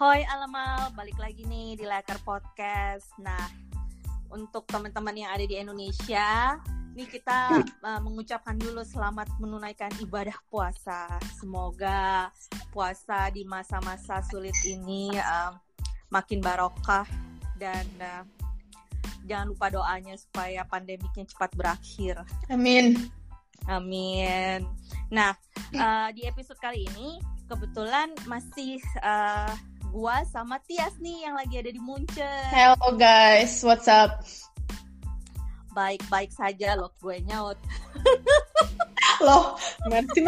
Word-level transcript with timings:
Hoi 0.00 0.24
Alamal, 0.32 0.96
balik 0.96 1.20
lagi 1.20 1.44
nih 1.44 1.76
di 1.76 1.84
Laker 1.84 2.16
Podcast. 2.24 3.12
Nah, 3.20 3.52
untuk 4.32 4.64
teman-teman 4.64 5.12
yang 5.12 5.28
ada 5.28 5.44
di 5.44 5.60
Indonesia, 5.60 6.56
nih 6.96 7.04
kita 7.04 7.60
uh, 7.84 8.00
mengucapkan 8.00 8.56
dulu 8.56 8.80
selamat 8.80 9.28
menunaikan 9.36 9.92
ibadah 10.00 10.32
puasa. 10.48 11.04
Semoga 11.36 12.32
puasa 12.72 13.28
di 13.28 13.44
masa-masa 13.44 14.24
sulit 14.24 14.56
ini 14.64 15.12
uh, 15.20 15.52
makin 16.08 16.40
barokah 16.40 17.04
dan 17.60 17.84
uh, 18.00 18.24
jangan 19.28 19.52
lupa 19.52 19.68
doanya 19.68 20.16
supaya 20.16 20.64
pandemiknya 20.64 21.28
cepat 21.28 21.52
berakhir. 21.52 22.24
Amin. 22.48 22.96
Amin. 23.68 24.64
Nah, 25.12 25.36
uh, 25.76 26.08
di 26.16 26.24
episode 26.24 26.56
kali 26.56 26.88
ini 26.88 27.20
kebetulan 27.50 28.14
masih 28.30 28.78
uh, 29.02 29.50
gua 29.90 30.22
sama 30.30 30.62
Tias 30.70 30.94
nih 31.02 31.26
yang 31.26 31.34
lagi 31.34 31.58
ada 31.58 31.74
di 31.74 31.82
Munchen. 31.82 32.46
Hello 32.54 32.94
guys, 32.94 33.66
what's 33.66 33.90
up? 33.90 34.22
Baik-baik 35.74 36.30
saja 36.30 36.78
loh 36.78 36.94
gue 37.02 37.18
nyaut. 37.26 37.58
Loh, 39.26 39.58
ngerti 39.90 40.24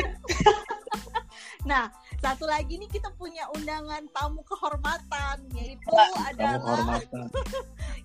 Nah, 1.70 1.88
satu 2.18 2.44
lagi 2.44 2.76
nih 2.76 2.90
kita 2.90 3.08
punya 3.14 3.46
undangan 3.54 4.02
tamu 4.12 4.42
kehormatan 4.42 5.46
yaitu 5.54 5.86
Tamu 5.88 6.18
adalah 6.26 6.58
kehormatan. 6.66 7.26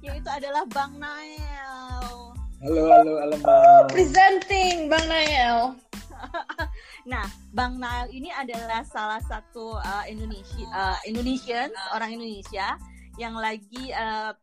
yaitu 0.06 0.30
adalah 0.30 0.64
Bang 0.72 0.94
Nael. 1.02 2.32
Halo, 2.62 2.82
halo, 2.90 3.12
halo, 3.22 3.36
Bang. 3.42 3.86
Presenting 3.92 4.88
Bang 4.88 5.06
Nael. 5.10 5.76
Nah, 7.12 7.26
Bang 7.56 7.80
Nael 7.80 8.12
ini 8.12 8.30
adalah 8.34 8.84
salah 8.84 9.23
satu 9.23 9.80
uh, 9.80 10.06
Indonesia 10.06 10.68
uh, 10.76 11.00
Indonesians, 11.08 11.74
orang 11.96 12.20
Indonesia 12.20 12.76
yang 13.18 13.34
lagi 13.34 13.96
uh, 13.96 14.36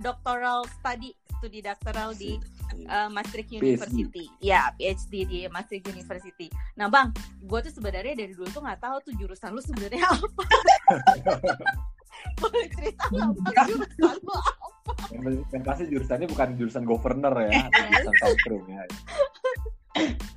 doctoral 0.00 0.64
study, 0.80 1.12
studi 1.38 1.60
doktoral 1.60 2.14
di 2.16 2.38
uh, 2.88 3.08
Maastricht 3.10 3.50
PhD. 3.50 3.62
University. 3.62 4.24
Ya, 4.42 4.72
PhD 4.74 5.12
di 5.26 5.38
Maastricht 5.50 5.86
University. 5.90 6.48
Nah, 6.78 6.90
Bang, 6.90 7.14
gue 7.42 7.58
tuh 7.66 7.72
sebenarnya 7.74 8.14
dari 8.14 8.32
dulu 8.34 8.48
tuh 8.50 8.62
nggak 8.64 8.80
tahu 8.80 8.96
tuh 9.10 9.12
jurusan 9.18 9.54
lu 9.54 9.62
sebenarnya 9.62 10.02
apa. 10.14 10.44
Boleh 12.40 12.66
cerita 12.72 13.04
nggak 13.10 13.30
Bang 13.42 13.56
jurusan 13.68 14.14
lu 14.22 14.34
apa? 14.34 14.64
yang, 15.52 15.62
pasti 15.64 15.84
jurusannya 15.88 16.26
bukan 16.28 16.48
jurusan 16.60 16.84
governor 16.84 17.34
ya, 17.48 17.68
jurusan 17.72 18.14
tantrum 18.20 18.62
ya. 18.68 18.82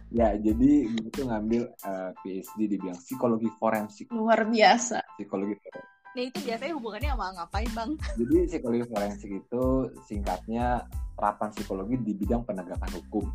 Ya, 0.07 0.33
jadi 0.39 0.87
gue 0.87 1.09
tuh 1.11 1.27
ngambil 1.27 1.67
eh, 1.67 2.11
PhD 2.23 2.59
di 2.71 2.75
bidang 2.79 2.95
psikologi 2.95 3.49
forensik. 3.59 4.07
Luar 4.15 4.47
biasa. 4.47 5.03
Psikologi 5.19 5.55
forensik. 5.59 5.95
Nah, 6.17 6.23
itu 6.25 6.39
biasanya 6.49 6.73
hubungannya 6.73 7.09
sama 7.13 7.27
ngapain, 7.37 7.69
Bang? 7.77 7.91
Jadi 8.17 8.35
psikologi 8.49 8.85
forensik 8.89 9.29
itu 9.37 9.63
singkatnya 10.07 10.81
terapan 11.13 11.49
psikologi 11.53 11.95
di 12.01 12.13
bidang 12.17 12.41
penegakan 12.41 12.89
hukum. 12.97 13.25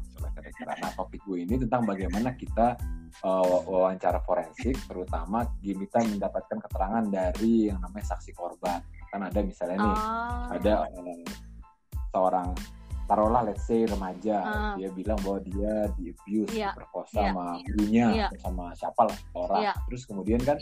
Nah, 0.67 0.91
topik 0.99 1.23
gue 1.27 1.47
ini 1.47 1.61
tentang 1.63 1.87
bagaimana 1.87 2.35
kita 2.35 2.75
wa- 3.23 3.65
wawancara 3.69 4.19
forensik, 4.27 4.75
terutama 4.89 5.45
kita 5.63 6.03
mendapatkan 6.03 6.59
keterangan 6.59 7.05
dari 7.07 7.71
yang 7.71 7.79
namanya 7.79 8.17
saksi 8.17 8.33
korban. 8.35 8.83
Kan 9.13 9.29
ada 9.29 9.39
misalnya 9.45 9.79
nih, 9.79 9.99
Oh. 9.99 10.57
ada 10.57 10.75
eh, 10.89 11.23
seorang 12.11 12.49
taruhlah 13.13 13.45
let's 13.45 13.69
say 13.69 13.85
remaja 13.85 14.37
Ah. 14.41 14.73
dia 14.81 14.89
bilang 14.89 15.21
bahwa 15.21 15.39
dia 15.45 15.73
di 16.01 16.09
abuse 16.09 16.49
Iya, 16.49 16.73
diperkosa 16.73 17.21
iya, 17.21 17.29
sama 17.29 17.45
gurunya 17.61 18.07
iya. 18.09 18.27
atau 18.33 18.39
sama 18.41 18.65
siapa 18.73 19.03
lah 19.05 19.19
orang 19.37 19.63
Iya. 19.69 19.73
terus 19.85 20.03
kemudian 20.09 20.41
kan 20.41 20.57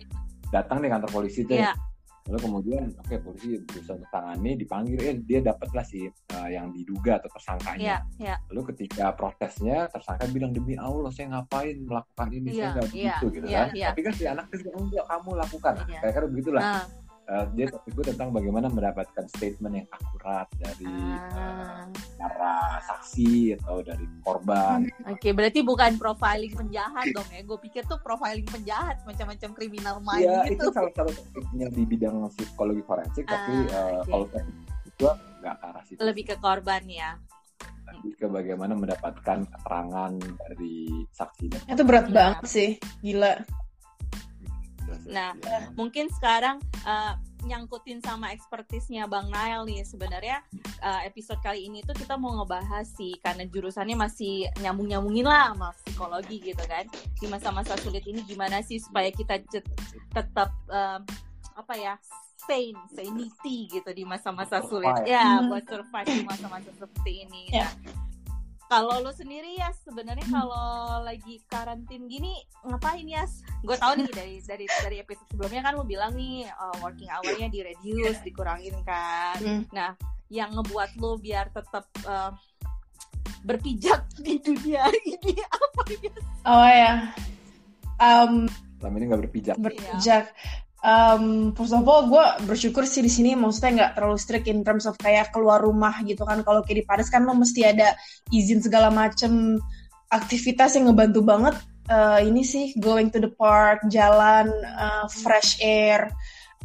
datang 0.51 0.83
nih 0.83 0.91
kantor 0.91 1.11
polisi 1.15 1.47
tuh 1.47 1.55
Iya. 1.55 1.79
lalu 2.27 2.39
kemudian 2.43 2.83
oke 3.01 3.17
polisi 3.23 3.55
berusaha 3.65 3.97
untuk 3.97 4.11
tangani 4.11 4.51
dipanggil 4.53 4.99
eh 4.99 5.15
dia 5.23 5.41
dapatlah 5.41 5.87
si 5.87 6.05
eh, 6.05 6.49
yang 6.51 6.75
diduga 6.75 7.23
atau 7.23 7.31
tersangkanya 7.33 8.03
iya. 8.19 8.35
lalu 8.51 8.75
ketika 8.75 9.15
protesnya 9.15 9.87
tersangka 9.89 10.27
bilang 10.29 10.51
demi 10.51 10.75
Allah 10.75 11.09
saya 11.15 11.31
ngapain 11.33 11.81
melakukan 11.81 12.29
ini 12.35 12.49
Iya, 12.51 12.59
saya 12.59 12.69
nggak 12.75 12.87
iya, 12.91 12.91
begitu 12.91 13.27
gitu 13.31 13.47
iya, 13.47 13.59
kan 13.63 13.69
iya. 13.79 13.87
tapi 13.95 14.01
kan 14.03 14.13
si 14.19 14.25
anak 14.27 14.47
itu 14.51 14.69
enggak 14.75 15.05
kamu 15.07 15.31
lakukan 15.39 15.75
Iya. 15.87 16.01
kayak 16.03 16.29
begitulah 16.29 16.63
Nah, 16.67 16.85
Eh, 17.31 17.47
dia 17.55 17.71
topik 17.71 17.95
gue 17.95 18.11
tentang 18.11 18.35
bagaimana 18.35 18.67
mendapatkan 18.67 19.23
statement 19.31 19.71
yang 19.79 19.89
akurat 19.95 20.51
dari 20.59 20.91
ah. 21.31 21.87
eh, 21.87 21.87
para 22.19 22.83
saksi 22.91 23.55
atau 23.55 23.87
dari 23.87 24.03
korban. 24.27 24.91
Oke, 25.07 25.31
berarti 25.31 25.63
bukan 25.63 25.95
profiling 25.95 26.51
penjahat 26.59 27.07
dong 27.15 27.31
ya. 27.31 27.47
Gue 27.47 27.55
pikir 27.63 27.87
tuh 27.87 28.03
profiling 28.03 28.43
penjahat, 28.51 28.99
macam-macam 29.07 29.51
kriminal 29.55 30.03
mind 30.03 30.27
Ya 30.27 30.43
gitu. 30.51 30.59
itu 30.59 30.75
salah 30.75 30.91
satu 30.91 31.15
topiknya 31.31 31.71
di 31.71 31.83
bidang 31.87 32.19
psikologi 32.35 32.83
forensik, 32.83 33.23
tapi 33.31 33.55
Ah, 33.71 33.79
eh, 33.79 33.95
oke. 34.03 34.11
kalau 34.11 34.27
topik 34.27 34.55
itu 34.91 35.07
nggak 35.39 35.55
ke 35.55 35.67
arah 35.71 35.83
situ. 35.87 35.99
Lebih 36.03 36.25
ke 36.27 36.37
korban 36.43 36.83
ya. 36.91 37.11
Lebih 37.95 38.13
ke 38.19 38.27
bagaimana 38.27 38.75
mendapatkan 38.75 39.39
keterangan 39.47 40.13
dari 40.19 41.07
saksi 41.15 41.45
dan 41.47 41.61
Itu 41.79 41.83
berat 41.87 42.11
Iya. 42.11 42.15
banget 42.19 42.43
sih. 42.51 42.71
Gila. 43.07 43.39
Nah, 45.07 45.33
Ya. 45.41 45.69
Mungkin 45.75 46.09
sekarang 46.13 46.59
eh, 46.87 47.15
nyangkutin 47.41 48.05
sama 48.05 48.37
ekspertisnya 48.37 49.09
Bang 49.09 49.33
Nael 49.33 49.65
nih 49.65 49.81
sebenarnya 49.83 50.45
eh, 50.81 51.01
episode 51.09 51.41
kali 51.41 51.67
ini 51.67 51.81
tuh 51.83 51.97
kita 51.97 52.21
mau 52.21 52.37
ngebahas 52.37 52.85
sih 52.85 53.17
karena 53.25 53.49
jurusannya 53.49 53.97
masih 53.97 54.49
nyambung-nyambungin 54.61 55.25
lah 55.25 55.53
sama 55.53 55.69
psikologi 55.85 56.53
gitu 56.53 56.65
kan. 56.69 56.85
Di 57.17 57.27
masa-masa 57.29 57.77
sulit 57.81 58.05
ini 58.05 58.21
gimana 58.25 58.61
sih 58.61 58.77
supaya 58.77 59.09
kita 59.09 59.41
tetap 60.13 60.51
eh, 60.69 61.01
apa 61.57 61.75
ya 61.77 61.95
sane, 62.41 62.73
sanity 62.97 63.69
gitu 63.69 63.91
di 63.93 64.03
masa-masa 64.03 64.65
sulit. 64.65 64.89
Survive. 64.89 65.09
Ya, 65.09 65.39
Hmm. 65.39 65.49
buat 65.53 65.65
survive 65.69 66.09
di 66.09 66.23
masa-masa 66.25 66.71
seperti 66.73 67.13
ini. 67.29 67.43
Ya. 67.53 67.69
Nah, 67.69 67.73
kalau 68.71 69.03
lo 69.03 69.11
sendiri 69.11 69.59
ya 69.59 69.75
sebenarnya 69.83 70.23
kalau 70.31 71.03
lagi 71.03 71.43
karantin 71.51 72.07
gini 72.07 72.39
ngapain 72.63 73.03
ya? 73.03 73.27
Gue 73.67 73.75
tahu 73.75 73.99
nih 73.99 74.15
dari 74.15 74.37
dari 74.47 74.67
dari 74.71 74.97
episode 75.03 75.27
sebelumnya 75.35 75.67
kan 75.67 75.75
lo 75.75 75.83
bilang 75.83 76.15
nih 76.15 76.47
uh, 76.47 76.79
working 76.79 77.11
hour-nya 77.11 77.51
di 77.51 77.67
reduce, 77.67 78.23
dikurangin 78.23 78.79
kan. 78.87 79.43
Hmm. 79.43 79.63
Nah, 79.75 79.99
yang 80.31 80.55
ngebuat 80.55 81.03
lo 81.03 81.19
biar 81.19 81.51
tetap 81.51 81.91
uh, 82.07 82.31
berpijak 83.43 84.07
di 84.23 84.39
dunia 84.39 84.87
ini 85.19 85.35
apa 85.43 85.83
ya? 85.91 86.15
Oh 86.47 86.71
ya. 86.71 86.95
Um, 87.99 88.47
Selama 88.79 88.95
ini 89.03 89.05
nggak 89.11 89.23
berpijak. 89.27 89.57
berpijak. 89.59 90.31
Um, 90.81 91.53
first 91.53 91.77
of 91.77 91.85
all, 91.85 92.09
gue 92.09 92.25
bersyukur 92.49 92.89
sih 92.89 93.05
di 93.05 93.13
sini 93.13 93.37
maksudnya 93.37 93.71
nggak 93.77 93.93
terlalu 94.01 94.17
strict 94.17 94.49
in 94.49 94.65
terms 94.65 94.89
of 94.89 94.97
kayak 94.97 95.29
keluar 95.29 95.61
rumah 95.61 95.93
gitu 96.09 96.25
kan. 96.25 96.41
Kalau 96.41 96.65
kayak 96.65 96.79
di 96.81 96.85
Paris 96.89 97.13
kan 97.13 97.29
lo 97.29 97.37
mesti 97.37 97.69
ada 97.69 97.93
izin 98.33 98.65
segala 98.65 98.89
macem 98.89 99.61
aktivitas 100.09 100.81
yang 100.81 100.89
ngebantu 100.89 101.21
banget. 101.21 101.57
Uh, 101.91 102.23
ini 102.23 102.47
sih 102.47 102.73
going 102.81 103.11
to 103.13 103.21
the 103.21 103.29
park, 103.29 103.85
jalan, 103.93 104.49
uh, 104.79 105.05
fresh 105.11 105.61
air. 105.61 106.09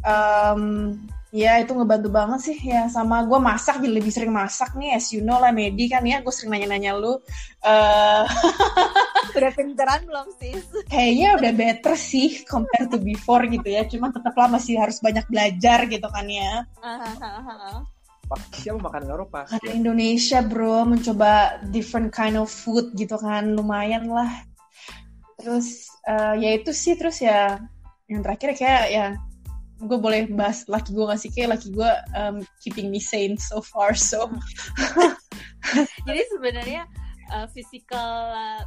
Um, 0.06 1.02
ya 1.36 1.60
itu 1.60 1.76
ngebantu 1.76 2.08
banget 2.08 2.40
sih. 2.40 2.58
Ya 2.64 2.88
sama 2.88 3.20
gue 3.28 3.36
masak 3.36 3.84
jadi 3.84 3.92
lebih 4.00 4.08
sering 4.08 4.32
masak 4.32 4.72
nih 4.72 4.96
as 4.96 5.12
you 5.12 5.20
know 5.20 5.36
lah 5.36 5.52
Medi 5.52 5.92
kan 5.92 6.00
ya. 6.00 6.24
Gue 6.24 6.32
sering 6.32 6.56
nanya-nanya 6.56 6.96
lu. 6.96 7.20
Uh, 7.60 8.24
Udah 9.36 9.52
pinteran 9.52 10.08
belum 10.08 10.32
sis? 10.40 10.64
kayaknya 10.88 11.36
udah 11.36 11.52
better 11.52 11.92
sih 11.92 12.40
compared 12.48 12.88
to 12.88 12.96
before 12.96 13.44
gitu 13.44 13.68
ya. 13.68 13.84
Cuma 13.84 14.08
tetaplah 14.08 14.48
masih 14.48 14.80
harus 14.80 14.96
banyak 15.04 15.28
belajar 15.28 15.84
gitu 15.84 16.08
kan 16.08 16.24
ya. 16.24 16.64
Siapa 18.56 18.80
makan 18.80 19.04
Eropa? 19.06 19.44
karena 19.44 19.70
Indonesia 19.76 20.40
bro. 20.40 20.88
Mencoba 20.88 21.60
different 21.68 22.16
kind 22.16 22.40
of 22.40 22.48
food 22.48 22.96
gitu 22.96 23.20
kan. 23.20 23.52
Lumayan 23.52 24.08
lah. 24.08 24.40
Terus 25.36 25.92
eh, 26.08 26.34
ya 26.40 26.50
itu 26.56 26.72
sih. 26.72 26.96
Terus 26.96 27.20
ya 27.20 27.60
yang 28.08 28.24
terakhir 28.24 28.56
kayak 28.56 28.84
ya 28.88 29.06
gue 29.76 29.98
boleh 30.00 30.24
bahas 30.32 30.64
laki 30.66 30.96
gue 30.96 31.04
gak 31.04 31.20
sih 31.20 31.28
kayak 31.28 31.60
laki 31.60 31.68
gue 31.68 31.90
um, 32.16 32.40
keeping 32.58 32.88
me 32.88 32.96
sane 32.96 33.36
so 33.36 33.60
far 33.60 33.92
so 33.92 34.28
Jadi 36.06 36.20
sebenarnya 36.30 36.86
uh, 37.28 37.46
physical 37.50 38.32
uh, 38.32 38.62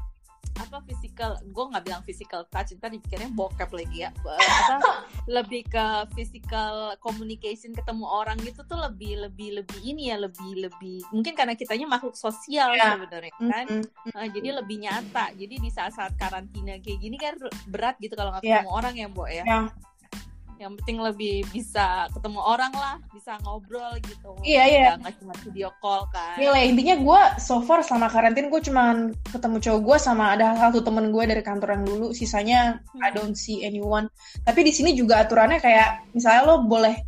apa 0.59 0.83
physical 0.83 1.39
gue 1.39 1.65
nggak 1.71 1.87
bilang 1.87 2.03
physical 2.03 2.43
touch 2.51 2.75
ntar 2.75 2.91
dipikirnya 2.91 3.31
bokep 3.31 3.71
lagi 3.71 4.03
ya 4.03 4.11
Uh, 4.19 4.35
apa 4.35 4.75
lebih 5.39 5.63
ke 5.63 5.85
physical 6.11 6.91
communication 6.99 7.71
ketemu 7.71 8.03
orang 8.03 8.35
gitu 8.43 8.67
tuh 8.67 8.75
lebih 8.75 9.23
lebih 9.23 9.63
lebih 9.63 9.79
ini 9.79 10.11
ya 10.11 10.19
lebih 10.19 10.67
lebih 10.67 10.99
mungkin 11.15 11.31
karena 11.31 11.55
kitanya 11.55 11.87
makhluk 11.87 12.19
sosial 12.19 12.75
Ya. 12.75 12.99
sebenarnya 12.99 13.31
kan 13.39 13.65
Mm-mm. 13.71 14.11
Uh, 14.11 14.27
jadi 14.35 14.59
lebih 14.59 14.83
nyata 14.83 15.31
jadi 15.39 15.55
di 15.55 15.69
saat-saat 15.71 16.19
karantina 16.19 16.75
kayak 16.83 16.99
gini 16.99 17.15
kan 17.15 17.39
berat 17.71 17.95
gitu 18.03 18.19
kalau 18.19 18.35
nggak 18.35 18.43
Ya. 18.43 18.59
ketemu 18.59 18.71
orang 18.75 18.93
ya 18.99 19.07
Bo 19.07 19.23
ya 19.31 19.43
Ya. 19.47 19.71
Yang 20.59 20.75
penting 20.83 20.99
lebih 20.99 21.47
bisa 21.55 22.11
ketemu 22.11 22.43
orang 22.43 22.75
lah 22.75 22.99
bisa 23.15 23.39
ngobrol 23.47 23.95
gitu 24.03 24.35
Iya, 24.43 24.63
iya. 24.67 24.89
nggak 24.99 25.15
cuma 25.23 25.33
video 25.47 25.71
call 25.79 26.03
kan 26.11 26.35
Iya 26.35 26.51
lah, 26.51 26.61
intinya 26.67 26.95
gue 26.99 27.21
so 27.39 27.63
far 27.63 27.79
selama 27.79 28.11
karantin 28.11 28.51
gue 28.51 28.59
cuman 28.59 29.15
ketemu 29.31 29.57
cowok 29.63 29.81
gue 29.87 29.97
sama 30.03 30.35
ada 30.35 30.59
satu 30.59 30.83
temen 30.83 31.15
gue 31.15 31.23
dari 31.23 31.39
kantor 31.39 31.79
yang 31.79 31.83
dulu, 31.87 32.07
sisanya 32.11 32.83
Hmm. 32.91 33.05
I 33.05 33.09
don't 33.15 33.39
see 33.39 33.63
anyone. 33.63 34.11
Tapi 34.43 34.67
di 34.67 34.75
sini 34.75 34.91
juga 34.97 35.23
aturannya 35.23 35.63
kayak 35.63 36.11
misalnya 36.11 36.41
lo 36.43 36.55
boleh 36.67 36.99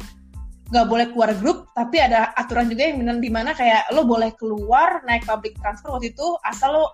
nggak 0.72 0.88
boleh 0.88 1.06
keluar 1.12 1.36
grup, 1.36 1.68
tapi 1.76 2.00
ada 2.00 2.32
aturan 2.40 2.72
juga 2.72 2.88
yang 2.88 3.20
di 3.20 3.28
mana 3.28 3.52
kayak 3.52 3.92
lo 3.92 4.08
boleh 4.08 4.32
keluar 4.40 5.04
naik 5.04 5.28
public 5.28 5.60
transport 5.60 6.00
waktu 6.00 6.16
itu 6.16 6.24
asal 6.48 6.72
lo 6.80 6.86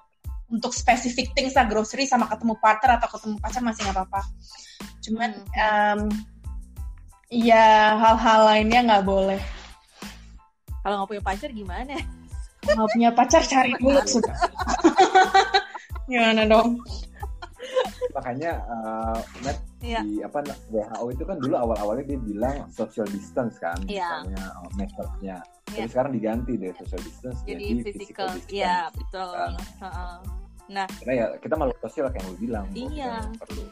untuk 0.50 0.74
specific 0.74 1.30
things 1.38 1.54
lah 1.54 1.70
grocery 1.70 2.10
sama 2.10 2.26
ketemu 2.32 2.58
partner 2.58 2.98
atau 2.98 3.08
ketemu 3.14 3.36
pacar 3.38 3.62
masih 3.62 3.82
nggak 3.86 3.96
apa-apa. 4.02 4.22
Cuman 5.06 5.30
Hmm. 5.38 5.54
em, 5.62 6.00
ya 7.28 7.96
hal-hal 7.96 8.40
lainnya 8.46 8.80
nggak 8.84 9.06
boleh. 9.06 9.40
kalau 10.82 11.04
nggak 11.04 11.10
punya 11.12 11.24
pacar 11.24 11.50
gimana 11.52 11.96
Nggak 12.68 12.90
punya 12.92 13.10
pacar 13.12 13.44
cari 13.44 13.72
dulu 13.80 14.00
sudah. 14.04 14.36
Gimana 16.08 16.44
dong? 16.44 16.80
makanya 18.16 18.64
uh, 18.66 19.20
Matt, 19.46 19.60
Iya. 19.78 20.02
di 20.02 20.26
apa 20.26 20.42
WHO 20.74 21.06
itu 21.14 21.22
kan 21.22 21.38
dulu 21.38 21.54
awal-awalnya 21.54 22.06
dia 22.08 22.18
bilang 22.18 22.66
social 22.68 23.06
distance 23.08 23.62
kan 23.62 23.78
Iya. 23.86 24.26
misalnya 24.26 24.44
uh, 24.58 24.70
metode-nya. 24.74 25.38
Tapi 25.70 25.78
Iya. 25.78 25.86
sekarang 25.88 26.12
diganti 26.12 26.52
deh 26.58 26.72
social 26.76 27.02
distance 27.04 27.38
jadi 27.46 27.62
jadi, 27.62 27.84
physical 27.86 28.28
distance. 28.34 28.52
iya 28.52 28.78
betul 28.90 29.30
Kan. 29.30 29.52
Heeh. 29.54 30.16
Karena 30.98 31.14
ya 31.14 31.26
kita 31.40 31.54
malu 31.56 31.72
sosial 31.80 32.10
kayak 32.10 32.20
yang 32.20 32.28
lu 32.28 32.38
bilang. 32.42 32.66
Iya. 32.74 33.14
kita 33.22 33.46
perlu 33.46 33.64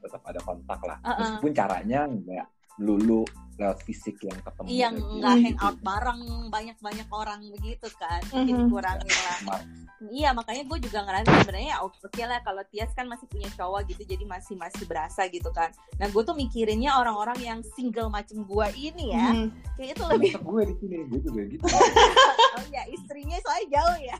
tetap 0.00 0.22
ada 0.24 0.40
kontak 0.40 0.80
lah. 0.82 0.98
Uh-uh. 1.04 1.18
Meskipun 1.20 1.52
caranya 1.52 2.00
nggak 2.08 2.46
lulu 2.78 3.24
lewat 3.56 3.80
fisik 3.82 4.20
yang 4.20 4.36
ketemu. 4.38 4.66
yang 4.68 4.94
kayak 4.94 5.16
nggak 5.16 5.32
gitu. 5.32 5.44
hangout 5.48 5.78
bareng 5.80 6.20
banyak 6.52 6.76
banyak 6.76 7.08
orang 7.08 7.40
begitu 7.50 7.88
kan 7.96 8.20
Mhm. 8.22 8.32
mungkin 8.36 8.56
kurangin 8.68 9.08
lah 9.16 9.36
Smart. 9.40 9.64
iya 10.06 10.28
makanya 10.30 10.62
gue 10.66 10.78
juga 10.84 10.98
ngerasa 11.02 11.28
sebenarnya 11.40 11.70
ya 11.72 11.78
oke 11.80 12.20
lah 12.20 12.38
kalau 12.44 12.60
Tias 12.68 12.92
kan 12.92 13.08
masih 13.08 13.24
punya 13.24 13.48
cowok 13.50 13.88
gitu 13.88 14.04
jadi 14.04 14.24
masih 14.24 14.54
masih 14.54 14.84
berasa 14.84 15.24
gitu 15.26 15.48
kan 15.50 15.72
nah 15.96 16.04
gue 16.04 16.20
tuh 16.20 16.36
mikirinnya 16.36 16.92
orang-orang 16.94 17.40
yang 17.40 17.58
single 17.72 18.12
macam 18.12 18.44
gue 18.44 18.66
ini 18.76 19.16
ya 19.16 19.28
Hmm. 19.32 19.48
kayak 19.74 19.96
itu 19.96 20.02
lebih 20.04 20.32
gue 20.36 20.62
di 20.62 20.74
sini, 20.76 20.96
gue 21.06 21.20
juga 21.22 21.40
gitu. 21.48 21.64
oh 22.56 22.64
ya 22.68 22.84
istrinya 22.86 23.40
soalnya 23.40 23.66
jauh 23.72 23.98
ya 24.04 24.16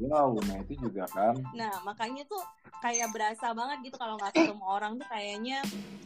Wow, 0.00 0.40
nah 0.42 0.56
itu 0.58 0.80
juga 0.80 1.04
kan. 1.06 1.36
Nah, 1.52 1.76
makanya 1.82 2.24
tuh 2.24 2.40
kayak 2.78 3.12
berasa 3.12 3.52
banget 3.52 3.84
gitu 3.84 3.96
kalau 3.96 4.16
nggak 4.16 4.32
ketemu 4.32 4.64
orang 4.64 4.92
tuh 4.96 5.04
kayaknya 5.06 5.60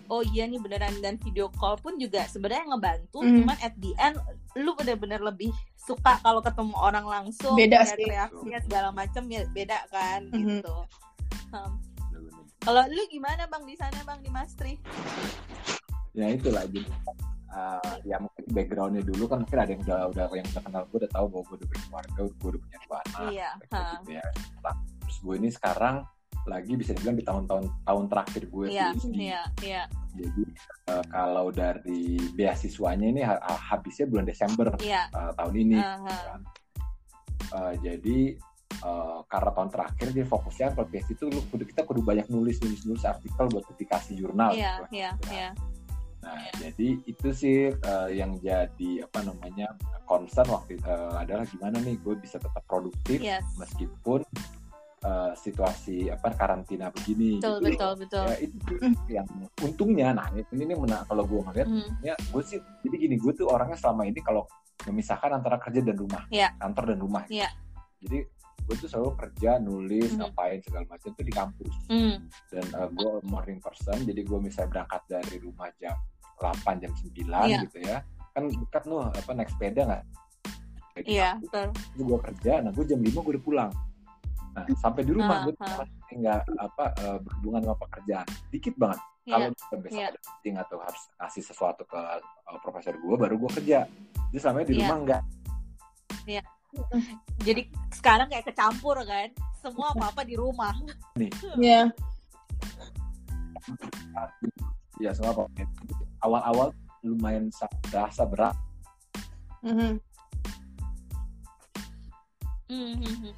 oh 0.06 0.20
iya 0.26 0.44
nih 0.44 0.58
beneran 0.58 0.98
dan 0.98 1.16
video 1.16 1.46
call 1.50 1.76
pun 1.76 1.94
juga 1.96 2.26
sebenarnya 2.26 2.68
ngebantu, 2.68 3.18
Hmm. 3.20 3.40
cuman 3.40 3.56
at 3.58 3.74
the 3.78 3.94
end 3.96 4.18
lu 4.54 4.74
bener-bener 4.74 5.18
lebih 5.18 5.48
suka 5.76 6.18
kalau 6.18 6.40
ketemu 6.40 6.74
orang 6.74 7.04
langsung, 7.04 7.54
Beda 7.54 7.86
sih. 7.86 8.04
reaksinya 8.04 8.60
segala 8.60 8.88
macam 8.90 9.24
ya 9.26 9.46
beda 9.48 9.78
kan 9.88 10.26
Mhm. 10.28 10.60
gitu. 10.60 10.76
Hmm. 11.50 11.74
Kalau 12.60 12.82
lu 12.86 13.02
gimana 13.06 13.44
Bang 13.46 13.62
di 13.62 13.76
sana 13.76 14.00
Bang 14.02 14.20
di 14.20 14.28
Mastri? 14.28 14.76
ya 16.12 16.30
itulah 16.30 16.62
jadi 16.66 16.86
uh, 17.54 17.94
ya 18.02 18.16
mungkin 18.18 18.44
backgroundnya 18.50 19.02
dulu 19.02 19.24
kan 19.24 19.38
mungkin 19.46 19.58
ada 19.58 19.70
yang 19.72 19.82
udah 19.82 19.98
udah 20.10 20.24
yang 20.34 20.46
udah 20.50 20.62
kenal 20.62 20.82
gue 20.84 20.98
udah 21.00 21.12
tahu 21.14 21.26
bahwa 21.30 21.42
gue 21.46 21.56
udah 21.56 21.68
berkeluarga 21.70 22.20
gue 22.20 22.48
udah 22.50 22.60
punya 22.60 22.78
dua 22.82 22.96
anak 23.00 23.20
Iya, 23.30 23.48
gitu 23.62 24.10
ya. 24.12 24.24
Nah, 24.60 24.74
terus 25.00 25.16
gue 25.22 25.34
ini 25.38 25.48
sekarang 25.48 25.96
lagi 26.44 26.72
bisa 26.76 26.92
dibilang 26.92 27.16
di 27.16 27.24
tahun-tahun 27.24 27.64
tahun 27.88 28.04
terakhir 28.12 28.42
gue 28.52 28.66
Iya, 28.68 28.88
iya, 29.16 29.42
iya. 29.64 29.82
jadi 30.12 30.42
uh, 30.92 31.04
kalau 31.08 31.48
dari 31.48 32.02
beasiswanya 32.36 33.06
ini 33.08 33.24
ha- 33.24 33.40
ha- 33.40 33.62
habisnya 33.72 34.04
bulan 34.04 34.28
Desember 34.28 34.68
Iya. 34.76 35.08
uh, 35.16 35.32
tahun 35.32 35.54
ini 35.56 35.78
Aha. 35.80 36.04
kan. 36.04 36.40
Uh, 37.48 37.72
jadi 37.80 38.36
uh, 38.84 39.24
karena 39.24 39.50
tahun 39.56 39.70
terakhir 39.72 40.06
dia 40.12 40.26
fokusnya 40.26 40.66
kalau 40.74 40.84
PhD 40.84 41.16
itu 41.16 41.24
lu 41.30 41.40
kita 41.64 41.80
kudu 41.86 42.04
banyak 42.04 42.26
nulis 42.28 42.60
nulis 42.60 42.82
nulis 42.84 43.04
artikel 43.06 43.48
buat 43.48 43.64
publikasi 43.64 44.12
jurnal 44.12 44.52
Iya, 44.52 44.84
gitu. 44.84 45.00
iya, 45.00 45.10
iya. 45.32 45.48
Nah, 46.24 46.40
jadi 46.56 46.88
itu 47.04 47.28
sih 47.30 47.68
uh, 47.68 48.08
yang 48.08 48.40
jadi 48.40 49.04
apa 49.04 49.20
namanya 49.22 49.68
concern 50.04 50.48
waktu 50.48 50.76
itu 50.76 50.88
uh, 50.88 51.14
adalah 51.14 51.44
gimana 51.44 51.76
nih 51.78 52.00
gue 52.00 52.16
bisa 52.16 52.36
tetap 52.36 52.64
produktif 52.64 53.20
Yes. 53.20 53.44
meskipun 53.54 54.24
uh, 55.04 55.32
situasi 55.34 56.08
apa 56.08 56.32
karantina 56.32 56.88
begini. 56.88 57.38
Betul, 57.38 57.60
gitu. 57.60 57.68
betul, 57.68 57.92
betul. 58.00 58.24
Ya 58.24 58.36
itu 58.40 58.56
tuh 58.64 58.78
yang 59.06 59.26
untungnya, 59.60 60.08
nah 60.12 60.26
ini 60.32 60.42
ini 60.50 60.72
mena- 60.72 61.04
kalau 61.04 61.24
gue 61.24 61.40
ngeliat, 61.42 61.68
Hmm. 61.68 61.88
ya 62.00 62.16
gue 62.16 62.42
sih 62.42 62.56
jadi 62.80 62.96
gini 62.98 63.16
gue 63.16 63.32
tuh 63.32 63.46
orangnya 63.46 63.76
selama 63.76 64.08
ini 64.08 64.18
kalau 64.18 64.48
memisahkan 64.84 65.30
antara 65.30 65.56
kerja 65.60 65.80
dan 65.80 65.96
rumah, 65.96 66.24
Iya. 66.28 66.56
kantor 66.56 66.84
dan 66.92 66.98
rumah. 66.98 67.24
Iya. 67.28 67.48
Jadi 68.00 68.18
gue 68.64 68.76
tuh 68.80 68.88
selalu 68.88 69.12
kerja, 69.14 69.60
nulis, 69.60 70.08
Mhm. 70.12 70.18
ngapain 70.20 70.60
segala 70.60 70.84
macam 70.88 71.08
tuh 71.10 71.20
di 71.20 71.32
kampus 71.32 71.74
Hmm. 71.86 72.16
dan 72.48 72.64
uh, 72.72 72.88
gue 72.88 73.12
morning 73.24 73.60
person 73.60 74.00
jadi 74.00 74.20
gue 74.20 74.38
misalnya 74.40 74.72
berangkat 74.72 75.02
dari 75.06 75.36
rumah 75.36 75.68
jam 75.76 75.92
8 76.36 76.82
jam 76.82 76.92
9 76.92 77.10
Iya. 77.44 77.58
gitu 77.64 77.78
ya 77.80 77.98
kan 78.34 78.44
dekat 78.46 78.82
nuh 78.84 79.06
apa 79.06 79.30
naik 79.32 79.50
sepeda 79.50 79.82
nggak 79.84 80.02
Iya, 80.94 81.34
kampus. 81.34 81.50
betul. 81.50 81.66
Terus 81.74 82.02
gue 82.06 82.18
kerja 82.22 82.52
nah 82.62 82.70
gue 82.70 82.84
jam 82.84 83.00
5 83.00 83.10
gue 83.14 83.32
udah 83.34 83.44
pulang 83.44 83.72
nah 84.54 84.62
sampai 84.76 85.02
di 85.02 85.10
rumah 85.10 85.36
Ah, 85.36 85.42
gue 85.42 85.54
masih 85.58 86.16
nggak 86.16 86.40
apa 86.54 86.84
uh, 87.02 87.18
berhubungan 87.18 87.60
sama 87.64 87.76
pekerjaan 87.82 88.26
dikit 88.48 88.74
banget 88.74 89.00
Iya. 89.24 89.32
kalau 89.32 89.46
besok 89.80 89.90
Iya. 89.90 90.06
ada 90.06 90.18
meeting 90.20 90.56
atau 90.60 90.76
harus 90.78 91.02
kasih 91.16 91.42
sesuatu 91.42 91.82
ke 91.82 91.98
uh, 91.98 92.58
profesor 92.60 92.94
gue 92.94 93.16
baru 93.16 93.34
gue 93.34 93.50
kerja 93.52 93.78
jadi 94.28 94.38
selama 94.38 94.62
di 94.62 94.74
Iya. 94.74 94.80
rumah 94.86 94.98
enggak 95.00 95.22
Jadi 97.38 97.62
sekarang 97.94 98.26
kayak 98.26 98.50
kecampur 98.50 98.98
kan. 99.06 99.30
Semua 99.62 99.94
apa-apa 99.94 100.26
di 100.26 100.34
rumah. 100.34 100.74
Iya. 101.54 101.94
Ya 104.98 105.10
semua 105.12 105.34
apa 105.34 105.44
awal-awal 106.20 106.68
lumayan 107.02 107.50
sa- 107.50 107.70
berasa 107.90 108.24
berat 108.24 108.56
Mhm. 109.64 109.96
Mhm. 112.68 113.32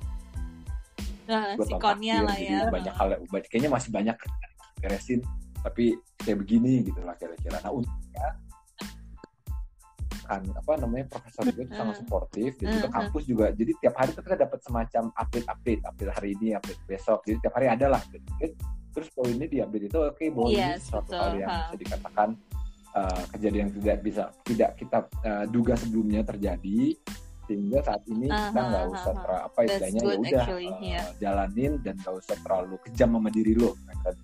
Nah, 1.27 1.59
sikonnya 1.59 2.23
lah 2.23 2.35
jadi 2.39 2.67
ya. 2.67 2.71
banyak 2.71 2.95
hal 2.95 3.09
kayaknya 3.51 3.71
masih 3.71 3.91
banyak 3.91 4.15
beresin 4.79 5.21
tapi 5.63 5.99
kayak 6.23 6.47
begini 6.47 6.87
gitu 6.87 7.03
lah 7.03 7.19
kira-kira 7.19 7.59
nah 7.59 7.75
untungnya 7.75 8.39
kan 10.27 10.43
apa 10.43 10.73
namanya 10.83 11.07
profesor 11.07 11.47
gue 11.47 11.67
itu 11.67 11.75
sangat 11.75 11.99
Hmm. 11.99 12.03
suportif 12.03 12.51
dan 12.59 12.67
juga 12.75 12.89
Hmm. 12.91 12.97
kampus 12.99 13.23
juga 13.27 13.47
jadi 13.55 13.73
tiap 13.79 13.95
hari 13.95 14.11
tuh 14.11 14.23
kita 14.23 14.37
dapat 14.39 14.59
semacam 14.63 15.03
update 15.15 15.47
update 15.47 15.83
update 15.87 16.13
hari 16.15 16.29
ini 16.39 16.49
update 16.55 16.81
besok 16.87 17.23
jadi 17.23 17.39
tiap 17.39 17.55
hari 17.55 17.67
ada 17.71 17.87
lah 17.91 18.01
update, 18.03 18.27
update. 18.35 18.55
Terus 18.97 19.13
kalau 19.13 19.29
ini 19.29 19.45
di 19.45 19.61
update 19.61 19.87
itu 19.93 19.99
oke 20.01 20.25
bahwa 20.33 20.49
ini 20.49 20.57
Yes, 20.57 20.89
suatu 20.89 21.13
betul, 21.13 21.21
hal 21.21 21.33
yang 21.37 21.51
ha. 21.53 21.59
bisa 21.61 21.77
dikatakan 21.77 22.29
uh, 22.97 23.23
kejadian 23.37 23.61
yang 23.61 23.73
tidak 23.77 23.99
bisa 24.01 24.23
tidak 24.41 24.71
kita 24.81 24.99
uh, 25.21 25.45
duga 25.45 25.75
sebelumnya 25.77 26.25
terjadi 26.25 26.97
sehingga 27.47 27.79
saat 27.85 28.03
ini 28.11 28.27
kita 28.27 28.59
Aha, 28.59 28.69
nggak 28.73 28.85
usah 28.91 29.13
aha. 29.15 29.23
ter- 29.23 29.45
apa 29.53 29.59
istilahnya 29.69 30.01
ya 30.01 30.17
udah 30.19 30.45
uh, 30.49 30.81
yeah. 30.81 31.05
jalanin 31.21 31.73
dan 31.85 31.95
nggak 32.01 32.15
usah 32.17 32.37
terlalu 32.41 32.75
kejam 32.89 33.09
sama 33.15 33.29
diri 33.31 33.53
lo 33.53 33.71
kan 34.03 34.17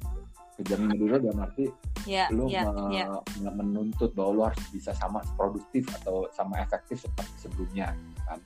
kejam 0.57 0.79
sama 0.83 0.95
diri 0.97 1.09
lo 1.13 1.19
dalam 1.21 1.41
arti 1.45 1.67
Ya, 2.03 2.27
lu 2.35 2.51
ya, 2.51 2.67
me- 2.67 2.99
ya. 2.99 3.07
me- 3.39 3.55
menuntut 3.63 4.11
bahwa 4.11 4.31
lu 4.35 4.43
harus 4.43 4.59
bisa 4.75 4.91
sama 4.91 5.23
produktif 5.39 5.87
atau 6.03 6.27
sama 6.35 6.59
efektif 6.59 6.99
seperti 6.99 7.47
sebelumnya 7.47 7.95
kan 8.27 8.43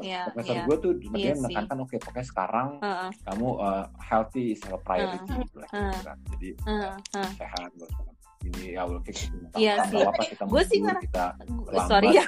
Iya, 0.00 0.22
profesor 0.30 0.54
iya. 0.54 0.64
gue 0.64 0.76
tuh 0.78 0.90
Iya 0.92 1.02
sebenarnya 1.04 1.32
sih. 1.34 1.40
menekankan 1.42 1.76
oke 1.80 1.96
pokoknya 2.02 2.26
sekarang 2.26 2.68
Heeh, 2.80 3.10
kamu 3.22 3.48
uh, 3.58 3.84
healthy 4.00 4.44
is 4.52 4.62
a 4.66 4.78
priority 4.78 5.28
Uh, 5.28 5.38
gitu 5.40 5.56
lah 5.60 5.68
uh. 5.68 5.78
kira-kira. 5.78 6.12
jadi 6.30 6.48
heeh, 6.58 6.94
heeh. 7.14 7.30
sehat 7.38 7.70
usah 7.76 8.02
ini 8.44 8.76
ya 8.76 8.82
kayak 8.84 9.16
gitu 9.16 9.46
Iya 9.56 9.74
sih. 9.88 10.00
apa 10.02 10.22
kita 10.26 10.42
Gue 10.44 10.62
sih 10.68 10.78
kita 10.80 11.24
Sorry 11.88 12.08
ya. 12.12 12.24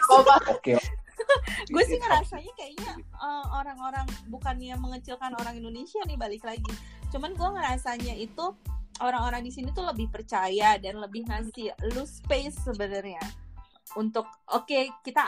oke 0.48 0.74
Gue 1.72 1.82
sih 1.84 1.96
It's 1.96 2.04
ngerasanya 2.04 2.52
kayaknya 2.54 2.92
eh, 3.00 3.44
orang-orang 3.50 4.04
bukannya 4.28 4.76
mengecilkan 4.76 5.32
orang 5.34 5.56
Indonesia 5.56 6.00
nih 6.04 6.16
balik 6.16 6.44
lagi. 6.44 6.72
Cuman 7.08 7.32
gue 7.32 7.48
ngerasanya 7.56 8.14
itu 8.14 8.52
orang-orang 9.00 9.44
di 9.44 9.52
sini 9.52 9.72
tuh 9.72 9.84
lebih 9.84 10.08
percaya 10.08 10.76
dan 10.76 11.00
lebih 11.00 11.24
ngasih 11.24 11.72
lu 11.92 12.04
space 12.04 12.64
sebenarnya 12.64 13.20
untuk 13.96 14.24
oke 14.46 14.80
kita 15.00 15.24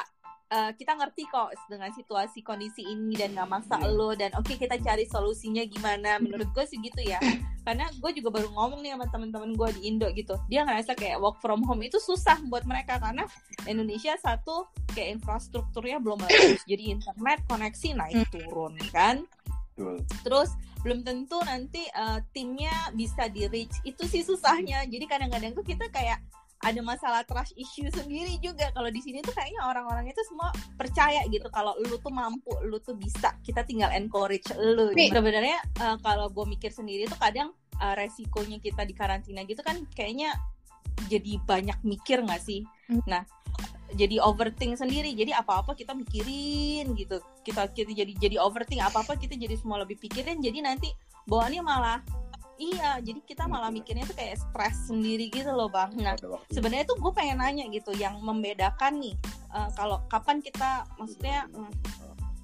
eh, 0.48 0.70
kita 0.74 0.96
ngerti 0.96 1.28
kok 1.28 1.52
dengan 1.68 1.92
situasi 1.92 2.40
kondisi 2.40 2.82
ini 2.84 3.14
dan 3.14 3.36
nggak 3.36 3.48
maksa 3.48 3.76
Iya. 3.78 3.92
lo 3.92 4.10
dan 4.16 4.30
oke 4.34 4.56
kita 4.56 4.80
cari 4.80 5.04
solusinya 5.04 5.62
gimana. 5.68 6.16
Menurut 6.18 6.48
gue 6.56 6.64
sih 6.64 6.80
gitu 6.80 7.04
ya. 7.04 7.20
Karena 7.68 7.84
gue 7.92 8.10
juga 8.16 8.40
baru 8.40 8.48
ngomong 8.56 8.80
nih 8.80 8.96
sama 8.96 9.06
teman-teman 9.12 9.52
gue 9.52 9.68
di 9.76 9.80
Indo 9.92 10.08
gitu. 10.16 10.40
Dia 10.48 10.64
ngerasa 10.64 10.96
kayak 10.96 11.20
work 11.20 11.38
from 11.44 11.60
home 11.68 11.84
itu 11.84 12.00
susah 12.00 12.40
buat 12.48 12.64
mereka 12.64 12.96
karena 12.96 13.28
Indonesia 13.68 14.16
satu 14.16 14.64
kayak 14.96 15.20
infrastrukturnya 15.20 16.00
belum 16.00 16.24
bagus. 16.24 16.64
Jadi 16.64 16.96
internet 16.96 17.44
koneksi 17.44 17.88
naik 17.92 18.24
turun 18.32 18.72
kan? 18.88 19.20
Betul. 19.76 20.00
Terus 20.24 20.50
belum 20.80 21.04
tentu 21.04 21.36
nanti 21.44 21.84
uh, 21.92 22.24
timnya 22.32 22.72
bisa 22.96 23.28
di 23.28 23.44
reach 23.52 23.84
itu 23.84 24.02
sih 24.08 24.24
susahnya. 24.24 24.88
Jadi 24.88 25.04
kadang-kadang 25.04 25.52
tuh 25.52 25.66
kita 25.66 25.92
kayak 25.92 26.24
ada 26.58 26.80
masalah 26.82 27.22
trust 27.22 27.54
issue 27.54 27.86
sendiri 27.94 28.34
juga. 28.42 28.74
Kalau 28.74 28.90
di 28.90 28.98
sini 28.98 29.22
tuh 29.22 29.30
kayaknya 29.30 29.62
orang-orang 29.62 30.10
itu 30.10 30.18
semua 30.26 30.50
percaya 30.74 31.22
gitu 31.30 31.46
kalau 31.54 31.78
lu 31.78 31.94
tuh 32.02 32.10
mampu 32.10 32.50
lu 32.66 32.82
tuh 32.82 32.98
bisa. 32.98 33.34
Kita 33.46 33.62
tinggal 33.62 33.94
encourage 33.94 34.50
lu. 34.58 34.90
Sebenarnya 34.94 35.58
uh, 35.78 35.96
kalau 36.02 36.26
gue 36.30 36.44
mikir 36.50 36.74
sendiri 36.74 37.06
tuh 37.06 37.18
kadang 37.18 37.54
uh, 37.78 37.94
resikonya 37.94 38.58
kita 38.58 38.82
di 38.82 38.94
karantina 38.94 39.46
gitu 39.46 39.62
kan 39.62 39.78
kayaknya 39.94 40.34
jadi 41.06 41.38
banyak 41.46 41.78
mikir 41.86 42.26
nggak 42.26 42.42
sih? 42.42 42.66
Hmm. 42.90 43.04
nah 43.06 43.22
jadi 43.94 44.20
overthink 44.20 44.76
sendiri. 44.76 45.16
Jadi 45.16 45.32
apa-apa 45.32 45.72
kita 45.72 45.96
mikirin 45.96 46.92
gitu. 46.98 47.22
Kita 47.46 47.70
kita 47.72 47.94
jadi 47.94 48.12
jadi 48.18 48.36
overthink. 48.42 48.84
Apa-apa 48.84 49.16
kita 49.16 49.38
jadi 49.38 49.56
semua 49.56 49.80
lebih 49.80 49.96
pikirin. 49.96 50.44
Jadi 50.44 50.58
nanti 50.60 50.90
bawaannya 51.24 51.62
malah 51.64 51.98
iya 52.58 52.98
jadi 52.98 53.22
kita 53.22 53.46
malah 53.46 53.70
mikirnya 53.70 54.02
tuh 54.04 54.18
kayak 54.18 54.36
stres 54.36 54.90
sendiri 54.90 55.30
gitu 55.30 55.48
loh 55.50 55.70
bang. 55.70 55.94
Nah 55.96 56.18
sebenarnya 56.50 56.84
tuh 56.84 56.98
gue 56.98 57.12
pengen 57.14 57.38
nanya 57.38 57.64
gitu 57.70 57.94
yang 57.94 58.18
membedakan 58.20 58.98
nih 58.98 59.14
eh, 59.54 59.70
kalau 59.78 60.02
kapan 60.10 60.42
kita 60.42 60.82
maksudnya 60.98 61.46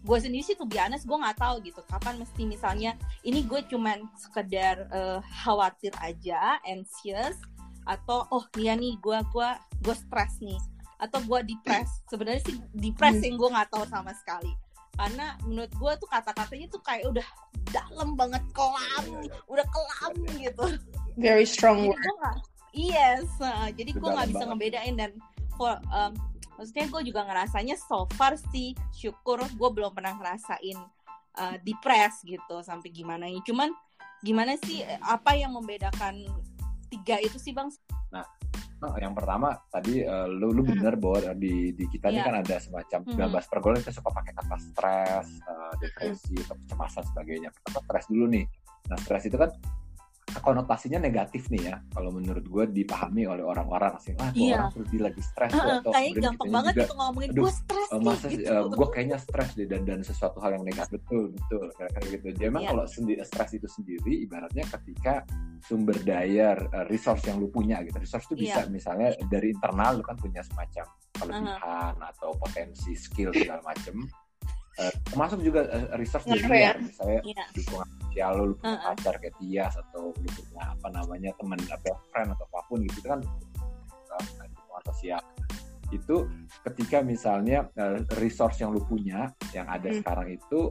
gue 0.05 0.19
sendiri 0.21 0.45
sih 0.45 0.53
tuh 0.53 0.69
biasa 0.69 1.01
gue 1.03 1.19
nggak 1.19 1.39
tahu 1.41 1.55
gitu 1.65 1.81
kapan 1.89 2.21
mesti 2.21 2.43
misalnya 2.45 2.93
ini 3.25 3.41
gue 3.43 3.65
cuman 3.67 4.05
sekedar 4.15 4.87
eh, 4.93 5.19
khawatir 5.43 5.93
aja 5.99 6.61
anxious 6.65 7.37
atau 7.85 8.25
oh 8.31 8.45
iya 8.57 8.73
nih 8.77 8.97
gue 9.01 9.19
gua 9.33 9.61
gue 9.85 9.93
stres 9.93 10.41
nih 10.41 10.57
atau 11.01 11.21
gue 11.21 11.41
depres 11.45 11.89
sebenarnya 12.09 12.41
sih 12.49 12.57
depres 12.73 13.17
Hmm. 13.21 13.25
yang 13.29 13.37
gue 13.37 13.49
nggak 13.53 13.69
tahu 13.73 13.85
sama 13.89 14.13
sekali 14.17 14.53
karena 14.95 15.35
menurut 15.43 15.73
gue 15.75 15.93
tuh 15.99 16.09
kata-katanya 16.09 16.67
tuh 16.71 16.83
kayak 16.83 17.05
udah 17.11 17.27
dalam 17.71 18.15
banget 18.15 18.43
kelam 18.55 19.03
Iya, 19.03 19.21
iya. 19.27 19.35
udah 19.51 19.67
kelam 19.67 20.13
gitu 20.39 20.65
Very 21.15 21.47
strong 21.47 21.87
jadi 21.87 21.95
word. 21.95 22.39
yes 22.75 23.27
uh, 23.39 23.71
jadi 23.71 23.91
gue 23.93 24.09
nggak 24.09 24.29
bisa 24.31 24.45
banget. 24.45 24.51
ngebedain 24.55 24.95
dan 24.95 25.11
for 25.55 25.79
um, 25.91 26.15
maksudnya 26.55 26.87
gue 26.87 27.03
juga 27.11 27.21
ngerasanya 27.27 27.75
so 27.79 28.07
far 28.15 28.35
sih 28.51 28.75
syukur 28.95 29.43
gue 29.43 29.69
belum 29.71 29.91
pernah 29.95 30.15
ngerasain 30.15 30.79
uh, 31.35 31.57
depres 31.63 32.23
gitu 32.23 32.63
sampai 32.63 32.91
gimana 32.91 33.27
ya 33.27 33.39
cuman 33.43 33.71
gimana 34.23 34.55
sih 34.63 34.81
eh, 34.81 34.99
apa 35.03 35.35
yang 35.35 35.53
membedakan 35.53 36.23
tiga 36.89 37.19
itu 37.19 37.37
sih 37.39 37.51
bang 37.51 37.71
Oh, 38.15 38.23
yang 39.01 39.15
pertama 39.17 39.49
tadi 39.67 40.01
eh, 40.01 40.27
lu 40.29 40.53
lu 40.53 40.61
bener 40.63 40.95
bahwa 40.97 41.33
di 41.33 41.73
di 41.73 41.85
kita 41.89 42.13
ini 42.13 42.21
Iya. 42.21 42.27
kan 42.27 42.35
ada 42.45 42.57
semacam 42.61 43.01
Mhm. 43.01 43.11
19 43.17 43.47
pergaulan 43.49 43.79
kita 43.81 43.93
suka 43.93 44.11
pakai 44.13 44.33
kata 44.35 44.57
stres, 44.61 45.29
eh, 45.41 45.73
depresi, 45.81 46.37
atau 46.39 46.57
kecemasan 46.61 47.05
sebagainya. 47.09 47.49
Pertama 47.51 47.79
stres 47.81 48.07
dulu 48.13 48.25
nih. 48.29 48.45
Nah 48.85 48.99
stres 49.01 49.25
itu 49.25 49.37
kan 49.37 49.51
konotasinya 50.43 50.99
negatif 50.99 51.47
nih 51.53 51.71
ya. 51.71 51.77
Kalau 51.93 52.11
menurut 52.11 52.43
gue 52.47 52.65
dipahami 52.73 53.29
oleh 53.29 53.45
orang-orang 53.45 53.95
sih. 54.03 54.15
Ah, 54.19 54.31
tuh 54.33 54.41
Iya. 54.41 54.71
orang 54.73 54.87
dia 54.91 55.03
lagi 55.07 55.23
stres 55.23 55.51
tuh. 55.53 55.61
Heeh, 55.61 55.77
atau 55.79 55.91
kayaknya 55.93 56.21
gampang 56.31 56.51
banget 56.51 56.73
juga, 56.75 56.83
gitu 56.87 56.95
ngomongin 56.97 57.31
gue 57.35 57.53
stres 57.53 57.89
Eh, 57.93 58.01
masa 58.01 58.27
gitu. 58.31 58.53
gue 58.75 58.89
kayaknya 58.91 59.19
stres 59.21 59.49
deh 59.55 59.67
dan 59.69 59.83
dan 59.85 60.01
sesuatu 60.01 60.39
hal 60.41 60.51
yang 60.57 60.65
negatif 60.65 60.93
betul 61.05 61.25
betul 61.35 61.65
kayak 61.77 62.07
gitu. 62.09 62.27
Jadi 62.35 62.45
emang 62.49 62.63
Iya. 62.65 62.71
kalau 62.73 62.85
sendiri 62.87 63.21
stres 63.23 63.51
itu 63.55 63.69
sendiri 63.69 64.13
ibaratnya 64.25 64.65
ketika 64.67 65.15
sumber 65.61 65.97
daya 66.03 66.57
eh, 66.57 66.85
resource 66.89 67.25
yang 67.27 67.39
lu 67.39 67.49
punya 67.49 67.83
gitu. 67.85 67.97
Resource 67.99 68.27
itu 68.33 68.47
bisa 68.47 68.65
misalnya 68.69 69.13
dari 69.29 69.53
internal 69.53 69.99
lu 69.99 70.05
kan 70.05 70.17
punya 70.17 70.41
semacam 70.43 70.87
kelebihan 71.15 71.95
atau 72.01 72.31
potensi 72.37 72.93
skill 72.95 73.31
segala 73.31 73.63
macem. 73.63 74.03
Eh, 74.75 74.91
termasuk 75.07 75.39
juga 75.39 75.71
eh, 75.71 75.87
resource 75.95 76.27
dari 76.27 76.43
luar 76.43 76.59
ya? 76.59 76.73
misalnya 76.83 77.21
Iya. 77.23 77.45
dukungan 77.55 77.89
sosial 78.15 78.31
lu, 78.39 78.45
lu 78.47 78.55
punya 78.63 78.79
Uh-uh. 78.79 78.95
pacar 78.95 79.15
kayak 79.19 79.35
Tias 79.43 79.75
atau 79.75 80.15
lu 80.15 80.29
punya 80.31 80.63
apa 80.71 80.87
namanya 80.95 81.31
teman 81.35 81.59
apa 81.67 81.91
friend 82.15 82.31
atau 82.31 82.47
apa 82.47 82.61
pun 82.71 82.79
gitu 82.87 82.99
itu 83.03 83.09
kan 83.11 83.21
dukungan 84.55 84.83
sosial 84.87 85.21
itu 85.91 86.17
ketika 86.63 87.03
misalnya 87.03 87.67
eh, 87.75 87.99
resource 88.23 88.63
yang 88.63 88.71
lu 88.71 88.87
punya 88.87 89.35
yang 89.51 89.67
ada 89.67 89.91
Hmm. 89.91 89.99
sekarang 89.99 90.29
itu 90.31 90.71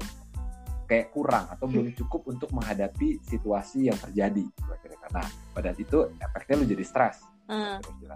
kayak 0.88 1.12
kurang 1.12 1.47
atau 1.51 1.67
belum 1.67 1.95
cukup 1.95 2.27
untuk 2.31 2.51
menghadapi 2.55 3.19
situasi 3.23 3.88
yang 3.91 4.00
terjadi 4.00 4.43
kira-kira. 4.55 5.07
Nah 5.12 5.27
pada 5.51 5.75
itu 5.75 6.12
efeknya 6.15 6.55
lu 6.59 6.65
jadi 6.67 6.83
stres 6.88 7.23
kira-kira. 7.83 8.15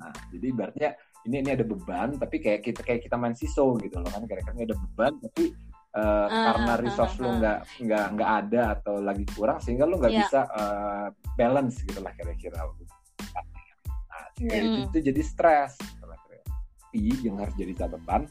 Nah 0.00 0.12
jadi 0.32 0.46
ibaratnya 0.52 0.90
ini 1.24 1.40
ini 1.40 1.50
ada 1.56 1.64
beban 1.64 2.20
tapi 2.20 2.40
kayak 2.40 2.60
kita 2.60 2.80
kayak 2.84 3.00
kita 3.04 3.16
main 3.16 3.32
siso 3.32 3.76
gitu 3.80 3.96
loh 4.00 4.08
kan 4.12 4.24
kira-kira 4.28 4.52
ada 4.64 4.76
beban 4.76 5.12
tapi 5.24 5.56
eh, 5.94 6.26
karena 6.28 6.72
ah, 6.74 6.78
resource 6.78 7.16
lu 7.18 7.28
ah. 7.30 7.34
nggak 7.38 7.58
nggak 7.86 8.04
nggak 8.18 8.30
ada 8.42 8.62
atau 8.74 8.94
lagi 8.98 9.24
kurang 9.30 9.62
sehingga 9.62 9.86
lu 9.86 9.96
nggak 9.96 10.10
Iya. 10.12 10.20
bisa 10.26 10.40
eh, 10.50 11.06
balance 11.34 11.76
gitu 11.82 12.00
lah 12.02 12.12
kira-kira. 12.12 12.58
Nah, 12.60 14.24
sehingga 14.34 14.56
Hmm. 14.58 14.64
itu, 14.64 14.78
itu 14.90 14.98
jadi 15.10 15.22
stres. 15.22 15.72
gitu 15.78 16.04
lah 16.04 16.18
kira-kira. 16.20 16.54
Tapi 16.90 16.98
yang 17.22 17.36
harus 17.38 17.54
jadi 17.54 17.72
catatan, 17.74 18.22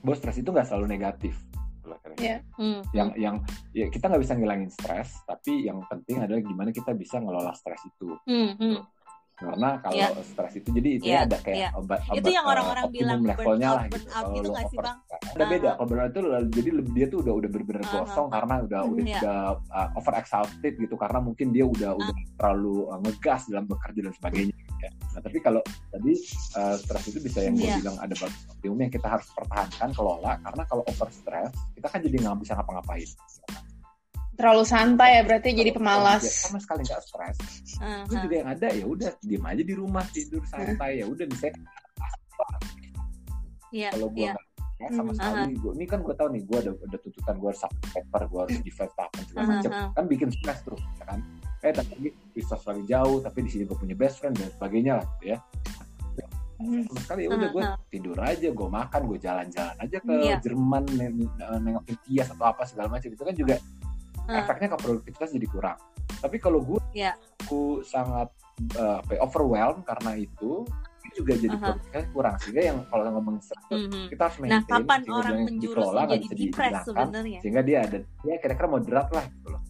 bahwa 0.00 0.14
stres 0.14 0.36
itu 0.38 0.48
nggak 0.48 0.66
selalu 0.66 0.86
negatif. 0.88 1.34
gitu 1.80 1.86
lah 1.88 1.98
kira-kira. 1.98 2.26
Iya. 2.26 2.36
Hmm. 2.54 2.80
Yang 2.92 3.08
yang 3.16 3.36
ya 3.72 3.86
kita 3.88 4.04
nggak 4.06 4.22
bisa 4.22 4.34
ngilangin 4.36 4.70
stres, 4.70 5.08
tapi 5.24 5.52
yang 5.64 5.80
penting 5.86 6.20
adalah 6.20 6.40
gimana 6.40 6.70
kita 6.70 6.92
bisa 6.92 7.16
ngelola 7.18 7.50
stres 7.54 7.80
itu. 7.86 8.14
Hmm, 8.26 8.52
hmm. 8.54 8.78
Karena 9.40 9.70
kalau 9.80 9.96
Iya. 9.96 10.08
stres 10.20 10.52
itu 10.52 10.68
jadi 10.68 10.88
itu 11.00 11.04
Iya, 11.08 11.18
ada 11.24 11.36
kayak 11.40 11.56
iya. 11.56 11.68
obat, 11.72 11.98
Itu 12.04 12.12
obat, 12.20 12.28
yang 12.28 12.44
eh, 12.44 12.52
orang-orang 12.52 12.84
optimum 12.84 13.00
bilang 13.00 13.20
levelnya 13.24 13.40
burnout, 13.40 13.72
lah 13.72 13.84
gitu. 13.88 14.06
Kalau 14.06 14.28
gitu 14.28 14.40
lu 14.40 14.48
nggak 14.52 14.66
sih, 14.68 14.76
over- 14.76 14.84
Bang? 14.84 14.98
Ada 15.30 15.44
beda. 15.48 15.64
Ah. 15.64 15.72
Kalau 15.72 15.88
burnout 15.88 16.10
itu 16.10 16.20
jadi 16.52 16.70
dia 16.92 17.06
tuh 17.08 17.18
udah 17.24 17.34
udah 17.40 17.48
bener-bener 17.48 17.82
Ah, 17.82 17.90
gosong 17.96 18.26
ah. 18.28 18.32
karena 18.36 18.54
udah 18.60 18.80
udah, 18.84 19.02
Iya. 19.02 19.18
udah 19.18 19.38
uh, 19.72 19.98
over 19.98 20.14
exhausted 20.14 20.72
gitu 20.76 20.94
karena 20.94 21.18
mungkin 21.18 21.46
dia 21.50 21.64
udah 21.64 21.90
udah 21.96 22.14
terlalu 22.36 22.76
uh, 22.86 22.98
ngegas 23.00 23.42
dalam 23.48 23.64
bekerja 23.64 24.00
dan 24.04 24.12
sebagainya. 24.14 24.52
gitu 24.52 24.74
ya. 24.80 24.90
Nah 25.10 25.20
tapi 25.20 25.38
kalau 25.40 25.60
tadi 25.90 26.12
uh, 26.54 26.76
stres 26.76 27.04
itu 27.08 27.18
bisa 27.18 27.38
yang 27.40 27.54
gue 27.56 27.64
Iya. 27.64 27.76
bilang 27.80 27.96
ada 27.96 28.14
batas 28.14 28.44
optimum 28.46 28.78
yang 28.78 28.92
kita 28.92 29.08
harus 29.08 29.26
pertahankan 29.32 29.88
kelola 29.90 30.32
karena 30.38 30.62
kalau 30.64 30.82
over 30.84 31.08
stress 31.08 31.52
kita 31.72 31.86
kan 31.88 32.00
jadi 32.00 32.16
nggak 32.18 32.36
bisa 32.38 32.52
ngapa-ngapain. 32.54 33.08
Terlalu 34.40 34.64
santai 34.64 35.10
ya 35.12 35.22
berarti 35.22 35.48
jadi 35.52 35.70
pemalas. 35.70 36.22
dia 36.22 36.32
sama 36.40 36.56
sekali 36.58 36.80
nggak 36.82 37.00
stres 37.02 37.36
Ah, 37.78 38.02
itu 38.02 38.14
juga 38.18 38.34
yang 38.34 38.48
ada 38.50 38.68
ya 38.70 38.84
udah 38.84 39.10
diem 39.20 39.44
aja 39.44 39.62
di 39.62 39.74
rumah 39.74 40.04
tidur 40.06 40.40
santai 40.44 40.90
ya 40.96 41.06
udah 41.06 41.26
bisa 41.26 41.52
Iya, 43.70 43.88
kalau 43.92 44.08
gue 44.10 44.18
iya. 44.20 44.32
nggak 44.32 44.46
ya, 44.80 44.88
sama 44.90 45.12
Hmm. 45.12 45.18
sekali 45.20 45.52
gue 45.54 45.72
ini 45.74 45.84
kan 45.86 45.98
gue 46.00 46.14
tahu 46.16 46.28
nih 46.30 46.42
gue 46.42 46.58
ada 46.58 46.70
ada 46.74 46.96
tuntutan 46.98 47.34
gue 47.36 47.48
harus 47.48 47.62
paper 47.86 48.22
gue 48.24 48.40
harus 48.40 48.56
defense 48.60 48.94
apa 48.96 49.18
segala 49.22 49.40
Hmm, 49.40 49.52
macam 49.54 49.70
hmm. 49.70 49.90
kan 49.92 50.04
bikin 50.08 50.28
stres 50.32 50.58
terus 50.64 50.82
ya 50.96 51.04
kan 51.06 51.18
eh 51.60 51.70
tapi 51.70 51.94
resource 52.32 52.64
lagi 52.66 52.82
jauh 52.88 53.18
tapi 53.20 53.38
di 53.44 53.50
sini 53.50 53.62
gue 53.62 53.76
punya 53.76 53.94
best 53.94 54.16
friend 54.18 54.34
dan 54.34 54.48
sebagainya 54.50 54.92
lah 54.96 55.06
gitu 55.14 55.26
ya 55.28 55.38
Hmm. 56.56 56.84
sama 56.84 57.00
sekali 57.00 57.20
ya 57.22 57.28
udah 57.30 57.48
gue 57.50 57.62
Hmm, 57.62 57.76
tidur 57.88 58.18
aja 58.18 58.48
gue 58.50 58.68
makan 58.70 59.00
gue 59.06 59.18
jalan-jalan 59.18 59.76
aja 59.78 59.96
ke 59.98 60.12
Iya. 60.14 60.36
Jerman 60.40 60.84
neng- 60.90 61.32
nengokin 61.58 61.96
Tias 62.02 62.28
atau 62.28 62.46
apa 62.46 62.62
segala 62.64 62.88
macam 62.90 63.08
itu 63.08 63.22
kan 63.22 63.32
juga 63.32 63.56
Hmm. 64.26 64.36
efeknya 64.36 64.68
ke 64.72 64.78
produktivitas 64.78 65.28
jadi 65.30 65.46
kurang 65.46 65.78
tapi 66.20 66.36
kalau 66.36 66.60
gue 66.60 66.80
Iya. 66.92 67.14
aku 67.40 67.80
sangat 67.82 68.28
apa 68.76 69.10
ya, 69.10 69.20
overwhelmed 69.20 69.82
karena 69.84 70.14
itu 70.14 70.68
itu 71.00 71.24
juga 71.24 71.32
jadi 71.34 71.56
Aha. 71.56 71.64
produktivitas 71.64 72.04
kurang 72.12 72.34
sehingga 72.38 72.62
yang 72.62 72.78
kalau 72.86 73.02
ngomongin 73.08 73.40
stres 73.40 73.62
tuh, 73.66 73.78
Mhm. 73.80 74.02
kita 74.08 74.22
harus 74.22 74.36
Nah, 74.36 74.42
maintain 74.44 74.68
kapan 74.68 74.98
sehingga 75.00 75.16
orang 75.16 75.36
menjurus 75.42 75.86
menjadi 75.88 76.18
bisa 76.20 76.34
depres 76.34 76.38
dihilangkan, 76.60 76.84
sebenarnya? 76.84 77.38
sehingga 77.40 77.62
dia 77.62 77.78
ada 77.80 77.98
ya 78.20 78.34
kira-kira 78.36 78.68
moderat 78.68 79.08
lah 79.10 79.24
gitu 79.26 79.48
loh 79.50 79.62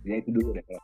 ya 0.00 0.14
itu 0.16 0.30
dulu 0.30 0.48
deh 0.52 0.64
kalau 0.64 0.82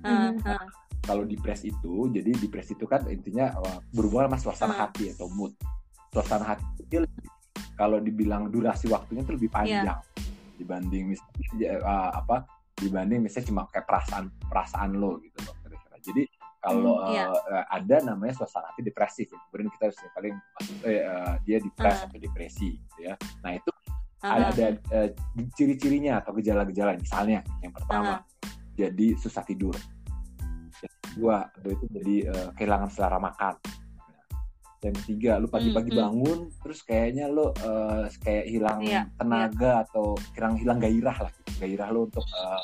Ah, 0.00 0.30
Mhm. 0.30 0.46
ah. 0.46 0.66
kalau 1.02 1.22
depres 1.24 1.60
itu 1.62 1.92
jadi 2.08 2.30
depres 2.34 2.68
itu 2.68 2.84
kan 2.84 3.02
intinya 3.06 3.50
berhubungan 3.90 4.30
sama 4.30 4.38
suasana 4.40 4.72
Hmm. 4.72 4.82
hati 4.82 5.04
atau 5.10 5.26
mood 5.28 5.52
suasana 6.08 6.44
hati 6.48 6.64
itu 6.80 7.02
lebih- 7.02 7.32
kalau 7.74 7.98
dibilang 7.98 8.48
durasi 8.48 8.86
waktunya 8.86 9.22
itu 9.22 9.32
lebih 9.34 9.50
panjang 9.50 9.84
Iya. 9.86 9.94
Dibanding 10.58 11.14
misalnya 11.14 11.78
eh, 11.78 12.10
apa 12.12 12.44
dibanding 12.74 13.22
misalnya 13.22 13.46
cuma 13.48 13.62
kayak 13.70 13.86
perasaan 13.86 14.24
perasaan 14.44 14.90
lo 14.94 15.18
gitu 15.22 15.38
loh 15.46 15.54
kira-kira 15.62 15.96
jadi 16.02 16.22
kalau 16.58 16.98
Hmm, 16.98 17.14
iya. 17.14 17.24
eh, 17.30 17.64
ada 17.70 17.96
namanya 18.04 18.34
suasana 18.34 18.68
hati 18.68 18.82
depresif 18.82 19.30
ya. 19.30 19.38
kemudian 19.48 19.70
kita 19.70 19.82
harus 19.88 19.98
paling 20.12 20.34
eh, 20.82 21.00
eh, 21.00 21.34
dia 21.46 21.58
depres 21.58 21.96
Hmm. 21.96 22.06
atau 22.10 22.18
depresi 22.18 22.68
gitu 22.76 22.98
ya 23.02 23.14
nah 23.40 23.54
itu 23.54 23.70
Ah, 24.18 24.34
ada, 24.34 24.50
ada 24.50 24.66
eh, 24.98 25.14
ciri-cirinya 25.54 26.18
atau 26.18 26.34
gejala-gejala 26.34 26.98
misalnya 26.98 27.38
yang 27.62 27.70
pertama 27.70 28.26
jadi 28.74 29.14
susah 29.14 29.46
tidur 29.46 29.78
yang 30.78 30.94
kedua 31.06 31.36
aduh, 31.54 31.70
itu 31.70 31.84
jadi 31.88 32.14
eh, 32.26 32.48
kehilangan 32.54 32.90
selera 32.90 33.18
makan 33.18 33.54
yang 34.78 34.94
ketiga 35.02 35.30
lu 35.42 35.50
pagi-pagi 35.50 35.90
Hmm, 35.90 35.98
hmm. 35.98 36.02
bangun 36.06 36.38
terus 36.62 36.80
kayaknya 36.86 37.26
lu 37.26 37.50
eh, 37.50 38.06
kayak 38.22 38.46
hilang 38.46 38.78
Iya, 38.78 39.10
tenaga 39.18 39.82
atau 39.88 40.14
hilang 40.38 40.54
hilang 40.54 40.78
gairah 40.78 41.16
lah 41.26 41.30
gitu. 41.34 41.50
gairah 41.58 41.88
lu 41.90 42.06
untuk 42.06 42.22
eh, 42.22 42.62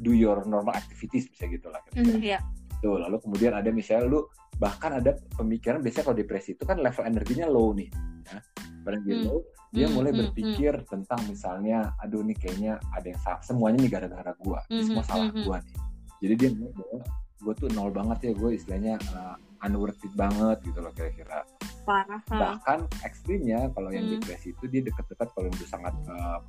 do 0.00 0.16
your 0.16 0.40
normal 0.48 0.72
activities 0.72 1.28
bisa 1.28 1.44
gitu 1.46 1.68
lah 1.68 1.78
kira-kira. 1.84 2.16
Mhm. 2.16 2.24
Iya. 2.24 2.38
Tuh, 2.80 2.96
lalu 3.00 3.16
kemudian 3.20 3.52
ada 3.56 3.68
misalnya 3.68 4.08
lu 4.08 4.20
bahkan 4.56 5.00
ada 5.00 5.16
pemikiran 5.34 5.80
biasanya 5.84 6.04
kalau 6.08 6.18
depresi 6.18 6.52
itu 6.56 6.64
kan 6.64 6.80
level 6.80 7.04
energinya 7.04 7.46
low 7.48 7.72
nih 7.76 7.88
ya. 8.28 8.40
Pada 8.84 9.00
Hmm. 9.00 9.24
low, 9.24 9.40
dia 9.72 9.88
Hmm, 9.88 9.94
mulai 9.96 10.12
hmm, 10.12 10.20
berpikir 10.22 10.72
tentang 10.86 11.20
misalnya 11.26 11.92
aduh 11.98 12.20
nih 12.22 12.36
kayaknya 12.36 12.76
ada 12.92 13.06
yang 13.10 13.20
salah 13.20 13.42
semuanya 13.42 13.78
nih 13.82 13.90
gara-gara 13.90 14.32
gua 14.38 14.60
ini 14.68 14.80
Hmm, 14.80 14.86
semua 14.86 15.04
salah 15.04 15.28
hmm, 15.32 15.42
gua 15.42 15.56
nih 15.64 15.76
jadi 16.22 16.34
dia 16.38 16.50
mulai 16.54 17.00
gue 17.44 17.54
tuh 17.54 17.68
nol 17.70 17.92
banget 17.92 18.18
ya 18.24 18.32
gue 18.32 18.50
istilahnya 18.52 18.94
uh, 19.12 19.36
unworth 19.62 20.00
it 20.00 20.12
banget 20.14 20.58
gitu 20.64 20.80
loh 20.80 20.92
kira-kira 20.92 21.44
parah 21.84 22.20
bahkan 22.26 22.88
ekstrimnya 23.04 23.68
kalau 23.72 23.92
yang 23.92 24.08
Hmm. 24.08 24.16
depresi 24.18 24.50
itu 24.50 24.64
dia 24.66 24.82
deket-deket 24.82 25.28
kalau 25.30 25.48
udah 25.48 25.68
sangat 25.68 25.94
uh, 26.08 26.40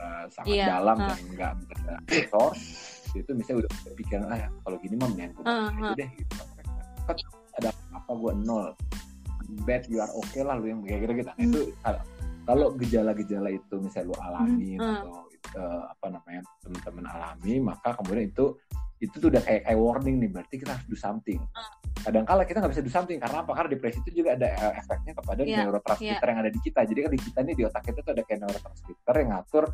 uh, 0.00 0.24
sangat 0.32 0.56
Iya, 0.56 0.66
dalam 0.74 0.96
ha. 0.96 1.06
dan 1.12 1.18
nggak 1.30 1.50
ada 1.52 1.94
resource 2.08 2.62
itu 3.12 3.30
misalnya 3.34 3.66
udah 3.66 3.70
pikiran 3.92 4.24
ah 4.26 4.48
kalau 4.64 4.76
gini 4.80 4.94
mah 4.96 5.08
mendingan 5.08 5.30
gue 5.36 5.44
ha. 5.44 5.92
deh 5.94 6.08
gitu 6.16 6.32
kan 7.04 7.16
ada 7.60 7.68
apa 7.92 8.10
gue 8.10 8.32
nol 8.40 8.72
bad 9.66 9.82
you 9.86 9.98
are 9.98 10.12
okay 10.14 10.40
lah 10.40 10.56
lu 10.56 10.70
yang 10.70 10.80
kayak 10.80 11.04
gitu 11.04 11.26
nah, 11.26 11.36
itu 11.36 11.60
kalau- 11.82 12.04
kalau 12.40 12.66
gejala-gejala 12.74 13.48
itu 13.52 13.74
misalnya 13.78 14.10
lu 14.10 14.16
alami 14.18 14.70
Hmm. 14.74 14.96
atau 14.96 15.12
uh, 15.60 15.82
apa 15.90 16.06
namanya 16.08 16.40
teman-teman 16.62 17.04
alami 17.06 17.54
maka 17.60 17.88
kemudian 17.94 18.30
itu 18.30 18.56
itu 19.00 19.16
tuh 19.16 19.32
udah 19.32 19.40
kayak 19.40 19.64
kayak 19.64 19.80
warning 19.80 20.16
nih 20.20 20.28
berarti 20.28 20.54
kita 20.60 20.76
harus 20.76 20.84
do 20.84 20.96
something. 20.96 21.40
Kadang 22.04 22.28
kala 22.28 22.44
kita 22.44 22.60
nggak 22.60 22.72
bisa 22.76 22.84
do 22.84 22.92
something 22.92 23.16
karena 23.16 23.38
apa? 23.40 23.52
Karena 23.56 23.68
depresi 23.72 23.98
itu 24.04 24.20
juga 24.20 24.36
ada 24.36 24.48
eh, 24.52 24.72
efeknya 24.76 25.12
kepada 25.16 25.40
Iya, 25.40 25.56
neurotransmitter 25.64 26.28
yang 26.28 26.40
ada 26.44 26.50
di 26.52 26.60
kita. 26.60 26.80
Jadi 26.84 26.98
kan 27.00 27.10
di 27.10 27.20
kita 27.24 27.38
nih 27.40 27.54
di 27.56 27.62
otak 27.64 27.82
kita 27.88 27.98
tuh 28.04 28.12
ada 28.12 28.22
kayak 28.28 28.40
neurotransmitter 28.44 29.14
yang 29.16 29.28
ngatur 29.32 29.64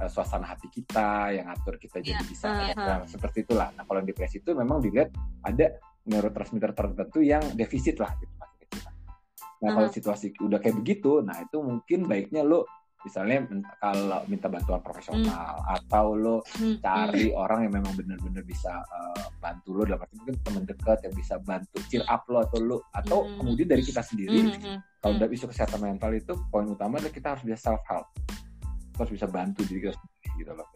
eh, 0.00 0.08
suasana 0.08 0.46
hati 0.48 0.68
kita 0.72 1.08
yang 1.36 1.46
ngatur 1.52 1.74
kita 1.76 1.96
jadi 2.00 2.16
Iya, 2.16 2.24
bisa 2.24 2.48
uh-huh. 2.48 2.88
yang 2.88 3.02
seperti 3.04 3.38
itulah. 3.44 3.68
Nah 3.76 3.84
kalau 3.84 4.00
depresi 4.00 4.40
itu 4.40 4.50
memang 4.56 4.80
dilihat 4.80 5.12
ada 5.44 5.76
neurotransmitter 6.08 6.72
tertentu 6.72 7.20
yang 7.20 7.44
defisit 7.52 8.00
lah 8.00 8.16
gitu 8.16 8.32
maksudnya. 8.40 8.68
Kita. 8.70 8.90
nah 9.60 9.68
kalau 9.76 9.88
situasi 9.92 10.32
udah 10.40 10.56
kayak 10.56 10.80
begitu 10.80 11.20
nah 11.20 11.36
itu 11.36 11.60
mungkin 11.60 12.08
baiknya 12.08 12.40
lo 12.40 12.64
misalnya 13.00 13.48
kalau 13.80 14.20
minta 14.28 14.46
bantuan 14.52 14.80
profesional 14.84 15.56
atau 15.64 16.12
lo 16.12 16.36
Hmm, 16.60 16.76
cari 16.82 17.32
orang 17.32 17.68
yang 17.68 17.80
memang 17.80 17.92
benar-benar 17.96 18.44
bisa 18.44 18.80
uh, 18.80 19.28
bantu 19.40 19.80
lo 19.80 19.82
dalam 19.88 20.04
arti 20.04 20.14
mungkin 20.20 20.36
teman 20.44 20.64
dekat 20.68 20.98
yang 21.04 21.14
bisa 21.16 21.34
bantu 21.40 21.78
cheer 21.88 22.04
up 22.08 22.24
lo 22.28 22.44
atau 22.44 22.58
lo 22.60 22.76
atau 22.92 23.18
Hmm. 23.24 23.36
kemudian 23.40 23.68
dari 23.68 23.82
kita 23.84 24.00
hmm, 24.04 24.10
sendiri 24.10 24.40
hmm, 24.40 24.60
hmm. 24.60 24.78
kalau 25.00 25.14
Hmm. 25.16 25.22
dari 25.24 25.32
isu 25.36 25.46
kesehatan 25.48 25.80
mental 25.80 26.10
itu 26.12 26.32
poin 26.52 26.66
utama 26.68 27.00
adalah 27.00 27.12
kita 27.12 27.26
harus 27.36 27.42
bisa 27.44 27.58
self 27.60 27.82
help 27.88 28.06
harus 29.00 29.12
bisa 29.16 29.26
bantu 29.28 29.64
diri 29.64 29.88
kita 29.88 29.96
sendiri 29.96 30.28
gitu 30.44 30.52
loh. 30.52 30.66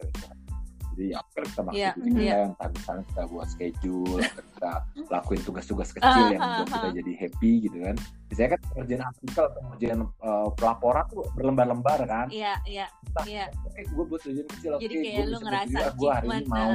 Jadi 0.95 1.05
ya 1.11 1.19
kita 1.35 1.61
maksud 1.61 1.75
Iya, 1.75 1.91
diri 1.99 2.09
kita 2.15 2.23
iya. 2.23 2.35
entah 2.47 2.69
misalnya 2.71 3.03
kita 3.11 3.21
buat 3.27 3.47
schedule 3.51 4.19
atau 4.23 4.43
kita 4.47 4.71
lakuin 5.13 5.41
tugas-tugas 5.43 5.89
kecil 5.91 6.23
yang 6.31 6.41
Ah, 6.41 6.47
membuat 6.63 6.65
ah, 6.65 6.71
kita 6.71 6.87
ah. 6.87 6.93
jadi 6.95 7.11
happy 7.19 7.51
gitu 7.67 7.77
kan 7.83 7.95
biasanya 8.25 8.49
kan 8.55 8.61
pengerjaan 8.71 9.03
artikel 9.05 9.43
atau 9.45 9.61
pengerjaan 9.61 9.99
uh, 10.23 10.47
pelaporan 10.55 11.03
tuh 11.11 11.23
berlembar-lembar 11.35 11.99
kan 12.07 12.27
Iya, 12.31 12.53
iya, 12.65 12.85
Entah, 13.11 13.25
iya. 13.27 13.45
oke 13.51 13.81
gue 13.83 14.05
buat 14.07 14.21
tujuan 14.23 14.47
kecil 14.49 14.71
oke 14.75 14.81
Jadi 14.81 14.95
gue 14.95 15.03
kayak 15.03 15.25
lu 15.27 15.37
bisa 15.37 15.45
ngerasa 15.45 15.79
gue 15.93 16.09
hari 16.09 16.27
ini 16.31 16.45
mau 16.47 16.71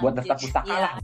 buat 0.00 0.12
daftar 0.16 0.36
pustaka 0.38 0.70
iya, 0.70 0.80
lah. 0.80 0.94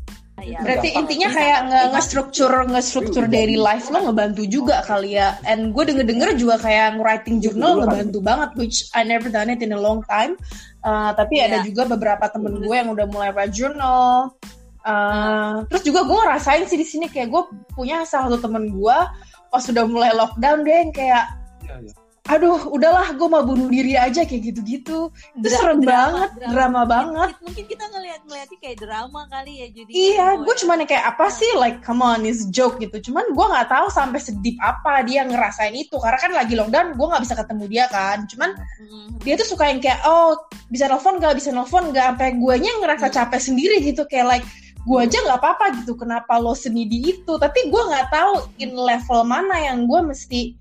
Iya. 0.42 0.58
Berarti 0.60 0.88
intinya 0.92 1.28
kayak 1.30 1.58
nge- 1.64 1.72
bisa- 1.72 1.90
nge-structure 1.94 2.54
nge-structure 2.68 3.26
daily 3.26 3.56
life 3.56 3.88
lo 3.88 4.02
ngebantu 4.04 4.42
juga 4.44 4.82
kali 4.82 5.14
ya. 5.14 5.38
And 5.42 5.70
gue 5.70 5.82
denger-denger 5.86 6.36
juga 6.36 6.58
kayak 6.58 6.98
writing 6.98 7.38
journal 7.38 7.72
Iya, 7.74 7.80
ngebantu 7.86 8.18
banget, 8.20 8.50
which 8.54 8.90
I 8.92 9.02
never 9.02 9.30
done 9.30 9.48
it 9.48 9.62
in 9.62 9.70
a 9.70 9.80
long 9.80 10.02
time. 10.04 10.34
Uh, 10.82 11.14
tapi 11.14 11.38
ada 11.38 11.62
Iya. 11.62 11.70
juga 11.70 11.86
beberapa 11.86 12.26
temen 12.26 12.58
gue 12.58 12.74
yang 12.74 12.90
udah 12.90 13.06
mulai 13.06 13.30
write 13.30 13.54
journal. 13.54 14.34
Uh, 14.82 15.62
terus 15.70 15.86
juga 15.86 16.02
gue 16.02 16.18
ngerasain 16.18 16.66
sih 16.66 16.74
di 16.74 16.82
sini 16.82 17.06
kayak 17.06 17.30
gue 17.30 17.42
punya 17.70 18.02
salah 18.02 18.26
satu 18.34 18.50
temen 18.50 18.66
gue 18.68 18.98
pas 19.46 19.62
sudah 19.62 19.86
mulai 19.86 20.10
lockdown 20.10 20.66
deh 20.66 20.74
yang 20.74 20.90
kayak 20.90 21.24
Iya, 21.62 21.86
iya. 21.86 21.94
Aduh 22.22 22.70
udahlah 22.70 23.10
gue 23.12 23.26
mau 23.26 23.42
bunuh 23.42 23.66
diri 23.66 23.98
aja 23.98 24.22
kayak 24.22 24.54
gitu-gitu 24.54 25.10
itu 25.10 25.42
Dra- 25.42 25.58
serem 25.58 25.82
drama, 25.82 25.90
banget 25.90 26.30
drama. 26.32 26.52
drama 26.54 26.82
banget 26.84 27.28
Mungkin- 27.34 27.40
Mungkin 27.52 27.64
kita 27.68 27.84
ngelihat 27.84 28.20
ngeliatnya 28.24 28.58
kayak 28.58 28.78
drama 28.80 29.20
kali 29.28 29.52
ya 29.52 29.66
jadi. 29.68 29.90
Iya, 29.92 30.26
gue 30.40 30.54
cuman 30.56 30.76
yang 30.80 30.88
kayak 30.88 31.06
apa 31.06 31.26
sih, 31.28 31.50
like 31.54 31.78
come 31.80 32.00
on, 32.00 32.22
it's 32.22 32.48
joke 32.48 32.78
gitu. 32.78 32.96
Cuman 33.02 33.28
gue 33.28 33.44
nggak 33.44 33.68
tahu 33.68 33.86
sampai 33.88 34.16
sedip 34.18 34.56
apa 34.56 35.02
dia 35.02 35.20
ngerasain 35.22 35.74
itu, 35.74 35.92
karena 35.94 36.16
kan 36.16 36.32
lagi 36.32 36.54
lockdown, 36.54 36.94
gue 36.94 37.06
nggak 37.06 37.20
bisa 37.20 37.34
ketemu 37.34 37.64
dia 37.68 37.84
kan. 37.86 38.24
Cuman 38.24 38.56
Mm, 38.80 39.20
dia 39.20 39.34
tuh 39.36 39.44
suka 39.46 39.68
yang 39.68 39.78
kayak, 39.78 40.00
oh 40.02 40.32
bisa 40.66 40.88
nelfon 40.88 41.18
nggak, 41.18 41.36
bisa 41.36 41.50
nelfon 41.50 41.90
nggak, 41.90 42.06
sampai 42.08 42.32
guanya 42.34 42.72
ngerasa 42.78 43.06
Hmm. 43.06 43.14
capek 43.14 43.40
sendiri 43.42 43.76
gitu, 43.82 44.02
kayak 44.06 44.26
like 44.32 44.46
gue 44.80 44.98
aja 44.98 45.18
nggak 45.20 45.38
apa-apa 45.38 45.76
gitu, 45.76 45.92
kenapa 45.94 46.38
lo 46.38 46.54
senidi 46.54 47.12
itu? 47.12 47.32
Tapi 47.36 47.68
gue 47.68 47.82
nggak 47.84 48.08
tahu 48.08 48.32
in 48.56 48.72
level 48.72 49.20
mana 49.22 49.60
yang 49.60 49.84
gue 49.84 50.00
mesti 50.02 50.56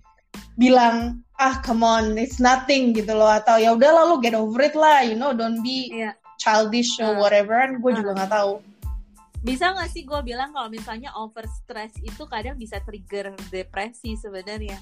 bilang 0.54 1.24
ah 1.42 1.58
come 1.66 1.82
on, 1.82 2.14
it's 2.22 2.38
nothing 2.38 2.94
gitu 2.94 3.18
loh, 3.18 3.34
atau 3.34 3.58
ya 3.58 3.74
udahlah 3.74 4.06
lo 4.06 4.22
get 4.22 4.38
over 4.38 4.62
it 4.62 4.78
lah, 4.78 5.02
you 5.02 5.18
know, 5.18 5.34
don't 5.34 5.66
be 5.66 5.90
Iya. 5.90 6.14
childish 6.38 7.02
or 7.02 7.18
Ah. 7.18 7.20
whatever. 7.20 7.58
Kan 7.58 7.82
gue 7.82 7.92
Ah. 7.92 7.98
juga 7.98 8.12
nggak 8.14 8.32
tahu. 8.32 8.54
Bisa 9.42 9.74
nggak 9.74 9.90
sih 9.90 10.06
gue 10.06 10.22
bilang 10.22 10.54
kalau 10.54 10.70
misalnya 10.70 11.10
over 11.18 11.50
stress 11.50 11.98
itu 11.98 12.30
kadang 12.30 12.62
bisa 12.62 12.78
trigger 12.86 13.34
depresi 13.50 14.14
sebenarnya. 14.14 14.78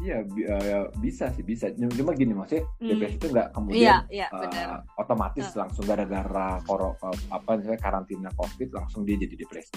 Iya, 0.00 0.24
bi- 0.24 0.48
eh, 0.48 0.84
bisa 0.96 1.28
sih 1.30 1.44
bisa. 1.44 1.68
Cuma 1.76 2.16
gini 2.16 2.32
maksudnya 2.32 2.64
Hmm. 2.80 2.88
depresi 2.88 3.16
itu 3.20 3.26
nggak 3.28 3.48
kemudian 3.52 4.00
iya 4.08 4.26
benar. 4.32 4.80
otomatis 4.96 5.44
Ah. 5.52 5.56
langsung 5.64 5.84
gara-gara 5.84 6.56
koro 6.64 6.96
eh, 6.96 7.16
apa 7.28 7.60
misalnya 7.60 7.76
karantina 7.76 8.28
covid 8.32 8.72
langsung 8.72 9.04
dia 9.04 9.20
jadi 9.20 9.36
depresi. 9.36 9.76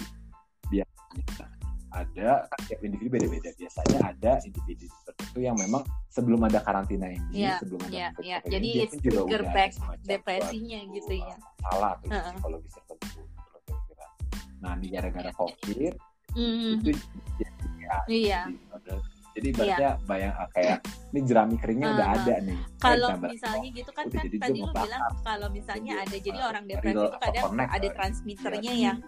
Biasanya 0.72 1.44
ada 1.94 2.30
kan 2.48 2.60
tiap 2.66 2.80
individu 2.82 3.12
beda-beda. 3.12 3.52
Biasanya 3.54 3.98
ada 4.02 4.32
individu 4.42 4.88
tertentu 5.04 5.38
yang 5.38 5.54
memang 5.54 5.84
sebelum 6.08 6.40
ada 6.42 6.58
karantina 6.58 7.06
ini, 7.06 7.44
Iya, 7.44 7.60
sebelum 7.60 7.84
ada 7.84 7.92
iya, 7.92 8.08
COVID 8.10 8.24
iya. 8.24 8.36
ini, 8.40 8.50
Jadi 8.50 8.66
dia 8.66 8.82
it's 8.82 8.90
pun 8.90 8.98
juga 8.98 9.12
trigger 9.14 9.42
back 9.46 9.70
ada 9.76 9.94
depresinya 10.02 10.78
suatu, 10.80 10.94
gitu 10.96 11.12
ya. 11.14 11.36
Masalah 11.60 11.90
atau 11.92 12.02
isu 12.02 12.10
Heeh. 12.10 12.32
psikologis 12.32 12.72
tertentu. 12.74 13.20
Nah, 14.58 14.72
di 14.80 14.86
gara-gara 14.88 15.30
covid 15.30 15.92
Mhm. 16.32 16.72
itu 16.80 16.90
jadi 17.36 17.68
ya, 17.78 17.96
Iya. 18.08 18.40
jadi- 18.48 19.13
jadi 19.34 19.46
ibaratnya 19.50 19.90
bayang 20.06 20.34
ah, 20.38 20.48
kayak 20.54 20.78
ini 21.10 21.20
jerami 21.26 21.56
keringnya 21.58 21.88
udah 21.90 22.06
Uh-huh. 22.06 22.18
ada 22.22 22.34
nih. 22.46 22.58
Kalau 22.78 23.08
gambar- 23.10 23.30
misalnya 23.34 23.68
gitu 23.74 23.90
kan 23.90 24.06
kan 24.06 24.24
tadi 24.30 24.58
lu 24.62 24.70
bilang 24.70 25.02
kalau 25.26 25.48
misalnya 25.50 25.92
Jadi, 25.98 26.04
ada 26.06 26.16
jadi 26.22 26.38
uh, 26.38 26.50
orang 26.54 26.64
depresi 26.70 27.02
itu 27.02 27.18
kadang 27.18 27.44
ada 27.58 27.88
uh, 27.88 27.92
transmitternya 27.98 28.72
iya. 28.72 28.84
yang 28.86 28.98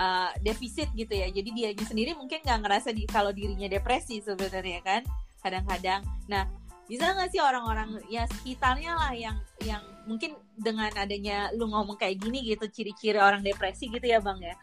uh, 0.00 0.30
defisit 0.40 0.88
gitu 0.96 1.12
ya. 1.12 1.28
Jadi 1.28 1.48
dia 1.52 1.68
sendiri 1.76 2.16
mungkin 2.16 2.40
nggak 2.40 2.60
ngerasa 2.64 2.88
di 2.96 3.04
kalau 3.04 3.30
dirinya 3.30 3.68
depresi 3.68 4.24
sebenarnya 4.24 4.80
kan 4.80 5.02
kadang-kadang. 5.44 6.00
Nah 6.32 6.48
bisa 6.84 7.16
nggak 7.16 7.32
sih 7.32 7.40
orang-orang 7.40 7.96
ya 8.12 8.28
sekitarnya 8.28 8.92
lah 8.92 9.12
yang 9.16 9.36
yang 9.64 9.80
mungkin 10.04 10.36
dengan 10.56 10.92
adanya 10.96 11.48
lu 11.56 11.68
ngomong 11.68 11.96
kayak 11.96 12.20
gini 12.20 12.44
gitu 12.44 12.68
ciri-ciri 12.68 13.16
orang 13.16 13.40
depresi 13.40 13.88
gitu 13.88 14.04
ya 14.04 14.20
bang 14.20 14.40
ya. 14.40 14.54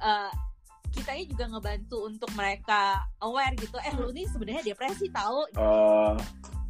Uh, 0.00 0.32
kitanya 0.98 1.24
juga 1.30 1.44
ngebantu 1.48 1.96
untuk 2.04 2.30
mereka 2.34 2.80
aware 3.22 3.54
gitu. 3.54 3.76
Eh 3.78 3.92
lu 3.94 4.10
nih 4.10 4.26
sebenarnya 4.26 4.62
depresi 4.66 5.06
tahu. 5.08 5.38
Eh, 5.54 6.14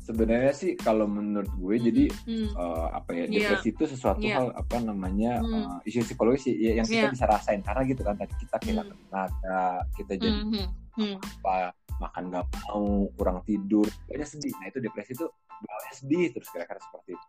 sebenarnya 0.00 0.52
sih 0.52 0.72
kalau 0.74 1.04
menurut 1.04 1.52
gue 1.52 1.74
jadi 1.84 2.04
Hmm. 2.24 2.48
eh, 2.48 2.86
apa 2.92 3.10
ya 3.12 3.24
Iya. 3.24 3.32
depresi 3.52 3.68
itu 3.72 3.84
sesuatu 3.84 4.24
Iya. 4.24 4.36
hal 4.40 4.46
apa 4.56 4.76
namanya 4.80 5.44
Hmm. 5.44 5.80
eh, 5.84 5.88
isu 5.88 6.00
psikologis 6.02 6.48
ya, 6.48 6.80
yang 6.80 6.86
kita 6.88 7.08
Iya. 7.08 7.12
bisa 7.12 7.24
rasain 7.24 7.60
karena 7.60 7.82
gitu 7.84 8.00
kan 8.00 8.16
tadi 8.16 8.32
kita 8.36 8.56
kehilangan 8.56 8.96
Hmm. 8.96 9.04
tenaga 9.04 9.60
kita 9.94 10.12
jadi 10.16 10.32
Hmm, 10.32 10.48
hmm, 10.48 10.68
hmm. 10.96 11.16
apa 11.44 11.56
makan 11.98 12.22
nggak 12.30 12.44
mau 12.64 12.86
kurang 13.18 13.38
tidur 13.42 13.84
banyak 14.06 14.24
sedih 14.24 14.54
nah 14.56 14.70
itu 14.70 14.78
depresi 14.78 15.12
itu 15.12 15.26
bawahnya 15.58 15.92
sedih 15.92 16.26
terus 16.30 16.48
kira-kira 16.48 16.78
seperti 16.78 17.10
itu 17.12 17.26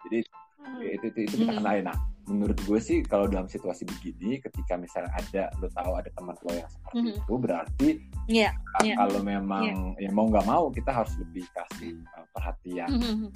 jadi 0.00 0.18
Hmm. 0.20 0.49
Itu 0.80 1.06
itu, 1.06 1.18
itu 1.22 1.34
kita 1.38 1.50
Hmm. 1.50 1.58
kenalin 1.58 1.84
nah 1.84 1.98
menurut 2.26 2.58
gue 2.60 2.78
sih 2.78 3.02
kalau 3.02 3.26
dalam 3.26 3.44
situasi 3.44 3.82
begini 3.84 4.38
ketika 4.38 4.76
misalnya 4.76 5.10
ada 5.10 5.42
lo 5.56 5.66
tahu 5.68 5.92
ada 5.94 6.06
teman 6.10 6.36
lo 6.38 6.52
yang 6.52 6.68
seperti 6.68 6.94
Mhm. 6.96 7.10
itu 7.16 7.34
berarti 7.36 7.88
Iya, 8.28 8.50
ka- 8.54 8.82
iya. 8.82 8.94
kalau 8.96 9.18
memang 9.20 9.62
ya 9.96 10.08
mau 10.08 10.24
nggak 10.24 10.46
mau 10.46 10.70
kita 10.70 10.90
harus 10.92 11.10
lebih 11.18 11.42
kasih 11.50 11.90
uh, 12.12 12.26
perhatian 12.30 12.88
Hmm. 12.88 13.26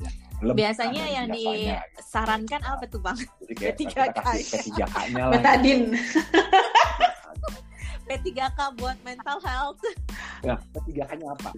lebih 0.41 0.63
Biasanya 0.63 1.03
dari 1.03 1.13
yang 1.13 1.27
biasanya, 1.29 1.75
gitu. 1.81 1.97
disarankan 1.97 2.61
apa 2.63 2.85
tuh 2.87 3.01
bang? 3.01 3.19
jadi 3.41 3.55
kayak 3.57 3.75
P3K. 3.75 3.89
kita 4.07 4.21
kasih 4.23 4.45
P3K-nya 4.53 5.23
lah 5.25 5.33
Betadine. 5.35 5.85
P3K 8.05 8.39
buat 8.77 8.97
mental 9.01 9.39
health. 9.41 9.81
ya 10.41 10.55
P3K-nya 10.71 11.27
apa 11.31 11.51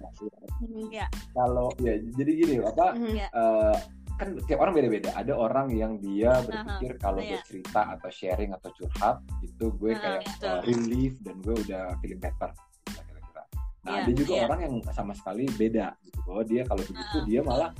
Ya, 0.89 1.05
kalau 1.31 1.69
ya 1.77 1.93
jadi 2.15 2.31
gini 2.33 2.53
apa 2.61 2.95
Mhm. 2.95 3.13
ya. 3.13 3.27
eh, 3.29 3.77
kan 4.17 4.33
tiap 4.49 4.59
orang 4.65 4.73
beda-beda. 4.73 5.13
Ada 5.13 5.33
orang 5.37 5.69
yang 5.69 6.01
dia 6.01 6.41
berpikir 6.41 6.97
kalau 6.97 7.21
gue 7.21 7.37
iya. 7.37 7.45
cerita 7.45 7.81
atau 7.93 8.09
sharing 8.09 8.51
atau 8.57 8.69
curhat 8.73 9.21
itu 9.45 9.65
gue 9.77 9.93
Aha, 9.93 10.01
kayak 10.01 10.21
uh, 10.41 10.61
relief 10.65 11.21
dan 11.21 11.37
gue 11.45 11.55
udah 11.69 11.93
feeling 12.01 12.17
better. 12.17 12.49
Kira-kira. 12.83 13.43
Nah 13.85 13.91
Iya, 13.93 14.01
ada 14.01 14.11
juga 14.17 14.33
iya. 14.33 14.43
orang 14.49 14.59
yang 14.65 14.73
sama 14.89 15.13
sekali 15.13 15.45
beda 15.53 15.93
gitu 16.01 16.19
bahwa 16.25 16.43
dia 16.49 16.61
kalau 16.65 16.83
begitu 16.83 17.17
Aha. 17.21 17.27
dia 17.29 17.39
malah 17.45 17.71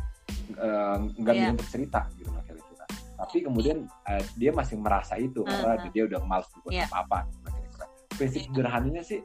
nggak 1.18 1.34
Iya. 1.36 1.42
bisa 1.42 1.52
untuk 1.58 1.70
cerita 1.74 2.02
gitu 2.16 2.30
loh 2.30 2.44
kira-kira. 2.46 2.86
Tapi 3.18 3.38
kemudian 3.42 3.78
eh, 4.08 4.24
dia 4.38 4.52
masih 4.54 4.76
merasa 4.78 5.18
itu 5.18 5.42
karena 5.42 5.74
Aha. 5.74 5.90
dia 5.90 6.04
udah 6.06 6.20
males 6.22 6.48
buat 6.62 6.72
Iya. 6.72 6.86
apa-apa. 6.88 7.26
kira-kira. 7.50 7.86
Prinsip 8.14 8.42
sederhananya 8.46 9.02
sih 9.02 9.20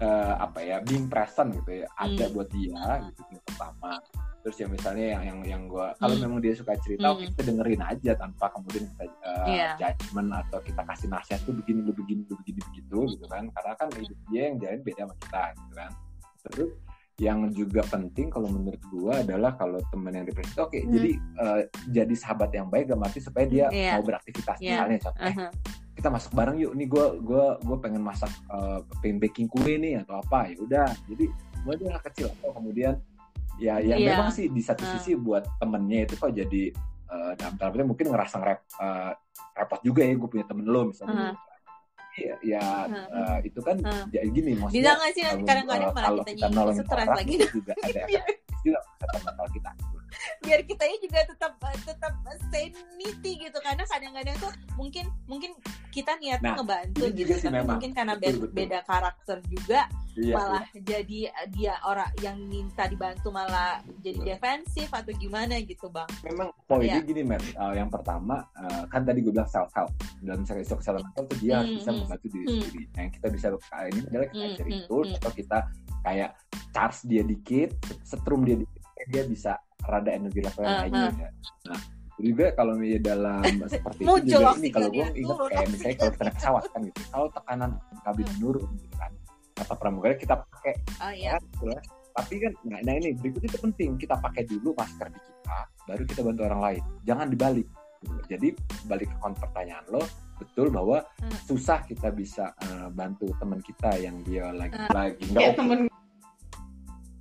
uh, 0.00 0.34
apa 0.40 0.58
ya 0.60 0.76
being 0.80 1.06
present 1.06 1.52
gitu 1.52 1.82
ya 1.82 1.86
ada 1.94 2.24
Hmm. 2.24 2.32
buat 2.32 2.48
dia 2.48 2.80
gitu 3.04 3.20
yang 3.28 3.42
pertama 3.44 3.92
terus 4.42 4.58
ya 4.58 4.66
misalnya 4.66 5.06
yang 5.14 5.22
yang 5.22 5.38
yang 5.44 5.62
gue 5.66 5.86
kalau 5.96 6.14
Hmm. 6.14 6.22
memang 6.24 6.38
dia 6.40 6.54
suka 6.54 6.74
cerita 6.80 7.06
Hmm. 7.08 7.22
kita 7.22 7.40
dengerin 7.44 7.82
aja 7.82 8.12
tanpa 8.14 8.46
kemudian 8.50 8.84
kita 8.88 9.04
uh, 9.22 9.46
Iya. 9.46 9.70
judgement 9.76 10.30
atau 10.36 10.58
kita 10.60 10.82
kasih 10.82 11.08
nasihat 11.08 11.40
tuh 11.42 11.54
begini 11.54 11.80
lu 11.80 11.92
begini 11.92 12.22
lu 12.24 12.34
begini 12.36 12.60
begitu 12.64 12.98
gitu 13.12 13.26
kan 13.26 13.46
karena 13.48 13.72
kan 13.74 13.88
hidup 13.92 14.18
dia 14.26 14.42
yang 14.44 14.56
jalan 14.58 14.80
beda 14.80 15.02
sama 15.02 15.14
kita 15.16 15.42
gitu 15.52 15.72
kan 15.72 15.90
terus 16.42 16.70
yang 17.20 17.38
juga 17.52 17.86
penting 17.86 18.32
kalau 18.32 18.50
menurut 18.50 18.82
gue 18.82 19.12
adalah 19.14 19.54
kalau 19.54 19.78
teman 19.92 20.10
yang 20.12 20.26
depresi 20.26 20.58
oke 20.58 20.74
Hmm. 20.74 20.90
jadi 20.90 21.10
uh, 21.38 21.60
jadi 21.86 22.14
sahabat 22.16 22.50
yang 22.50 22.66
baik 22.66 22.88
gak 22.88 22.98
mati 22.98 23.18
supaya 23.20 23.46
dia 23.46 23.66
Iya. 23.70 23.94
mau 23.94 24.02
beraktivitas 24.02 24.58
Iya. 24.58 24.70
misalnya 24.74 24.98
contoh 25.00 25.22
eh, 25.22 25.30
Uh-huh. 25.30 25.50
Kita 25.92 26.08
masak 26.08 26.32
bareng 26.32 26.56
yuk 26.56 26.72
nih 26.72 26.88
gue 26.88 27.06
gua 27.20 27.60
gua 27.60 27.76
pengen 27.78 28.00
masak 28.00 28.32
uh, 28.48 28.80
pengen 29.04 29.20
baking 29.20 29.44
kue 29.46 29.76
nih 29.76 30.00
atau 30.00 30.18
apa 30.18 30.48
ya 30.48 30.56
udah 30.58 30.88
jadi 31.04 31.24
mulai 31.62 31.76
dari 31.78 32.00
kecil 32.08 32.26
atau 32.32 32.50
kemudian 32.56 32.96
ya 33.60 33.76
ya 33.78 33.94
Iya. 33.94 34.16
memang 34.16 34.32
sih 34.32 34.48
di 34.48 34.64
satu 34.64 34.82
Hmm. 34.82 34.92
sisi 34.96 35.12
buat 35.14 35.44
temennya 35.60 36.08
itu 36.08 36.14
kok 36.16 36.32
jadi 36.32 36.72
uh, 37.12 37.32
dalam 37.36 37.54
tanda 37.60 37.70
petik 37.70 37.86
mungkin 37.86 38.06
ngerasa 38.08 38.34
ngerep, 38.40 38.60
uh, 38.80 39.12
repot 39.52 39.80
juga 39.84 40.02
ya 40.02 40.14
gue 40.16 40.28
punya 40.32 40.46
temen 40.48 40.64
lo 40.64 40.80
misalnya 40.88 41.36
ya, 42.16 42.34
ya 42.40 42.64
Hmm. 42.88 43.06
uh, 43.12 43.38
itu 43.44 43.60
kan 43.60 43.76
Hmm. 43.78 44.04
jadi 44.08 44.28
gini 44.28 44.56
Bisa 44.56 44.60
maksudnya 44.64 44.92
nggak 44.96 45.10
sih 45.12 45.22
kalau, 45.22 45.44
kadang-kadang 45.44 45.88
uh, 45.88 45.94
malah 45.94 46.08
kalau 46.08 46.22
kita 46.24 46.32
kita 46.40 46.48
nolongin 46.50 46.84
stres 46.88 46.96
orang 47.04 47.16
lagi 47.20 47.34
juga 47.52 47.72
ada 47.78 48.00
Iya. 48.12 48.20
efek 48.24 48.36
juga 48.64 48.78
kesehatan 48.80 49.20
mental 49.28 49.48
kita 49.52 49.70
biar 50.42 50.60
kitanya 50.66 50.96
juga 51.00 51.18
tetap 51.24 51.52
tetap 51.82 52.12
sanity 52.50 53.32
gitu 53.38 53.58
karena 53.62 53.84
kadang-kadang 53.86 54.36
tuh 54.38 54.52
mungkin 54.74 55.06
mungkin 55.26 55.50
kita 55.88 56.16
niatnya 56.18 56.52
Nah, 56.52 56.56
ngebantu 56.58 57.04
gitu 57.14 57.32
sih 57.36 57.46
tapi 57.46 57.56
memang. 57.62 57.76
mungkin 57.78 57.90
karena 57.92 58.14
Betul, 58.16 58.28
be- 58.28 58.40
betul. 58.42 58.54
beda 58.56 58.78
karakter 58.82 59.36
juga 59.46 59.80
iya 60.12 60.34
malah 60.36 60.64
jadi 60.76 61.20
dia 61.48 61.74
orang 61.86 62.10
yang 62.20 62.36
minta 62.44 62.84
dibantu 62.84 63.28
malah 63.30 63.80
jadi 64.02 64.18
Betul. 64.18 64.28
defensif 64.28 64.88
atau 64.90 65.12
gimana 65.16 65.54
gitu 65.62 65.86
bang 65.88 66.08
memang 66.24 66.48
poinnya 66.66 67.00
Iya. 67.00 67.06
gini 67.06 67.22
Mer 67.22 67.40
Uh, 67.52 67.74
yang 67.76 67.88
pertama 67.88 68.42
uh, 68.56 68.84
kan 68.88 69.04
tadi 69.04 69.20
gue 69.20 69.30
bilang 69.30 69.46
self 69.46 69.68
help 69.72 69.92
dalam 70.20 70.42
misalnya 70.42 70.64
isu 70.64 70.74
kesehatan 70.76 71.04
mental 71.04 71.24
tuh 71.28 71.38
dia 71.38 71.54
harus 71.60 71.68
Hmm, 71.68 71.78
bisa 71.78 71.90
hmm, 71.90 72.00
membantu 72.02 72.26
diri 72.28 72.44
hmm. 72.44 72.52
sendiri 72.58 72.82
nah, 72.90 73.00
yang 73.00 73.12
kita 73.12 73.26
bisa 73.30 73.46
ini 73.86 74.00
adalah 74.08 74.26
kita 74.28 74.42
Hmm, 74.42 74.72
hmm, 74.72 74.84
tools 74.88 75.08
hmm. 75.08 75.18
atau 75.20 75.30
kita 75.32 75.58
kayak 76.02 76.30
charge 76.72 76.98
dia 77.06 77.22
dikit 77.22 77.70
setrum 78.02 78.40
dia 78.42 78.56
dikit 78.58 78.81
dia 79.10 79.22
bisa 79.26 79.52
rada 79.82 80.10
energi 80.10 80.40
level 80.40 80.62
yang 80.62 80.72
Uh, 80.72 80.82
naik 80.82 80.92
uh. 80.92 81.10
ya. 81.18 81.30
nah 81.66 81.80
juga 82.22 82.46
kalau 82.54 82.72
dia 82.78 82.98
dalam 83.02 83.42
seperti 83.72 84.00
itu 84.06 84.14
juga 84.30 84.50
ini 84.54 84.68
kalau 84.70 84.88
gue 84.92 85.06
ingat 85.18 85.38
kayak 85.50 85.68
misalnya 85.72 85.96
kalau 85.98 86.10
kita 86.12 86.22
naik 86.22 86.36
pesawat 86.38 86.64
kan 86.70 86.80
gitu 86.86 87.00
kalau 87.10 87.26
tekanan 87.34 87.70
kabin 88.04 88.26
menurun 88.38 88.68
gitu 88.78 88.96
kan 89.00 89.12
atau 89.58 89.74
pramugari 89.74 90.14
kita 90.16 90.34
pakai 90.38 90.74
oh 91.02 91.12
iya 91.12 91.30
kan, 91.34 91.42
gitu 91.42 91.64
lah. 91.66 91.82
tapi 92.14 92.34
kan 92.38 92.52
nah, 92.62 92.78
nah 92.84 92.94
ini 92.94 93.08
berikut 93.18 93.42
itu 93.42 93.58
penting 93.58 93.90
kita 93.98 94.14
pakai 94.18 94.42
dulu 94.46 94.70
masker 94.76 95.08
di 95.10 95.18
kita 95.18 95.56
baru 95.82 96.02
kita 96.06 96.20
bantu 96.22 96.40
orang 96.46 96.62
lain 96.62 96.82
jangan 97.02 97.26
dibalik 97.26 97.66
jadi 98.26 98.48
balik 98.86 99.08
ke 99.10 99.16
kon 99.18 99.34
pertanyaan 99.34 99.84
lo 99.90 100.02
betul 100.38 100.74
bahwa 100.74 101.06
Hmm. 101.22 101.38
susah 101.46 101.86
kita 101.86 102.10
bisa 102.10 102.50
eh, 102.58 102.88
bantu 102.90 103.30
teman 103.38 103.62
kita 103.62 103.94
yang 103.98 104.18
dia 104.26 104.50
lagi 104.50 104.74
Hmm. 104.74 104.90
lagi 104.90 105.22
nggak 105.30 105.38
kayak 105.38 105.54
oke 105.54 105.58
temen 105.58 105.78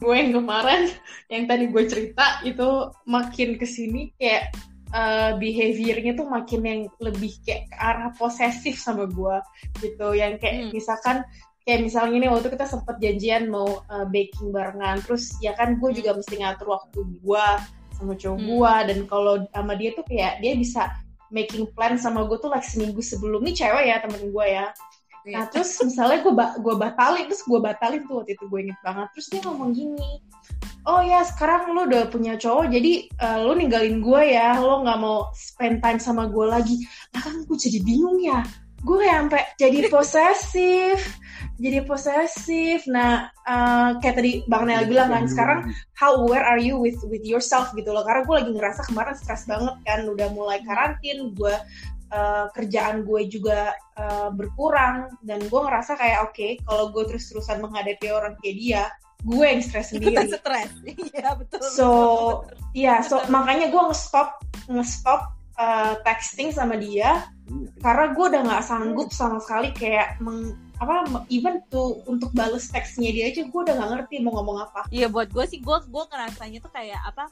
gue 0.01 0.15
yang 0.17 0.33
kemarin 0.33 0.89
yang 1.29 1.45
tadi 1.45 1.69
gue 1.69 1.83
cerita 1.85 2.41
itu 2.41 2.89
makin 3.05 3.61
ke 3.61 3.69
sini 3.69 4.09
kayak 4.17 4.49
uh, 4.91 5.37
behaviornya 5.37 6.17
tuh 6.17 6.25
makin 6.25 6.61
yang 6.65 6.81
lebih 6.97 7.37
kayak 7.45 7.69
ke 7.69 7.75
arah 7.77 8.09
posesif 8.17 8.81
sama 8.81 9.05
gue 9.05 9.37
gitu 9.77 10.17
yang 10.17 10.41
kayak 10.41 10.67
Hmm. 10.67 10.71
misalkan 10.73 11.17
kayak 11.61 11.85
misalnya 11.85 12.17
nih 12.17 12.31
waktu 12.33 12.49
kita 12.49 12.65
sempet 12.65 12.97
janjian 12.97 13.45
mau 13.53 13.85
uh, 13.85 14.05
baking 14.09 14.49
barengan 14.49 14.97
terus 15.05 15.37
ya 15.37 15.53
kan 15.53 15.77
gue 15.77 15.93
juga 15.93 16.17
mesti 16.17 16.41
ngatur 16.41 16.67
waktu 16.73 16.99
gue 17.21 17.45
sama 17.93 18.17
cowok 18.17 18.39
Hmm. 18.41 18.47
gue 18.49 18.73
dan 18.89 18.99
kalau 19.05 19.33
sama 19.53 19.73
dia 19.77 19.93
tuh 19.93 20.05
kayak 20.09 20.41
dia 20.41 20.57
bisa 20.57 20.89
making 21.29 21.69
plan 21.77 21.95
sama 21.95 22.25
gue 22.25 22.41
tuh 22.41 22.49
like 22.49 22.65
seminggu 22.65 22.99
sebelum 22.99 23.45
ini 23.45 23.53
cewek 23.53 23.85
ya 23.85 24.01
temen 24.01 24.33
gue 24.33 24.45
ya 24.49 24.73
Nah 25.21 25.45
Iya. 25.45 25.53
terus 25.53 25.77
misalnya 25.86 26.25
gue 26.25 26.34
ba 26.34 26.57
gue 26.57 26.75
batalin 26.77 27.29
terus 27.29 27.45
gue 27.45 27.60
batalin 27.62 28.01
tuh 28.10 28.25
waktu 28.25 28.34
itu 28.34 28.45
gue 28.49 28.60
inget 28.65 28.79
banget. 28.81 29.07
Terus 29.13 29.27
dia 29.29 29.41
ngomong 29.45 29.71
gini 29.73 30.12
oh 30.89 31.01
ya 31.05 31.21
sekarang 31.21 31.77
lu 31.77 31.86
udah 31.86 32.10
punya 32.10 32.34
cowok 32.41 32.73
jadi 32.73 32.91
eh, 33.05 33.38
lu 33.45 33.53
ninggalin 33.53 34.01
gue 34.01 34.21
ya. 34.34 34.57
Lo 34.57 34.81
nggak 34.81 34.99
mau 35.01 35.29
spend 35.38 35.81
time 35.81 35.99
sama 36.01 36.25
gue 36.25 36.45
lagi. 36.49 36.81
Nah 37.13 37.21
kan 37.21 37.45
gue 37.45 37.57
jadi 37.57 37.79
bingung 37.86 38.17
ya. 38.21 38.41
Gue 38.81 38.97
kayak 39.05 39.29
sampai 39.29 39.43
jadi 39.62 39.79
posesif 39.93 40.99
jadi 41.62 41.86
posesif. 41.86 42.89
Nah 42.89 43.29
eh, 43.45 43.89
kayak 44.01 44.15
tadi 44.17 44.31
bang 44.49 44.65
Nel 44.65 44.89
bilang 44.89 45.13
kan 45.13 45.29
sekarang 45.29 45.60
how 45.93 46.17
aware 46.17 46.41
are 46.41 46.57
you 46.57 46.81
with 46.81 46.97
with 47.05 47.21
yourself? 47.21 47.69
gitu 47.77 47.93
loh. 47.93 48.01
Karena 48.01 48.25
gue 48.25 48.36
lagi 48.41 48.51
ngerasa 48.57 48.81
kemarin 48.89 49.13
stres 49.13 49.45
banget 49.45 49.77
kan 49.86 50.01
udah 50.10 50.27
mulai 50.34 50.65
karantin 50.65 51.29
gue 51.38 51.55
uh, 52.12 52.45
kerjaan 52.54 53.08
gue 53.08 53.21
juga 53.32 53.74
uh, 53.97 54.30
berkurang. 54.36 55.12
Dan 55.24 55.41
gue 55.47 55.62
ngerasa 55.63 55.97
kayak 55.97 56.32
oke 56.32 56.47
kalau 56.67 56.91
gue 56.91 57.04
terus 57.08 57.28
terusan 57.32 57.63
menghadapi 57.63 58.08
orang 58.12 58.36
kayak 58.39 58.56
dia 58.60 58.84
gue 59.21 59.45
yang 59.45 59.62
stres 59.62 59.93
ikutan 59.93 60.26
sendiri. 60.28 60.39
stres. 60.41 60.71
Iya 61.13 61.30
betul. 61.38 61.60
So 61.62 61.67
betul, 61.67 61.78
betul. 62.52 62.69
iya 62.74 62.95
so 63.06 63.15
Betul. 63.21 63.32
makanya 63.34 63.67
gue 63.69 63.82
nge-stop 63.91 64.30
nge-stop 64.69 65.21
uh, 65.58 65.93
texting 66.06 66.50
sama 66.54 66.76
dia. 66.78 67.26
Iya, 67.52 67.67
karena 67.84 68.06
gue 68.15 68.26
udah 68.32 68.41
nggak 68.47 68.63
sanggup 68.63 69.10
sama 69.12 69.43
sekali 69.43 69.76
kayak 69.76 70.15
meng, 70.24 70.56
apa 70.80 71.04
even 71.28 71.60
tuh 71.67 72.00
untuk 72.08 72.32
bales 72.32 72.71
teksnya 72.71 73.12
dia 73.12 73.28
aja 73.30 73.43
gue 73.45 73.60
udah 73.62 73.76
nggak 73.76 73.91
ngerti 73.91 74.15
mau 74.24 74.39
ngomong 74.41 74.58
apa. 74.65 74.88
Iya 74.89 75.12
buat 75.12 75.30
gue 75.30 75.45
sih 75.45 75.60
gue 75.62 75.78
gue 75.86 76.04
ngerasanya 76.10 76.60
tuh 76.63 76.71
kayak 76.74 77.02
apa 77.06 77.30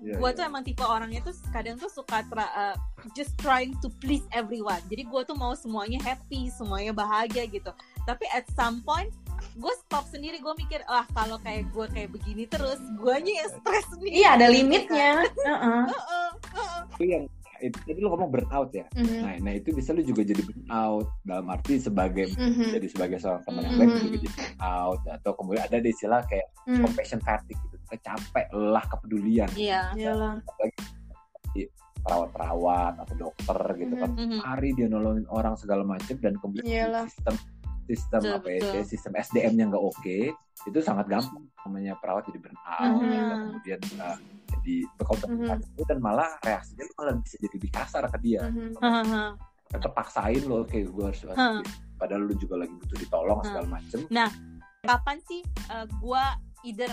Iya, 0.00 0.16
gue 0.16 0.30
iya. 0.32 0.36
tuh 0.36 0.42
emang 0.42 0.62
tipe 0.64 0.80
orangnya 0.80 1.20
tuh 1.20 1.36
kadang 1.52 1.76
tuh 1.76 1.88
suka 1.88 2.24
tra- 2.24 2.54
uh, 2.54 2.76
just 3.12 3.36
trying 3.36 3.76
to 3.78 3.92
please 4.00 4.24
everyone 4.32 4.80
jadi 4.88 5.04
gue 5.04 5.20
tuh 5.22 5.36
mau 5.36 5.52
semuanya 5.52 6.00
happy 6.00 6.48
semuanya 6.48 6.90
bahagia 6.90 7.44
gitu 7.44 7.68
tapi 8.04 8.24
at 8.32 8.48
some 8.52 8.80
point 8.80 9.12
gue 9.54 9.74
stop 9.76 10.08
sendiri 10.08 10.40
gue 10.40 10.54
mikir 10.56 10.80
wah 10.88 11.04
kalau 11.10 11.36
kayak 11.38 11.68
gue 11.68 11.86
kayak 11.92 12.08
begini 12.10 12.48
terus 12.48 12.80
guanya 12.96 13.44
yang 13.44 13.50
stres 13.54 13.84
sendiri 13.92 14.14
iya 14.14 14.40
ada 14.40 14.48
limitnya 14.48 15.20
Heeh. 15.48 15.82
Heeh, 15.84 16.28
heeh. 16.48 16.80
itu 16.96 17.04
yang 17.04 17.24
itu 17.60 17.76
tadi 17.84 18.00
lu 18.00 18.08
ngomong 18.08 18.32
burnout 18.32 18.72
ya 18.72 18.88
Mhm. 18.96 19.20
nah, 19.20 19.32
nah 19.36 19.52
itu 19.52 19.68
bisa 19.70 19.92
lu 19.92 20.00
juga 20.00 20.24
jadi 20.24 20.40
burnout 20.40 21.12
dalam 21.22 21.44
arti 21.52 21.76
sebagai 21.76 22.32
Mhm. 22.32 22.72
jadi 22.72 22.86
sebagai 22.88 23.20
seorang 23.20 23.44
teman 23.44 23.68
yang 23.68 23.76
Mhm. 23.76 23.80
baik 23.80 23.92
juga 23.92 24.16
jadi 24.16 24.28
burnout 24.32 25.00
atau 25.12 25.30
kemudian 25.36 25.62
ada 25.68 25.76
di 25.76 25.92
istilah 25.92 26.24
kayak 26.24 26.48
Mhm. 26.64 26.80
compassion 26.80 27.20
fatigue 27.20 27.60
gitu 27.90 27.98
kita 27.98 28.14
capek 28.14 28.46
lelah 28.54 28.84
kepedulian 28.86 29.50
iya 29.52 29.90
Iyalah. 29.92 30.38
perawat-perawat 32.00 32.94
atau 32.96 33.14
dokter 33.18 33.58
gitu 33.76 33.94
kan 33.94 34.10
Mhm. 34.16 34.40
hari 34.40 34.72
dia 34.72 34.88
nolongin 34.88 35.28
orang 35.28 35.52
segala 35.52 35.84
macam 35.84 36.16
dan 36.16 36.32
kemudian 36.40 36.64
Iyalah. 36.64 37.04
sistem 37.04 37.34
sistem 37.84 38.20
Betul, 38.22 38.36
apa 38.36 38.48
ya 38.48 38.60
betul. 38.62 38.82
sistem 38.86 39.12
SDM-nya 39.18 39.64
nggak 39.68 39.84
oke 39.84 40.18
itu 40.64 40.78
sangat 40.80 41.06
gampang 41.10 41.44
namanya 41.60 41.92
perawat 41.98 42.24
jadi 42.24 42.38
burnout 42.38 42.80
Mhm. 42.96 43.10
gitu. 43.10 43.34
kemudian 43.42 43.80
uh, 43.98 44.16
jadi 44.48 44.74
berkompetisi 44.96 45.44
Mhm. 45.44 45.72
itu 45.74 45.82
dan 45.84 45.98
malah 46.00 46.30
reaksinya 46.40 46.82
lu 46.86 46.94
malah 46.96 47.14
bisa 47.18 47.36
jadi 47.36 47.54
lebih 47.58 47.70
kasar 47.70 48.02
ke 48.08 48.18
dia 48.22 48.42
Mhm. 48.48 48.78
Heeh. 48.78 49.28
tetap 49.68 49.92
paksain 49.92 50.42
lo 50.46 50.64
oke 50.64 50.78
gue 50.78 51.04
harus 51.04 51.20
Hah. 51.30 51.60
padahal 52.00 52.22
lu 52.24 52.34
juga 52.34 52.54
lagi 52.58 52.72
butuh 52.72 52.96
ditolong 52.96 53.40
segala 53.44 53.66
macem 53.68 54.00
kapan 54.80 55.16
sih 55.28 55.44
uh, 55.68 55.84
gue 55.84 56.24
either 56.62 56.90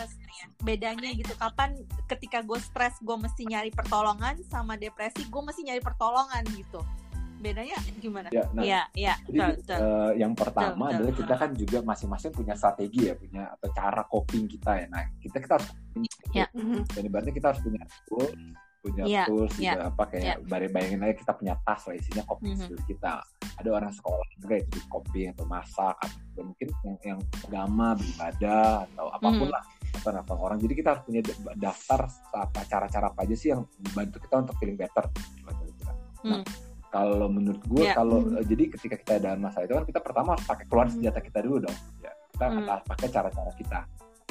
bedanya 0.59 1.11
gitu 1.11 1.33
kapan 1.35 1.75
ketika 2.05 2.39
gue 2.39 2.57
stres 2.57 2.95
gue 2.99 3.13
mesti 3.13 3.43
nyari 3.43 3.69
pertolongan 3.69 4.39
sama 4.45 4.75
depresi 4.75 5.25
gue 5.25 5.41
mesti 5.41 5.61
nyari 5.63 5.81
pertolongan 5.81 6.43
gitu 6.55 6.79
bedanya 7.37 7.77
gimana 7.97 8.27
ya 8.29 8.49
nah 8.49 8.63
Iya, 8.65 8.81
iya, 8.95 9.13
Jadi 9.21 9.37
betul, 9.37 9.55
betul. 9.61 9.77
eh, 9.77 10.11
yang 10.17 10.33
pertama 10.33 10.65
Betul, 10.65 10.81
betul. 10.81 10.97
adalah 10.97 11.13
kita 11.13 11.33
kan 11.37 11.49
juga 11.53 11.77
masing-masing 11.85 12.31
punya 12.33 12.53
strategi 12.57 12.99
ya, 13.05 13.13
punya 13.13 13.43
atau 13.53 13.69
cara 13.71 14.01
coping 14.03 14.45
kita 14.49 14.71
ya. 14.73 14.85
Nah, 14.89 15.01
kita 15.21 15.37
kita 15.37 15.53
harus 15.53 15.69
Ya. 16.33 16.45
Mhm. 16.51 16.81
dan 16.89 17.01
ibaratnya 17.03 17.33
kita 17.33 17.47
harus 17.53 17.61
punya 17.61 17.81
tools, 18.09 18.33
punya 18.79 19.03
Ya, 19.05 19.23
tools 19.29 19.53
ya, 19.55 19.73
juga 19.73 19.81
apa 19.87 20.03
kayak 20.09 20.25
ya. 20.43 20.67
bayangin 20.67 20.99
aja 20.99 21.13
kita 21.13 21.31
punya 21.33 21.53
tas 21.61 21.81
lah 21.85 21.93
isinya 21.93 22.23
coping 22.25 22.53
Mhm. 22.53 22.61
skills 22.63 22.85
kita. 22.85 23.13
Ada 23.57 23.69
orang 23.73 23.91
sekolah 23.93 24.25
juga 24.37 24.55
itu 24.61 24.69
di 24.77 24.81
coping 24.85 25.27
atau 25.33 25.45
masak 25.49 25.95
atau 25.97 26.41
mungkin 26.45 26.67
yang 26.85 26.97
yang 27.01 27.19
agama, 27.43 27.97
beribadah 27.97 28.85
atau 28.85 29.05
apa 29.09 29.27
pun 29.33 29.47
Mhm. 29.49 29.53
lah 29.53 29.63
apa 29.97 30.09
apa 30.21 30.33
orang. 30.37 30.57
Jadi 30.61 30.73
kita 30.77 30.87
harus 30.93 31.03
punya 31.03 31.21
da- 31.25 31.57
daftar 31.57 32.01
apa 32.37 32.59
cara-cara 32.69 33.05
apa 33.09 33.19
aja 33.25 33.35
sih 33.35 33.49
yang 33.49 33.65
membantu 33.81 34.21
kita 34.21 34.35
untuk 34.45 34.55
feeling 34.61 34.77
better. 34.77 35.05
Nah, 36.27 36.41
Hmm. 36.41 36.43
kalau 36.89 37.27
menurut 37.29 37.61
gue 37.65 37.85
Ya. 37.87 37.93
kalau 37.93 38.25
Hmm. 38.25 38.41
jadi 38.43 38.63
ketika 38.73 38.95
kita 38.99 39.13
ada 39.21 39.31
masalah 39.37 39.65
itu 39.69 39.75
kan 39.75 39.85
kita 39.85 39.99
pertama 40.01 40.29
harus 40.33 40.45
pakai 40.47 40.65
keluar 40.65 40.85
Hmm. 40.89 40.93
senjata 40.97 41.19
kita 41.21 41.39
dulu 41.45 41.57
dong 41.67 41.77
ya 42.01 42.11
kita 42.33 42.45
Hmm. 42.47 42.67
harus 42.67 42.85
pakai 42.89 43.07
cara-cara 43.13 43.51
kita 43.53 43.79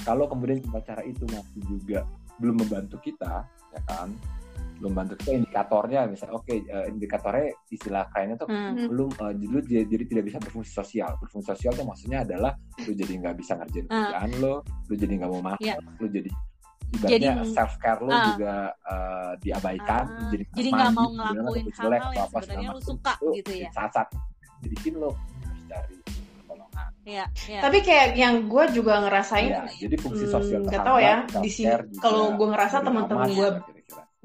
kalau 0.03 0.25
kemudian 0.27 0.61
cara 0.83 1.03
itu 1.07 1.25
masih 1.31 1.63
juga 1.63 2.05
belum 2.37 2.57
membantu 2.67 2.97
kita 3.01 3.47
ya 3.47 3.81
kan 3.87 4.13
lu 4.77 4.89
bantu 4.91 5.17
kita 5.17 5.33
indikatornya 5.35 6.05
misalnya 6.05 6.35
oke 6.35 6.53
eh, 6.53 6.85
indikatornya 6.87 7.49
istilah 7.67 8.05
kerennya 8.09 8.37
tuh 8.37 8.45
Hmm. 8.47 8.89
lu 8.89 9.09
eh, 9.11 9.33
lu 9.39 9.59
jadi, 9.59 9.85
jadi 9.85 10.05
tidak 10.07 10.25
bisa 10.25 10.39
berfungsi 10.39 10.71
sosial 10.71 11.17
berfungsi 11.17 11.49
sosial 11.51 11.73
tuh 11.73 11.85
maksudnya 11.85 12.21
adalah 12.23 12.53
lu 12.79 12.93
jadi 12.93 13.13
nggak 13.17 13.35
bisa 13.37 13.53
ngerjain 13.55 13.87
Ah. 13.87 14.13
kerjaan 14.13 14.31
lo 14.39 14.55
lu 14.87 14.95
jadi 14.95 15.13
nggak 15.17 15.31
mau 15.31 15.43
makan 15.43 15.63
Iya. 15.63 15.75
lu 15.97 16.07
jadi 16.07 16.31
ibaratnya 16.87 17.19
Jadi- 17.35 17.51
self 17.51 17.73
care 17.77 17.99
lu 17.99 18.11
Ah. 18.11 18.25
juga 18.31 18.53
eh, 18.85 19.33
diabaikan 19.41 20.05
Ah, 20.05 20.15
lu 20.15 20.25
jadi 20.31 20.45
jadi 20.53 20.69
nggak 20.71 20.93
mau 20.93 21.09
ngelakuin 21.11 21.41
aku 21.65 21.71
jelek 21.73 21.73
hal-hal 21.75 21.97
atau 21.97 22.13
yang 22.13 22.23
apa 22.23 22.29
segala 22.29 22.45
sebenarnya 22.45 22.69
lu 22.69 22.81
suka 22.83 23.13
Itu 23.17 23.27
gitu 23.35 23.53
ya. 23.57 23.69
saat-saat 23.73 24.09
jadi 24.59 24.77
sini 24.79 24.97
lo 24.97 25.11
harus 25.11 25.63
cari 25.67 25.95
pertolongan 26.37 26.89
Iya, 27.07 27.25
iya. 27.47 27.61
Tapi 27.61 27.79
kayak 27.81 28.07
yang 28.15 28.35
gue 28.45 28.65
juga 28.73 28.93
ngerasain 29.01 29.47
Iya, 29.49 29.63
jadi 29.79 29.97
fungsi 29.97 30.25
Hmm, 30.27 30.33
sosial 30.33 30.61
nggak 30.61 30.75
terhambat, 30.75 30.91
tahu 30.91 30.99
ya, 31.01 31.17
di 31.39 31.51
sini- 31.51 31.97
kalau 31.97 32.25
gue 32.35 32.49
ngerasa 32.51 32.77
teman-teman 32.83 33.29
gue 33.31 33.49
kira-kira. 33.49 33.75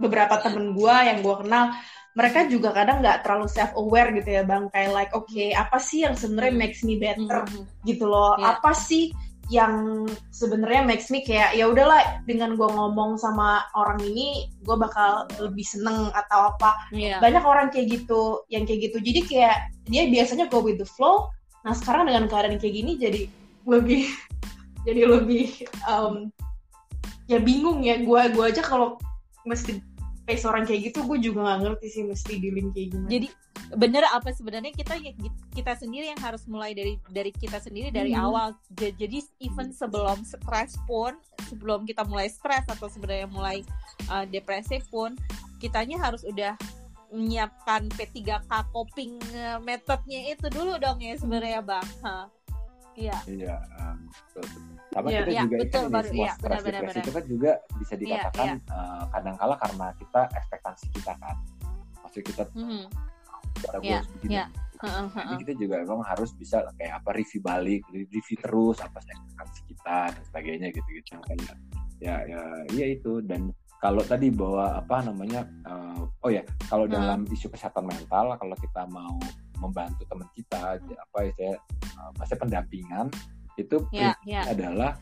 Beberapa 0.01 0.41
temen 0.41 0.73
gue 0.73 0.95
yang 1.05 1.21
gue 1.21 1.35
kenal 1.37 1.71
mereka 2.11 2.43
juga 2.43 2.75
kadang 2.75 2.99
nggak 2.99 3.23
terlalu 3.23 3.47
self 3.47 3.71
aware 3.73 4.11
gitu 4.11 4.35
ya 4.35 4.43
bang 4.43 4.67
kayak 4.69 4.91
like 4.91 5.13
oke 5.13 5.31
apa 5.55 5.77
sih 5.79 6.03
yang 6.03 6.11
sebenarnya 6.11 6.51
Hmm. 6.51 6.59
makes 6.59 6.81
me 6.81 6.97
better 6.97 7.45
Mhm. 7.47 7.63
gitu 7.85 8.03
loh 8.03 8.35
Iya. 8.35 8.57
apa 8.57 8.71
sih 8.73 9.13
yang 9.47 10.07
sebenarnya 10.31 10.87
makes 10.87 11.07
me 11.07 11.21
kayak 11.21 11.51
ya 11.53 11.67
udahlah 11.67 12.23
dengan 12.23 12.55
gue 12.55 12.67
ngomong 12.67 13.15
sama 13.15 13.67
orang 13.75 13.99
ini 14.01 14.47
gue 14.63 14.75
bakal 14.75 15.27
lebih 15.39 15.63
seneng 15.63 16.07
atau 16.11 16.51
apa 16.51 16.75
Iya. 16.91 17.19
banyak 17.19 17.43
orang 17.43 17.67
kayak 17.67 17.87
gitu 18.01 18.43
yang 18.47 18.63
kayak 18.63 18.91
gitu 18.91 18.97
jadi 18.99 19.19
kayak 19.23 19.55
dia 19.87 20.03
biasanya 20.07 20.47
go 20.47 20.59
with 20.59 20.79
the 20.79 20.87
flow 20.87 21.27
nah 21.61 21.71
sekarang 21.71 22.07
dengan 22.07 22.25
keadaan 22.25 22.57
kayak 22.57 22.75
gini 22.75 22.91
jadi 22.95 23.21
lebih 23.67 24.03
jadi 24.87 25.01
lebih 25.05 25.47
um, 25.85 26.31
ya 27.27 27.37
bingung 27.37 27.83
ya 27.83 27.99
gue 27.99 28.21
gue 28.31 28.43
aja 28.45 28.59
kalau 28.59 28.95
mesti 29.43 29.79
face 30.31 30.43
orang 30.43 30.63
kayak 30.63 30.81
gitu 30.87 31.03
gue 31.03 31.17
juga 31.21 31.39
nggak 31.43 31.59
ngerti 31.61 31.87
sih 31.89 32.03
mesti 32.03 32.33
dealing 32.37 32.71
kayak 32.71 32.87
gimana 32.89 33.09
Jadi 33.09 33.27
bener 33.71 34.03
apa 34.05 34.29
sebenarnya 34.29 34.71
kita 34.73 34.95
kita 35.51 35.73
sendiri 35.75 36.07
yang 36.07 36.19
harus 36.19 36.43
mulai 36.45 36.71
dari 36.71 36.95
dari 37.05 37.29
kita 37.29 37.57
sendiri 37.57 37.87
dari 37.89 38.11
Hmm. 38.11 38.25
awal. 38.25 38.47
Ja- 38.73 38.91
Jadi 38.93 39.19
even 39.39 39.71
sebelum 39.71 40.23
stres 40.23 40.75
pun, 40.81 41.15
sebelum 41.45 41.83
kita 41.83 42.03
mulai 42.03 42.27
stres 42.27 42.63
atau 42.65 42.87
sebenarnya 42.87 43.27
mulai 43.27 43.63
uh, 44.07 44.23
depresi 44.25 44.79
pun, 44.85 45.15
kitanya 45.57 45.99
harus 45.99 46.23
udah 46.23 46.55
menyiapkan 47.09 47.91
P3K 47.91 48.31
coping 48.69 49.19
uh, 49.33 49.59
methodnya 49.59 50.31
itu 50.31 50.47
dulu 50.47 50.75
dong 50.77 50.99
ya 50.99 51.15
sebenarnya 51.15 51.59
bang. 51.61 51.87
Hah. 52.01 52.27
Iya. 53.01 53.17
Iya, 53.25 53.55
betul. 54.05 54.45
Sama 54.91 55.07
Iya, 55.07 55.19
kita 55.23 55.31
juga 55.41 55.55
betul, 55.57 55.85
baru, 55.87 56.07
semua 56.07 56.21
iya, 56.21 56.31
stres 56.35 56.61
depresi 56.61 56.69
benar. 56.91 57.01
itu 57.01 57.11
kan 57.11 57.23
juga 57.25 57.51
bisa 57.79 57.93
Iya, 57.93 58.01
dikatakan 58.03 58.47
iya. 58.47 58.75
eh, 58.77 59.03
kadang-kala 59.09 59.55
karena 59.57 59.85
kita 59.97 60.21
ekspektasi 60.31 60.85
kita 60.93 61.13
kan. 61.17 61.35
Maksud 62.01 62.21
kita 62.21 62.43
Mhm. 62.53 62.83
cara 63.61 63.77
gue 63.77 63.89
harus 63.91 64.09
begini. 64.15 64.33
iya. 64.33 64.45
Heeh, 64.81 65.05
Nah, 65.13 65.37
kita 65.37 65.53
juga 65.53 65.75
emang 65.77 66.01
harus 66.01 66.33
bisa 66.33 66.65
kayak 66.73 66.93
apa 66.97 67.09
review 67.13 67.37
balik, 67.39 67.81
review 67.93 68.37
terus 68.37 68.81
apa 68.81 68.97
ekspektasi 68.99 69.59
kita 69.69 69.97
dan 70.09 70.21
sebagainya 70.25 70.67
gitu-gitu. 70.73 71.13
Makanya 71.17 71.53
ya 72.01 72.15
ya 72.25 72.41
iya 72.73 72.85
itu 72.97 73.21
dan 73.21 73.53
kalau 73.77 74.01
tadi 74.01 74.33
bahwa 74.33 74.73
apa 74.75 75.05
namanya 75.05 75.45
eh, 75.45 76.01
oh 76.01 76.31
ya 76.33 76.41
kalau 76.65 76.89
Hmm. 76.89 76.97
dalam 76.97 77.19
isu 77.29 77.53
kesehatan 77.53 77.85
mental 77.85 78.33
kalau 78.35 78.55
kita 78.57 78.81
mau 78.89 79.21
membantu 79.61 80.03
teman 80.09 80.27
kita 80.33 80.81
apa 80.81 81.17
istilahnya 81.29 81.57
eh, 81.61 82.09
maksudnya 82.17 82.41
pendampingan 82.41 83.07
itu 83.59 83.77
Iya, 83.93 84.15
iya. 84.25 84.41
adalah 84.49 84.97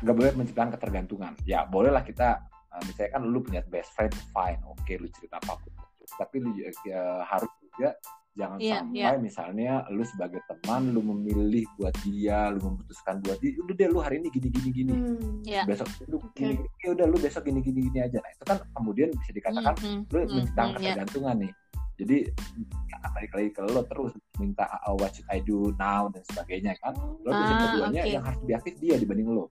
nggak 0.00 0.14
boleh 0.14 0.32
menciptakan 0.38 0.70
ketergantungan. 0.78 1.32
Ya 1.44 1.66
bolehlah 1.66 2.06
kita 2.06 2.46
uh, 2.70 2.82
misalnya 2.86 3.18
kan 3.18 3.22
lu 3.26 3.42
punya 3.42 3.60
best 3.66 3.90
friend 3.98 4.14
fine, 4.30 4.60
oke 4.64 4.92
lu 4.94 5.10
cerita 5.10 5.42
apa 5.42 5.58
pun. 5.58 5.72
Tapi 6.08 6.36
lu 6.40 6.50
uh, 6.54 7.22
harus 7.26 7.50
juga 7.60 7.92
jangan 8.38 8.58
Iya, 8.62 8.78
sampai 8.86 9.18
misalnya 9.18 9.72
lu 9.90 10.06
sebagai 10.06 10.38
teman 10.46 10.94
lu 10.94 11.02
memilih 11.02 11.66
buat 11.74 11.90
dia, 12.06 12.54
lu 12.54 12.62
memutuskan 12.70 13.18
buat 13.26 13.42
dia, 13.42 13.58
udah 13.58 13.74
deh 13.74 13.88
lu 13.90 13.98
hari 13.98 14.22
ini 14.22 14.28
gini 14.30 14.48
gini 14.54 14.68
gini. 14.70 14.94
Hmm. 14.94 15.42
Iya. 15.42 15.62
Besok 15.66 15.88
lu 16.06 16.22
Oke. 16.22 16.38
gini, 16.38 16.54
gini, 16.54 16.68
ya 16.86 16.88
udah 16.94 17.06
lu 17.10 17.16
besok 17.18 17.42
gini 17.50 17.60
gini 17.60 17.90
gini 17.90 17.98
aja. 17.98 18.22
Nah, 18.22 18.30
itu 18.30 18.44
kan 18.46 18.58
kemudian 18.78 19.10
bisa 19.10 19.30
dikatakan 19.34 19.74
Mhm, 19.82 20.00
lu 20.06 20.18
mhm, 20.22 20.28
menciptakan 20.38 20.70
iya. 20.70 20.78
ketergantungan 20.78 21.36
nih. 21.42 21.52
Jadi 21.98 22.30
akan 22.94 23.10
balik 23.12 23.32
lagi 23.34 23.50
ke 23.50 23.60
lo 23.64 23.82
terus 23.82 24.10
minta 24.38 24.64
uh, 24.80 24.94
what 24.94 25.10
should 25.10 25.26
I 25.26 25.42
do 25.42 25.74
now 25.76 26.06
dan 26.08 26.22
sebagainya 26.24 26.78
kan. 26.78 26.94
Lo 26.94 27.30
Ah, 27.30 27.58
keduanya 27.68 28.02
oke. 28.02 28.10
yang 28.10 28.22
harus 28.22 28.38
lebih 28.40 28.56
aktif 28.56 28.74
dia 28.78 28.94
dibanding 28.96 29.28
lo. 29.28 29.50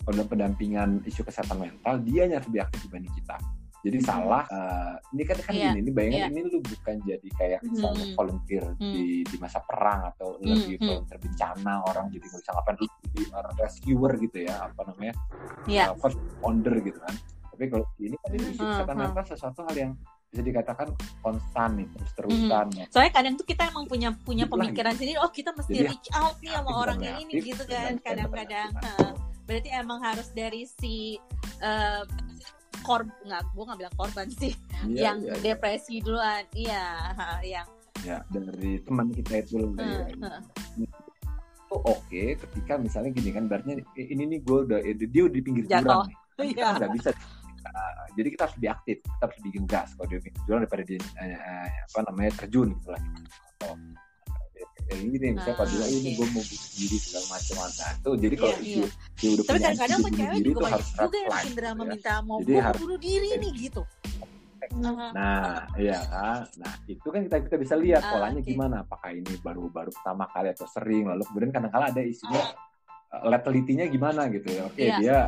Kalau 0.00 0.14
dalam 0.16 0.28
pendampingan 0.28 0.90
isu 1.04 1.22
kesehatan 1.22 1.58
mental 1.60 1.98
dia 2.00 2.24
yang 2.24 2.38
harus 2.38 2.48
lebih 2.48 2.62
aktif 2.64 2.80
dibanding 2.86 3.12
kita. 3.14 3.36
Jadi 3.80 3.96
salah. 3.98 4.44
uh, 4.46 4.94
ini 5.10 5.24
kan 5.24 5.40
kan 5.40 5.50
Hmm. 5.50 5.56
Iya, 5.56 5.68
gini, 5.72 5.78
ini 5.80 5.90
bayangan 5.90 6.20
iya. 6.20 6.26
ini 6.28 6.40
lu 6.46 6.58
bukan 6.60 6.96
jadi 7.00 7.28
kayak 7.32 7.60
misalnya 7.64 8.04
Hmm. 8.06 8.14
volunteer 8.14 8.64
Hmm. 8.70 8.92
di 8.92 9.04
di 9.24 9.36
masa 9.40 9.58
perang 9.64 10.00
atau 10.06 10.36
Hmm, 10.36 10.46
lagi 10.46 10.74
hmm. 10.76 10.84
volunteer 10.84 11.18
bencana 11.18 11.72
orang 11.82 12.04
jadi 12.08 12.22
nggak 12.22 12.40
bisa 12.40 12.52
ngapain 12.52 12.76
lu 12.76 12.86
jadi 12.86 13.22
orang 13.32 13.54
rescuer 13.56 14.12
gitu 14.20 14.38
ya 14.44 14.54
apa 14.62 14.80
namanya 14.84 15.14
Iya. 15.64 15.84
uh, 15.90 15.96
first 15.96 16.20
responder 16.20 16.74
gitu 16.78 16.98
kan. 17.00 17.14
Tapi 17.50 17.64
kalau 17.66 17.86
ini 17.98 18.16
kan 18.16 18.30
ini 18.30 18.44
isu 18.46 18.60
Hmm, 18.60 18.68
kesehatan 18.70 18.94
hmm. 18.94 19.02
mental 19.02 19.24
sesuatu 19.26 19.60
hal 19.64 19.74
yang 19.74 19.92
bisa 20.30 20.42
dikatakan 20.46 20.88
konstan 21.26 21.74
nih 21.74 21.86
terus 21.90 22.10
terusan 22.14 22.66
ya. 22.78 22.86
Soalnya 22.94 23.12
kadang 23.18 23.34
tuh 23.34 23.46
kita 23.50 23.66
emang 23.66 23.84
punya 23.90 24.14
punya 24.22 24.46
pemikiran 24.46 24.94
sendiri, 24.94 25.18
oh 25.18 25.30
kita 25.34 25.50
mesti 25.58 25.74
Jadi, 25.74 25.90
reach 25.90 26.08
out 26.14 26.38
nih 26.38 26.50
sama 26.54 26.70
orang 26.70 26.98
dan 27.02 27.18
ini 27.18 27.22
nih 27.26 27.34
reaktif 27.34 27.50
gitu 27.50 27.62
kan 27.66 27.82
dan 27.82 27.96
kadang-kadang. 27.98 28.70
Berarti 29.50 29.68
emang 29.74 29.98
harus 30.06 30.28
dari 30.30 30.62
si 30.70 31.18
eh 31.58 32.02
kor 32.80 33.04
nggak, 33.04 33.42
gue 33.52 33.64
nggak 33.66 33.78
bilang 33.82 33.96
korban 33.98 34.28
sih, 34.32 34.54
Iya, 34.88 35.12
yang 35.12 35.18
iya, 35.20 35.34
iya. 35.36 35.42
depresi 35.52 36.00
duluan, 36.00 36.46
iya, 36.56 36.86
yang 37.44 37.66
ya 38.00 38.24
dari 38.32 38.80
teman 38.80 39.12
kita 39.12 39.44
itu 39.44 39.76
Heeh, 39.76 40.16
ya. 40.16 40.32
itu 40.80 41.76
oke 41.76 42.22
ketika 42.40 42.80
misalnya 42.80 43.12
gini 43.12 43.28
kan 43.36 43.44
berarti 43.44 43.76
ini 44.00 44.24
nih 44.24 44.40
gue 44.40 44.58
udah 44.64 44.80
dia 44.80 45.22
udah 45.28 45.36
di 45.36 45.42
pinggir 45.44 45.64
jurang 45.68 46.08
nih 46.08 46.16
Kan 46.40 46.46
kita 46.48 46.64
Iya. 46.64 46.76
nggak 46.80 46.92
bisa 46.96 47.10
uh, 47.62 48.04
jadi 48.14 48.28
kita 48.32 48.42
harus 48.48 48.54
lebih 48.58 48.70
aktif 48.72 48.96
kita 49.00 49.22
harus 49.22 49.36
lebih 49.42 49.52
gas 49.66 49.88
kalau 49.94 50.06
dia 50.08 50.18
jurang 50.44 50.60
daripada 50.64 50.82
dia 50.84 50.98
eh, 50.98 51.36
eh, 51.36 51.68
apa 51.86 51.98
namanya 52.08 52.30
terjun 52.40 52.68
gitu 52.74 52.88
lah 52.90 53.02
atau 53.56 53.72
kayak 54.90 55.00
gini 55.06 55.26
misalnya 55.38 55.54
kalau 55.54 55.68
Ah, 55.70 55.74
dia 55.78 55.86
ini 55.86 56.08
gue 56.18 56.26
mau 56.34 56.42
bunuh 56.42 56.70
diri 56.74 56.96
segala 56.98 57.26
macam 57.30 57.54
nah 57.62 57.90
itu 57.94 58.10
jadi 58.18 58.34
kalau 58.34 58.56
Iya, 58.60 58.64
dia, 58.66 58.86
dia 59.16 59.28
udah 59.30 59.44
Tapi 59.44 59.58
kadang-kadang 59.60 59.98
bunuh 60.00 60.18
cewek 60.18 60.34
juga 60.34 60.50
itu 60.50 60.58
banyak 60.60 60.74
harus 60.74 60.88
juga 60.90 61.16
yang 61.16 61.30
bikin 61.30 61.52
drama 61.54 61.74
gitu 61.74 61.86
ya. 61.86 61.92
minta 61.94 62.14
mau 62.26 62.38
Jadi 62.42 62.54
harus- 62.58 62.80
bunuh 62.82 62.98
diri 62.98 63.30
nih 63.38 63.52
gitu. 63.70 63.82
Nah, 65.10 65.66
iya 65.74 65.98
kan. 66.04 66.44
Nah, 66.60 66.72
itu 66.84 67.08
kan 67.08 67.20
kita 67.26 67.36
kita 67.48 67.56
bisa 67.56 67.74
lihat 67.80 68.02
Ah, 68.04 68.10
polanya 68.12 68.40
oke. 68.44 68.46
gimana. 68.46 68.76
Apakah 68.84 69.10
ini 69.10 69.32
baru 69.40 69.72
baru 69.72 69.90
pertama 69.90 70.28
kali 70.30 70.52
atau 70.52 70.68
sering 70.68 71.08
lalu 71.08 71.22
kemudian 71.26 71.50
kadang-kala 71.50 71.88
ada 71.90 72.02
isinya 72.04 72.38
uh, 72.38 72.54
letalitynya 73.12 73.84
gimana 73.86 74.26
gitu 74.28 74.48
ya. 74.48 74.62
Oke, 74.64 74.82
Iya. 74.84 74.96
dia 74.98 75.18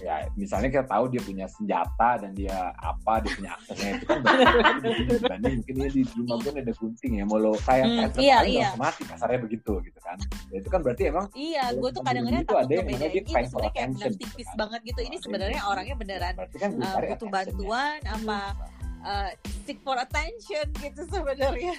ya 0.00 0.24
misalnya 0.32 0.72
kita 0.72 0.88
tahu 0.88 1.12
dia 1.12 1.20
punya 1.20 1.44
senjata 1.46 2.16
dan 2.16 2.32
dia 2.32 2.56
apa 2.74 3.20
dia 3.20 3.36
punya 3.36 3.50
aksesnya 3.52 3.90
itu 3.92 4.04
kan 4.06 4.20
dibanding 5.12 5.54
mungkin 5.60 5.74
dia 5.76 5.88
di 5.90 6.02
rumah 6.16 6.36
gue 6.40 6.52
ada 6.56 6.72
gunting 6.72 7.12
ya 7.20 7.24
mau 7.28 7.36
lo 7.36 7.52
kayak 7.60 7.84
Hmm, 7.84 8.00
kayak 8.08 8.16
iya, 8.16 8.38
iya. 8.42 8.68
mati 8.74 9.04
kasarnya 9.04 9.36
begitu 9.38 9.76
gitu 9.82 10.00
kan 10.00 10.16
ya, 10.48 10.56
itu 10.56 10.68
kan 10.68 10.80
berarti 10.80 11.02
emang 11.06 11.28
Iya, 11.36 11.76
gue 11.76 11.90
tuh 11.92 12.00
kadang-kadang 12.00 12.42
takut 12.42 12.64
ada 12.64 12.72
yang 12.72 12.88
ini 12.88 12.96
sebenarnya 12.96 13.20
kayak 13.28 13.44
attention 13.68 13.92
benar 13.92 14.08
gitu 14.08 14.24
tipis 14.24 14.48
kan. 14.48 14.56
banget 14.56 14.80
gitu. 14.80 15.00
Ini 15.02 15.10
Nah, 15.10 15.20
sebenarnya 15.20 15.60
orangnya 15.62 15.96
beneran 15.98 16.32
berarti 16.34 16.56
kan 16.56 16.70
uh, 16.72 16.96
butuh 17.04 17.28
bantuan 17.28 17.98
apa 18.08 18.40
uh, 19.02 19.30
seek 19.68 19.78
for 19.84 19.96
attention 19.96 20.66
gitu 20.78 21.02
sebenarnya. 21.06 21.76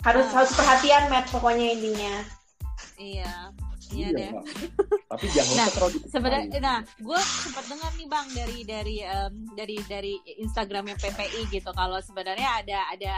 harus 0.00 0.26
Ah. 0.26 0.32
harus 0.32 0.52
perhatian 0.54 1.12
Matt 1.12 1.28
pokoknya 1.28 1.76
intinya 1.76 2.14
Iya. 2.96 3.52
Iya 3.90 4.08
deh. 4.10 4.30
Pak. 4.30 4.44
tapi 5.10 5.24
jangan 5.28 5.54
Nah, 5.54 5.68
terlalu. 5.68 5.96
Sebenarnya, 6.06 6.58
nah, 6.58 6.78
gue 6.82 7.20
sempat 7.20 7.64
dengar 7.66 7.90
nih 7.94 8.06
bang 8.06 8.26
dari 8.30 8.58
dari 8.62 8.96
em, 9.00 9.34
dari 9.52 9.76
dari 9.82 10.14
Instagramnya 10.36 10.96
PPI 10.96 11.48
gitu 11.50 11.70
kalau 11.72 11.98
sebenarnya 11.98 12.60
ada 12.60 12.78
ada 12.90 13.14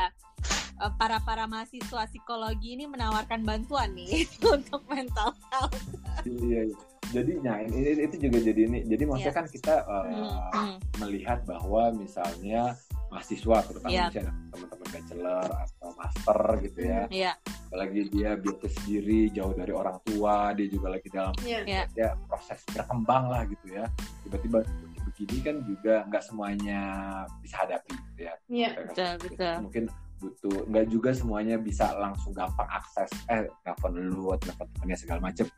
eh, 0.78 0.92
para 0.94 1.18
para 1.20 1.44
mahasiswa 1.44 2.06
psikologi 2.06 2.74
ini 2.74 2.86
menawarkan 2.86 3.42
bantuan 3.42 3.90
nih 3.92 4.24
untuk 4.54 4.86
mental 4.86 5.34
health. 5.48 5.74
Iya, 6.22 6.66
iya. 6.66 6.78
Jadi, 7.10 7.42
nah 7.42 7.58
ini, 7.58 7.90
itu 7.98 8.16
juga 8.22 8.38
jadi 8.38 8.60
ini. 8.64 8.86
Jadi 8.86 9.02
maksudnya 9.02 9.34
Iya. 9.34 9.40
kan 9.42 9.46
kita 9.50 9.74
uh, 9.82 10.04
Hmm, 10.06 10.30
hmm. 10.54 10.76
melihat 11.00 11.42
bahwa 11.42 11.90
misalnya 11.90 12.78
mahasiswa, 13.10 13.56
terutama 13.66 13.90
Iya. 13.90 14.04
misalnya 14.08 14.32
teman-teman 14.54 14.88
bachelor 14.94 15.48
atau 15.50 15.88
master 15.98 16.40
gitu 16.62 16.80
ya, 16.86 17.02
Iya, 17.10 17.32
apalagi 17.66 18.00
dia 18.08 18.30
biasa 18.38 18.66
sendiri, 18.70 19.20
jauh 19.34 19.54
dari 19.54 19.72
orang 19.74 19.96
tua, 20.06 20.54
dia 20.54 20.66
juga 20.70 20.88
lagi 20.94 21.08
dalam 21.10 21.34
Iya. 21.42 21.58
Iya. 21.66 21.82
ya 21.98 22.08
proses 22.30 22.62
berkembang 22.70 23.24
lah 23.28 23.42
gitu 23.50 23.66
ya. 23.74 23.84
Tiba-tiba 24.22 24.58
begini 25.10 25.36
kan 25.42 25.56
juga 25.66 25.94
nggak 26.06 26.22
semuanya 26.24 26.80
bisa 27.42 27.66
hadapi 27.66 27.92
gitu 27.92 28.20
ya. 28.30 28.34
Iya. 28.46 28.68
Kayak 28.72 28.86
betul 28.88 29.12
betul. 29.26 29.54
mungkin 29.66 29.84
butuh 30.20 30.68
nggak 30.68 30.86
juga 30.92 31.10
semuanya 31.16 31.56
bisa 31.56 31.96
langsung 31.96 32.36
gampang 32.36 32.68
akses 32.68 33.08
eh 33.32 33.48
telepon 33.64 33.96
lu 33.96 34.28
telepon 34.36 34.68
temennya 34.76 34.98
segala 35.00 35.20
macem 35.24 35.48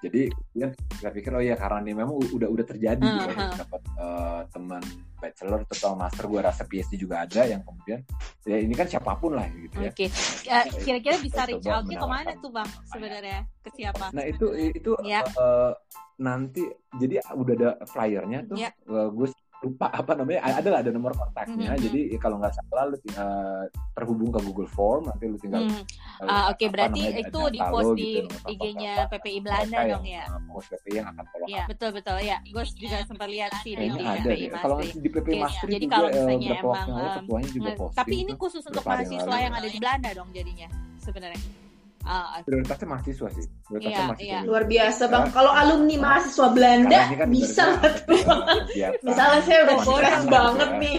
jadi 0.00 0.32
kemudian 0.32 0.70
kita 0.96 1.10
pikir 1.12 1.30
oh 1.36 1.42
ya 1.44 1.54
karena 1.60 1.78
ini 1.84 1.92
memang 1.92 2.16
udah 2.32 2.48
udah 2.48 2.64
terjadi 2.64 3.04
Uh, 3.04 3.14
gitu 3.20 3.34
uh. 3.40 3.56
dapat 3.60 3.80
eh, 3.98 4.40
teman 4.52 4.82
bachelor 5.18 5.60
atau 5.68 5.92
master 5.98 6.24
gue 6.30 6.40
rasa 6.40 6.62
PhD 6.64 6.92
juga 6.96 7.26
ada 7.26 7.42
yang 7.44 7.60
kemudian 7.66 8.00
ya 8.46 8.56
ini 8.56 8.72
kan 8.72 8.86
siapa 8.88 9.12
pun 9.18 9.34
lah 9.36 9.46
gitu 9.50 9.76
ya 9.82 9.90
Oke, 9.92 10.06
Eh, 10.48 10.64
kira-kira 10.80 11.16
bisa 11.20 11.44
reach 11.44 11.66
out-nya 11.68 11.98
ke 12.00 12.06
mana 12.08 12.32
menawarkan 12.32 12.36
tuh 12.40 12.50
bang 12.54 12.68
ya. 12.70 12.80
sebenarnya 12.88 13.38
ke 13.60 13.70
siapa? 13.76 14.04
Nah 14.14 14.24
itu 14.24 14.46
itu 14.56 14.92
Ya. 15.04 15.20
eh, 15.26 15.72
nanti 16.18 16.62
jadi 16.96 17.20
udah 17.36 17.54
ada 17.54 17.70
flyernya 17.84 18.38
tuh. 18.48 18.56
Ya. 18.56 18.70
Eh, 18.86 19.08
gue 19.12 19.28
lupa 19.58 19.90
apa 19.90 20.12
namanya. 20.14 20.40
Ada 20.44 20.68
lah 20.70 20.80
ada 20.86 20.90
nomor 20.94 21.12
kontaknya. 21.18 21.74
Mhm. 21.74 21.80
Jadi 21.82 22.00
kalau 22.22 22.38
nggak 22.38 22.54
salah 22.54 22.84
lu 22.90 22.96
eh, 22.98 23.64
terhubung 23.98 24.30
ke 24.30 24.40
Google 24.46 24.70
Form 24.70 25.10
nanti 25.10 25.26
lu 25.26 25.34
tinggal. 25.42 25.66
Hmm. 25.66 25.82
eh, 26.22 26.30
Ah, 26.30 26.50
Oke, 26.54 26.70
apa 26.70 26.74
berarti 26.78 27.00
namanya, 27.02 27.22
itu 27.26 27.40
di 27.50 27.58
post 27.58 27.82
gitu, 27.82 27.94
di 27.98 28.10
telepon 28.22 28.50
IG-nya. 28.54 28.94
PPI 29.08 29.38
Belanda 29.42 29.78
dong 29.82 30.04
yang, 30.06 30.22
ya. 30.22 30.24
Pengurus 30.30 30.66
PPI 30.70 30.92
yang 30.94 31.06
akan 31.10 31.24
follow 31.30 31.46
Iya, 31.48 31.58
up. 31.58 31.66
betul 31.70 31.90
betul 31.90 32.16
ya. 32.22 32.36
Gue 32.46 32.64
juga 32.78 32.96
sempat 33.02 33.28
lihat 33.30 33.52
sih 33.66 33.72
di 33.74 33.86
Kayaknya 33.90 34.02
ada 34.06 34.20
PPI 34.22 34.38
deh. 34.38 34.48
Kalau 34.58 34.76
di 34.78 35.08
PPI 35.10 35.34
Oke, 35.34 35.42
Mastri 35.42 35.70
jadi 35.74 35.84
juga 35.84 35.94
kalau 35.98 36.08
eh, 36.08 36.14
misalnya 36.14 36.48
emang, 36.58 36.86
ketuanya 37.18 37.50
juga 37.50 37.70
posting. 37.74 37.98
Tapi 37.98 38.14
ini 38.14 38.32
khusus 38.38 38.62
untuk 38.62 38.84
mahasiswa 38.86 39.36
yang 39.38 39.54
ada 39.54 39.68
di 39.68 39.78
Belanda 39.78 40.10
dong 40.14 40.28
jadinya 40.30 40.68
sebenarnya. 41.02 41.67
Ah, 42.08 42.40
prioritasnya 42.40 42.88
mahasiswa 42.88 43.28
sih. 43.30 43.44
Prioritasnya 43.62 43.92
Iya, 43.92 44.08
mahasiswa. 44.08 44.24
iya. 44.24 44.38
Luar 44.42 44.64
biasa 44.64 45.02
bang. 45.06 45.24
Kalau 45.28 45.52
alumni 45.52 45.96
mahasiswa 45.98 46.46
Belanda 46.48 47.00
kan 47.12 47.28
bisa 47.28 47.62
kegiatan 47.76 49.04
Misalnya 49.04 49.40
saya 49.44 49.58
udah 49.62 49.78
stres 49.78 50.16
gitu 50.16 50.32
banget 50.32 50.68
ya. 50.70 50.80
nih. 50.80 50.96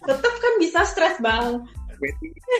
Tetap 0.00 0.34
kan 0.34 0.52
bisa 0.58 0.80
stres 0.84 1.16
bang. 1.18 1.64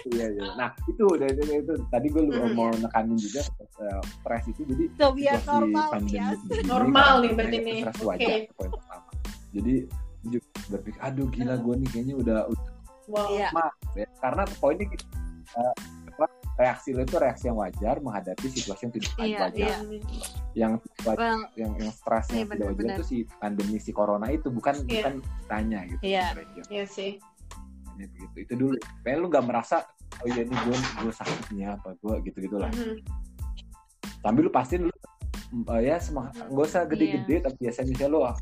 Iya, 0.07 0.27
iya. 0.31 0.43
Nah, 0.55 0.69
itu, 0.85 1.01
itu, 1.17 1.25
itu, 1.25 1.53
itu. 1.59 1.75
tadi 1.89 2.07
gue 2.09 2.23
Mhm. 2.23 2.53
mau 2.53 2.69
nekanin 2.71 3.17
juga 3.17 3.41
eh, 3.81 4.01
stres 4.15 4.45
itu. 4.47 4.61
Jadi 4.67 4.85
So 4.95 5.13
biar 5.13 5.37
normal 5.43 5.89
biasa. 6.03 6.45
Normal 6.65 7.13
nih 7.21 7.31
berarti 7.35 7.59
nih. 7.59 7.79
Stres 7.83 7.97
Oke. 7.99 8.07
wajar 8.07 8.31
poin 8.55 8.71
pertama. 8.71 9.09
Jadi 9.51 9.75
juga 10.23 10.45
berpikir, 10.69 11.01
aduh 11.01 11.27
gila 11.29 11.57
gue 11.57 11.75
nih 11.77 11.89
kayaknya 11.91 12.15
udah 12.15 12.39
udah 12.47 12.69
Iya. 13.29 13.49
maaf 13.51 13.75
ya. 13.93 14.07
Karena 14.17 14.43
poinnya 14.57 14.85
gitu, 14.87 15.05
eh, 15.57 15.75
apa, 16.11 16.27
reaksi 16.57 16.89
lo 16.93 17.03
itu 17.03 17.17
reaksi 17.17 17.45
yang 17.47 17.57
wajar 17.57 17.97
menghadapi 17.99 18.47
situasi 18.47 18.81
yang 18.85 18.93
tidak 18.93 19.11
Iya, 19.17 19.39
wajar. 19.41 19.51
iya. 19.57 19.77
Yang 20.53 20.73
wajar, 21.03 21.19
Well, 21.19 21.41
yang 21.55 21.73
yang 21.77 21.91
stres 21.91 22.27
Iya, 22.29 22.45
tidak 22.47 22.67
wajar 22.69 22.87
itu 22.93 23.05
si 23.05 23.17
pandemi 23.37 23.77
si 23.77 23.91
corona 23.91 24.27
itu 24.29 24.49
bukan 24.49 24.75
Iya. 24.81 24.87
bukan 24.87 25.15
tanya 25.47 25.81
gitu. 25.87 26.01
Iya. 26.03 26.25
sebenarnya. 26.31 26.63
Iya 26.69 26.85
sih. 26.87 27.11
Ini 27.91 28.05
begitu 28.09 28.37
itu 28.39 28.55
dulu 28.57 28.75
kayak 29.01 29.17
lu 29.17 29.27
nggak 29.29 29.45
merasa 29.45 29.77
oh 30.21 30.27
iya 30.27 30.43
ini 30.43 30.57
gue 30.59 30.73
gue 30.75 31.13
sakitnya 31.13 31.77
apa 31.77 31.93
gue 31.97 32.15
gitu 32.25 32.39
gitulah 32.41 32.73
Mhm. 32.73 32.97
sambil 34.19 34.43
lu 34.43 34.51
pastiin 34.51 34.83
lu 34.85 34.93
mm, 35.53 35.65
eh, 35.71 35.81
ya 35.87 35.97
semangat 35.97 36.35
nggak 36.43 36.67
usah 36.67 36.83
gede-gede 36.85 37.41
tapi 37.41 37.57
biasanya 37.59 37.89
misalnya 37.89 38.11
lu 38.11 38.21
ah, 38.25 38.37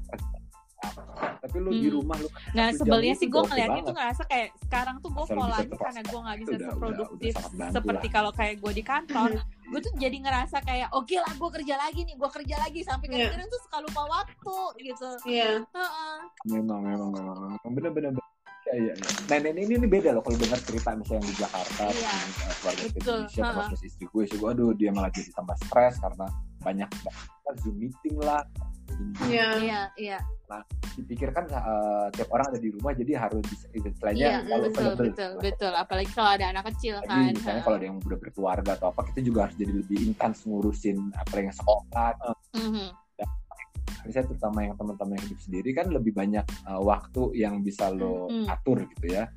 tapi 1.39 1.57
lu 1.57 1.71
di 1.71 1.87
Hmm. 1.87 1.97
rumah 1.97 2.17
lu 2.17 2.29
Nah 2.51 2.67
satu 2.69 2.75
jam 2.75 2.79
sebelnya 2.81 3.15
sih 3.15 3.27
gue 3.27 3.37
udah 3.37 3.49
ngeliatnya 3.49 3.83
tuh 3.83 3.95
ngerasa 3.95 4.23
kayak 4.25 4.49
sekarang 4.59 4.97
tuh 4.99 5.11
gue 5.11 5.25
tepat. 5.25 5.79
karena 5.79 6.01
gue 6.03 6.19
nggak 6.19 6.37
bisa 6.37 6.49
Udah- 6.49 6.59
udah- 6.59 6.69
seproduktif 6.69 7.33
udah 7.33 7.49
bantu 7.55 7.75
seperti 7.75 8.07
kalau 8.09 8.31
kayak 8.31 8.55
gue 8.59 8.73
di 8.73 8.83
kantor 8.83 9.31
gue 9.71 9.81
tuh 9.81 9.93
jadi 9.97 10.17
ngerasa 10.19 10.57
kayak 10.63 10.89
oke 10.91 11.15
lah 11.15 11.33
gue 11.33 11.51
kerja 11.55 11.75
lagi 11.77 12.01
nih 12.03 12.15
gue 12.15 12.31
kerja 12.33 12.57
lagi 12.59 12.81
sampai 12.83 13.07
Iya. 13.07 13.13
kadang-kadang 13.15 13.49
tuh 13.49 13.61
suka 13.63 13.79
lupa 13.81 14.03
waktu 14.07 14.57
gitu 14.83 15.09
Iya. 15.25 15.51
Heeh. 15.65 16.15
memang 16.47 16.81
memang 16.83 17.11
memang 17.11 17.37
memang 17.47 17.73
bener-bener 17.73 18.13
Iya, 18.69 18.93
iya, 18.93 18.93
iya. 18.93 19.41
Nah, 19.41 19.49
ini, 19.49 19.65
ini, 19.65 19.75
ini 19.77 19.89
beda 19.89 20.13
loh 20.13 20.21
kalau 20.21 20.37
dengar 20.37 20.61
cerita 20.61 20.93
misalnya 20.93 21.17
yang 21.17 21.25
di 21.25 21.37
Jakarta, 21.39 21.85
Iya. 21.89 22.13
uh, 22.13 22.53
keluarga 22.55 22.83
di 22.83 22.91
Betul, 22.93 23.17
Indonesia, 23.17 23.41
ha-ha. 23.41 23.53
termasuk 23.65 23.81
istri 23.81 24.05
gue, 24.05 24.23
sih 24.23 24.37
gue, 24.37 24.49
aduh 24.51 24.71
dia 24.75 24.91
malah 24.91 25.09
jadi 25.09 25.31
tambah 25.33 25.57
stres 25.59 25.95
karena 25.97 26.27
banyak 26.61 26.91
banget 27.01 27.55
Zoom 27.57 27.77
meeting 27.81 28.17
lah. 28.21 28.45
Iya. 29.25 29.49
iya 29.57 29.81
iya 29.97 30.19
Dipikirkan 30.99 31.45
uh, 31.53 32.09
tiap 32.11 32.29
orang 32.33 32.51
ada 32.51 32.59
di 32.59 32.73
rumah, 32.75 32.97
jadi 32.97 33.13
harus 33.21 33.45
bisa, 33.47 33.69
istilahnya 33.71 34.43
kalau 34.49 34.65
betul 34.67 34.83
available. 34.83 35.05
betul 35.13 35.31
betul 35.39 35.73
apalagi 35.77 36.11
kalau 36.17 36.31
ada 36.35 36.47
anak 36.51 36.65
kecil 36.75 36.95
Lagi 36.99 37.07
kan 37.07 37.31
misalnya 37.37 37.63
kalau 37.63 37.77
ada 37.79 37.87
yang 37.87 37.97
udah 38.01 38.19
berkeluarga 38.19 38.71
atau 38.75 38.87
apa, 38.91 39.01
kita 39.13 39.21
juga 39.23 39.39
harus 39.47 39.57
jadi 39.61 39.73
lebih 39.79 39.99
intens 40.09 40.43
ngurusin 40.49 40.99
apa 41.15 41.33
yang 41.39 41.55
sekolah. 41.55 42.09
Mhm. 42.57 42.89
Misalnya 44.09 44.27
terutama 44.33 44.59
yang 44.65 44.77
teman-teman 44.81 45.15
yang 45.21 45.25
hidup 45.29 45.41
sendiri 45.45 45.71
kan 45.77 45.87
lebih 45.93 46.13
banyak 46.17 46.45
uh, 46.65 46.81
waktu 46.81 47.23
yang 47.37 47.61
bisa 47.61 47.93
lo 47.93 48.31
Hmm. 48.33 48.49
atur 48.49 48.89
gitu 48.97 49.13
ya. 49.13 49.29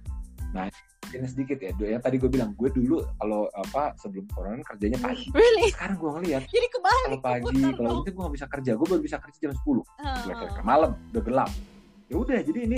Nah, 0.56 0.72
ini 1.14 1.28
sedikit 1.28 1.58
ya. 1.58 1.72
Yang 1.76 2.02
tadi 2.02 2.16
gue 2.18 2.30
bilang, 2.30 2.52
gue 2.54 2.70
dulu 2.70 3.04
kalau 3.18 3.50
apa 3.52 3.92
sebelum 3.98 4.26
corona 4.30 4.62
kerjanya 4.62 4.98
pagi. 4.98 5.28
really 5.32 5.68
Sekarang 5.70 5.98
gue 5.98 6.12
ngeliat 6.16 6.42
jadi 6.46 6.68
kebalik 6.68 7.06
kalau 7.08 7.20
pagi, 7.20 7.60
kalau 7.74 7.90
itu 8.00 8.10
gue 8.10 8.24
gak 8.24 8.36
bisa 8.36 8.48
kerja, 8.48 8.72
gue 8.76 8.88
baru 8.88 9.02
bisa 9.02 9.18
kerja 9.20 9.38
jam 9.42 9.52
10 9.52 9.60
Heeh. 9.60 10.18
kira-kira 10.24 10.64
malam, 10.64 10.92
udah 11.12 11.24
gelap. 11.24 11.52
Ya 12.08 12.16
udah, 12.16 12.40
jadi 12.40 12.60
ini 12.66 12.78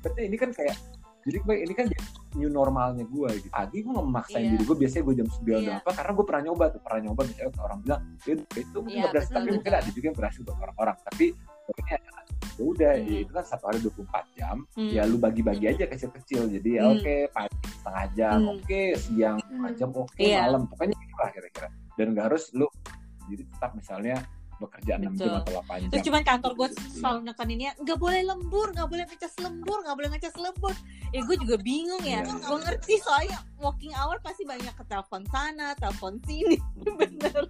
berarti 0.00 0.20
ini 0.26 0.36
kan 0.36 0.50
kayak 0.50 0.76
jadi 1.22 1.38
gue 1.38 1.54
ini 1.54 1.74
kan 1.78 1.86
new 2.34 2.50
normalnya 2.50 3.06
gue 3.06 3.28
gitu. 3.38 3.48
Pagi 3.48 3.78
gue 3.78 3.92
gak 3.92 4.06
memaksain 4.10 4.42
Iya. 4.42 4.50
diri 4.52 4.62
gue 4.66 4.76
biasanya 4.76 5.02
gue 5.06 5.14
jam 5.22 5.28
9 5.30 5.38
Iya. 5.46 5.56
udah 5.62 5.74
apa 5.78 5.90
karena 5.94 6.12
gue 6.12 6.24
pernah 6.26 6.42
nyoba 6.42 6.64
tuh 6.68 6.80
pernah 6.82 7.00
nyoba 7.06 7.20
misalnya 7.22 7.52
orang 7.62 7.78
bilang 7.80 8.00
"Ya, 8.26 8.34
itu 8.34 8.76
mungkin 8.76 8.90
Iya, 8.90 9.02
gak 9.02 9.12
berhasil 9.14 9.30
betul, 9.30 9.38
tapi 9.38 9.48
mungkin 9.52 9.70
betul. 9.70 9.80
ada 9.86 9.90
juga 9.92 10.06
yang 10.10 10.16
berhasil 10.18 10.40
buat 10.42 10.58
orang-orang 10.58 10.96
tapi 11.04 11.26
pokoknya 11.62 11.96
ya 12.52 12.62
udah 12.62 12.92
Hmm. 12.94 13.08
ya 13.08 13.18
itu 13.20 13.32
kan 13.32 13.44
satu 13.44 13.64
hari 13.66 13.78
24 13.80 14.24
jam 14.34 14.56
Hmm. 14.72 14.90
ya 14.90 15.02
lu 15.02 15.16
bagi-bagi 15.16 15.66
aja 15.66 15.84
kecil-kecil 15.86 16.42
jadi 16.50 16.70
ya 16.70 16.82
Hmm. 16.84 16.94
oke 16.94 17.14
pagi 17.30 17.56
setengah 17.72 18.06
jam 18.12 18.38
Hmm. 18.38 18.52
oke 18.54 18.82
siang 18.96 19.38
setengah 19.38 19.70
Hmm. 19.70 19.78
jam 19.78 19.90
oke 19.90 20.16
Iya. 20.18 20.38
malam 20.42 20.62
pokoknya 20.66 20.94
gitu 20.94 21.14
lah 21.16 21.30
kira-kira 21.30 21.68
dan 21.92 22.06
gak 22.12 22.24
harus 22.26 22.44
lu 22.52 22.68
jadi 23.24 23.42
tetap 23.46 23.70
misalnya 23.72 24.16
bekerja 24.54 24.94
6 24.94 25.18
jam 25.18 25.34
atau 25.36 25.52
8 25.56 25.78
jam 25.80 25.90
Terus 25.90 26.04
cuman 26.04 26.22
kantor 26.22 26.52
gue 26.54 26.68
Gitu. 26.70 26.82
selalu 26.94 27.20
nekaninnya 27.24 27.70
nggak 27.76 27.98
boleh 27.98 28.22
lembur, 28.22 28.66
nggak 28.70 28.86
boleh 28.86 29.04
ngecas 29.04 29.34
lembur, 29.36 29.78
nggak 29.82 29.96
boleh 29.96 30.10
ngecas 30.12 30.34
lembur. 30.38 30.74
Ya 31.10 31.20
gue 31.20 31.36
juga 31.36 31.56
bingung 31.58 31.98
ya. 32.00 32.22
Iya, 32.22 32.38
gue 32.38 32.58
ngerti 32.62 32.94
soalnya 32.96 33.42
working 33.58 33.90
hour 33.92 34.22
pasti 34.22 34.46
banyak 34.46 34.70
ke 34.70 34.84
telepon 34.86 35.26
sana, 35.26 35.74
telepon 35.74 36.14
sini. 36.22 36.54
Bener. 37.00 37.42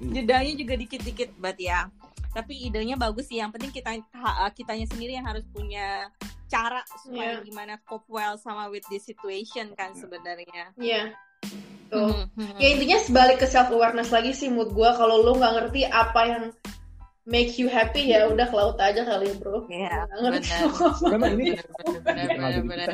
Jedanya 0.00 0.52
juga 0.54 0.74
dikit-dikit 0.74 1.36
buat 1.36 1.56
ya. 1.56 1.86
Tapi 2.30 2.64
idenya 2.64 2.94
bagus 2.94 3.26
sih. 3.26 3.36
Yang 3.36 3.58
penting 3.58 3.72
kita 3.72 3.90
ha- 4.14 4.48
kitanya 4.50 4.86
sendiri 4.86 5.12
yang 5.12 5.26
harus 5.26 5.42
punya 5.46 6.08
cara 6.46 6.82
supaya 6.96 7.38
Iya. 7.38 7.42
gimana 7.42 7.78
cope 7.80 8.06
well 8.08 8.34
sama 8.34 8.66
with 8.66 8.82
this 8.86 9.02
situation 9.02 9.70
kan 9.74 9.92
Iya. 9.92 9.98
sebenarnya. 9.98 10.64
Iya. 10.74 11.02
Tuh. 11.88 12.06
Mhm, 12.06 12.26
mhm. 12.36 12.56
Ya 12.56 12.68
intinya 12.70 12.98
sebalik 12.98 13.38
ke 13.38 13.46
self 13.46 13.68
awareness 13.68 14.08
lagi 14.08 14.30
sih 14.30 14.46
mood 14.46 14.70
gue 14.70 14.90
kalau 14.92 15.20
lu 15.20 15.34
nggak 15.34 15.54
ngerti 15.56 15.82
apa 15.84 16.20
yang 16.24 16.44
make 17.24 17.54
you 17.56 17.66
happy 17.66 18.08
ya 18.08 18.26
udah 18.26 18.42
ke 18.44 18.54
laut 18.54 18.78
aja 18.78 19.02
kali 19.02 19.30
bro. 19.36 19.66
Iya, 19.66 20.06
Nggak 20.08 20.18
ngerti. 20.20 20.54
benar. 22.62 22.88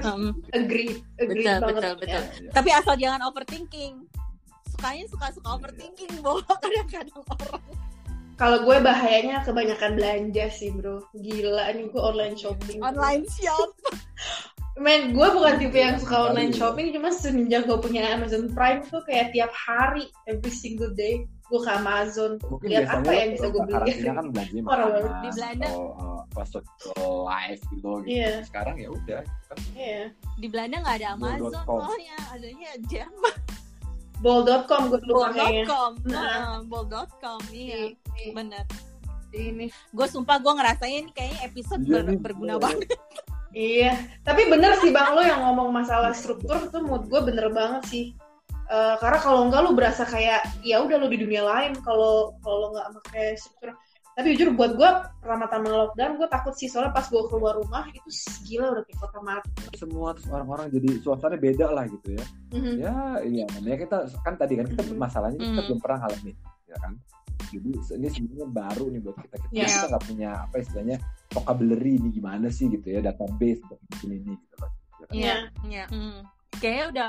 Hmm. 0.00 0.32
agree, 0.52 0.90
agree 1.16 1.42
Betul, 1.42 1.58
banget. 1.60 1.74
betul, 1.74 1.94
betul. 1.98 2.22
Ya. 2.40 2.50
Tapi 2.50 2.68
asal 2.72 2.94
jangan 2.96 3.20
overthinking. 3.24 3.94
Sukanya 4.80 5.06
suka-suka 5.12 5.48
overthinking, 5.60 6.24
Bo. 6.24 6.40
Kadang-kadang 6.64 7.20
orang. 7.28 7.60
Kalau 8.40 8.64
gue 8.64 8.76
bahayanya 8.80 9.44
kebanyakan 9.44 10.00
belanja 10.00 10.48
sih 10.48 10.72
bro. 10.72 11.04
Gila 11.12 11.68
nih 11.76 11.92
gue 11.92 12.00
online 12.00 12.32
shopping. 12.32 12.80
Online 12.80 13.28
shop. 13.28 13.76
Men, 14.80 15.12
gue 15.12 15.28
bukan 15.28 15.60
tipe 15.60 15.76
yang 15.76 16.00
suka 16.00 16.32
online 16.32 16.56
shopping, 16.56 16.88
cuma 16.96 17.12
semenjak 17.12 17.68
gue 17.68 17.76
punya 17.76 18.16
Amazon 18.16 18.48
Prime 18.48 18.80
tuh 18.88 19.04
kayak 19.04 19.36
tiap 19.36 19.52
hari, 19.52 20.08
every 20.24 20.48
single 20.48 20.88
day, 20.96 21.28
gue 21.52 21.60
ke 21.60 21.68
Amazon. 21.68 22.40
mungkin 22.48 22.72
Lihat 22.72 22.88
biasanya 22.88 23.04
apa 23.04 23.12
yang 23.12 23.30
bisa 23.36 23.46
gue 23.52 23.60
beli. 23.60 23.74
karantina 23.76 24.12
kan 24.16 24.24
makanan 24.32 24.64
banget. 24.64 25.12
Di 25.20 25.30
Belanda. 25.36 25.66
atau 25.68 25.84
uh, 26.00 26.18
apa 26.24 26.42
social 26.48 27.12
life 27.28 27.60
gitu 27.68 27.90
gitu 28.00 28.08
Iya. 28.08 28.32
sekarang 28.48 28.76
ya 28.80 28.88
udah 28.88 29.20
kan 29.44 29.56
Iya. 29.76 30.02
Di 30.40 30.46
Belanda 30.48 30.76
nggak 30.80 30.96
ada 30.96 31.08
Amazon 31.12 31.52
soalnya 31.68 32.16
adanya 32.32 32.70
Jerman. 32.88 33.36
Bol.com 34.20 34.82
gue 34.92 35.00
dulu 35.00 35.24
pakainya. 35.24 35.64
Bol.com. 35.64 35.92
Nah. 36.06 36.20
Heeh, 36.20 36.56
Bol.com. 36.68 37.40
Iya, 37.50 37.76
Di, 37.76 37.86
di, 37.96 38.24
bener. 38.36 38.64
ini. 39.30 39.66
Gue 39.94 40.06
sumpah 40.10 40.36
gue 40.42 40.52
ngerasain 40.52 41.06
ini 41.06 41.12
kayaknya 41.14 41.38
episode 41.46 41.82
Iya 41.86 42.02
ber- 42.04 42.20
berguna 42.20 42.54
iya. 42.56 42.62
banget. 42.62 42.88
Iya, 43.50 43.98
tapi 44.22 44.46
bener 44.46 44.78
sih 44.78 44.94
bang 44.94 45.10
lo 45.10 45.26
yang 45.26 45.42
ngomong 45.42 45.74
masalah 45.74 46.14
struktur 46.14 46.70
tuh 46.70 46.86
mood 46.86 47.10
gue 47.10 47.18
bener 47.18 47.50
banget 47.50 47.82
sih. 47.90 48.06
Eh, 48.70 48.94
karena 49.02 49.18
kalau 49.18 49.50
enggak 49.50 49.66
lo 49.66 49.74
berasa 49.74 50.06
kayak 50.06 50.46
ya 50.62 50.78
udah 50.78 50.94
lo 51.02 51.10
di 51.10 51.18
dunia 51.18 51.42
lain 51.42 51.74
kalau 51.82 52.38
kalau 52.46 52.56
lo 52.62 52.78
nggak 52.78 52.88
pakai 53.02 53.34
struktur. 53.34 53.74
Tapi 54.20 54.36
jujur 54.36 54.52
buat 54.52 54.76
gue 54.76 54.90
pertama-tama 55.24 55.68
lockdown 55.70 56.12
gue 56.20 56.28
takut 56.28 56.52
sih 56.52 56.68
soalnya 56.68 56.92
pas 56.92 57.08
gue 57.08 57.22
keluar 57.26 57.56
rumah 57.56 57.88
itu 57.88 58.04
gila 58.44 58.76
udah 58.76 58.84
kayak 58.84 58.98
kota 59.00 59.18
mati. 59.24 59.48
semua 59.72 60.12
terus 60.12 60.28
orang-orang 60.28 60.68
jadi 60.68 60.88
suasana 61.00 61.40
beda 61.40 61.66
lah 61.72 61.88
gitu 61.88 62.20
ya 62.20 62.24
Mhm. 62.52 62.72
ya 62.76 62.94
iya 63.24 63.44
namanya 63.56 63.76
kita 63.80 63.96
kan 64.20 64.34
tadi 64.36 64.60
kan 64.60 64.66
kita 64.68 64.82
Mhm. 64.84 64.92
masalahnya 64.94 65.38
kita 65.40 65.56
Mhm. 65.56 65.66
belum 65.72 65.80
pernah 65.80 65.98
ngalamin 66.04 66.36
ya 66.68 66.76
kan 66.76 66.92
jadi 67.48 67.70
ini 67.96 68.08
sebenarnya 68.12 68.46
baru 68.46 68.84
nih 68.92 69.00
buat 69.00 69.16
kita 69.16 69.36
kita, 69.40 69.52
Iya. 69.56 69.66
kita 69.66 69.86
nggak 69.88 70.04
punya 70.04 70.30
apa 70.38 70.54
istilahnya 70.60 70.96
vocabulary 71.32 71.92
ini 71.96 72.08
gimana 72.12 72.46
sih 72.46 72.68
gitu 72.68 72.86
ya 72.86 73.00
database 73.00 73.58
untuk 73.64 73.80
bikin 73.88 74.10
ini 74.20 74.32
gitu 74.36 74.54
loh. 74.60 74.70
Iya, 75.10 75.34
iya. 75.64 75.84
Hmm. 75.88 76.20
Kayaknya 76.60 76.84
udah 76.92 77.08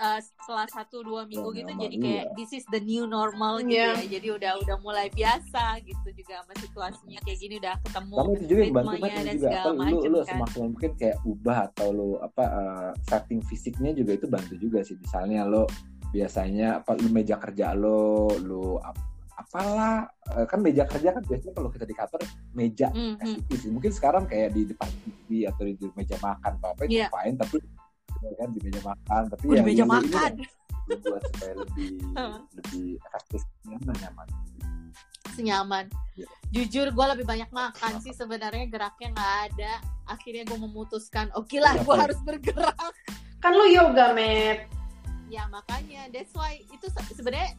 uh, 0.00 0.16
setelah 0.18 0.66
satu 0.66 1.00
dua 1.00 1.22
minggu 1.22 1.52
gitu 1.52 1.68
jadi 1.70 1.96
kayak 1.96 2.24
iya. 2.26 2.34
this 2.34 2.50
is 2.50 2.64
the 2.68 2.80
new 2.80 3.04
normal 3.06 3.60
gitu 3.60 3.76
Iya. 3.76 4.00
ya. 4.00 4.06
Jadi 4.10 4.26
udah 4.32 4.52
udah 4.58 4.76
mulai 4.78 5.06
biasa 5.10 5.62
gitu 5.80 6.08
juga 6.10 6.40
sama 6.40 6.54
situasinya 6.56 7.18
kayak 7.20 7.38
gini 7.38 7.54
udah 7.56 7.74
ketemu 7.80 8.14
Kamu 8.14 8.32
itu 8.32 8.44
juga 8.46 8.62
bantu 8.72 8.96
kan 8.96 9.10
dan 9.12 9.24
juga 9.30 9.44
segala 9.46 9.60
apa 9.60 9.70
lu 9.70 9.78
macam 9.78 10.00
lu 10.06 10.18
kan. 10.18 10.26
semaksimal 10.26 10.66
mungkin 10.70 10.90
kayak 10.96 11.16
ubah 11.22 11.58
atau 11.66 11.88
lu 11.90 12.08
apa 12.18 12.44
uh, 12.46 12.90
setting 13.02 13.40
fisiknya 13.42 13.90
juga 13.92 14.12
itu 14.14 14.26
bantu 14.26 14.54
juga 14.56 14.80
sih 14.80 14.96
misalnya 14.96 15.44
lo 15.44 15.64
biasanya 16.08 16.68
apa 16.80 16.96
lu 16.96 17.08
meja 17.08 17.36
kerja 17.36 17.70
lo 17.72 18.00
lu 18.36 18.76
ap- 18.76 18.98
apalah 19.32 20.04
eh, 20.32 20.44
kan 20.44 20.60
meja 20.60 20.84
kerja 20.84 21.10
kan 21.10 21.22
biasanya 21.22 21.54
kalau 21.54 21.70
kita 21.70 21.82
di 21.82 21.94
kantor 21.94 22.20
meja 22.52 22.88
Hmm, 22.90 23.16
hmm. 23.16 23.40
sih 23.50 23.70
mungkin 23.70 23.88
sekarang 23.88 24.24
kayak 24.24 24.52
di 24.52 24.68
depan 24.68 24.84
TV 25.00 25.48
atau 25.48 25.64
di, 25.64 25.80
meja 25.94 26.16
makan 26.18 26.52
apa 26.56 26.66
apa 26.70 26.80
itu 26.84 26.98
Iya. 26.98 27.08
fine 27.08 27.36
tapi 27.36 27.56
kan 28.36 28.48
di 28.50 28.60
meja 28.60 28.80
makan 28.82 29.22
tapi 29.26 29.42
Oh, 29.42 29.50
di 29.50 29.56
ya 29.56 29.62
meja 29.62 29.74
ini- 29.74 29.80
ini 29.80 29.88
makan. 29.88 30.32
yang 30.82 31.00
buat 31.02 31.22
supaya 31.24 31.54
lebih 31.56 31.88
lebih 32.58 32.86
efektif 33.00 33.40
nyaman 33.64 33.96
nyaman 33.98 34.28
senyaman. 35.30 35.86
Iya. 36.18 36.26
Jujur 36.50 36.86
gue 36.90 37.06
lebih 37.08 37.24
banyak 37.24 37.48
makan 37.50 37.92
sih 37.98 38.10
sebenarnya 38.10 38.66
geraknya 38.66 39.08
nggak 39.10 39.34
ada. 39.46 39.72
Akhirnya 40.04 40.42
gue 40.44 40.58
memutuskan, 40.58 41.30
oke 41.32 41.54
lah 41.54 41.72
Iya, 41.72 41.82
gue 41.82 41.94
harus 41.96 42.18
bergerak. 42.20 42.92
Kan 43.38 43.54
lu 43.54 43.64
yoga, 43.64 44.10
Met. 44.10 44.66
Ya 45.30 45.46
makanya, 45.46 46.10
that's 46.10 46.34
why 46.34 46.58
itu 46.58 46.82
se- 46.84 47.14
sebenarnya 47.14 47.54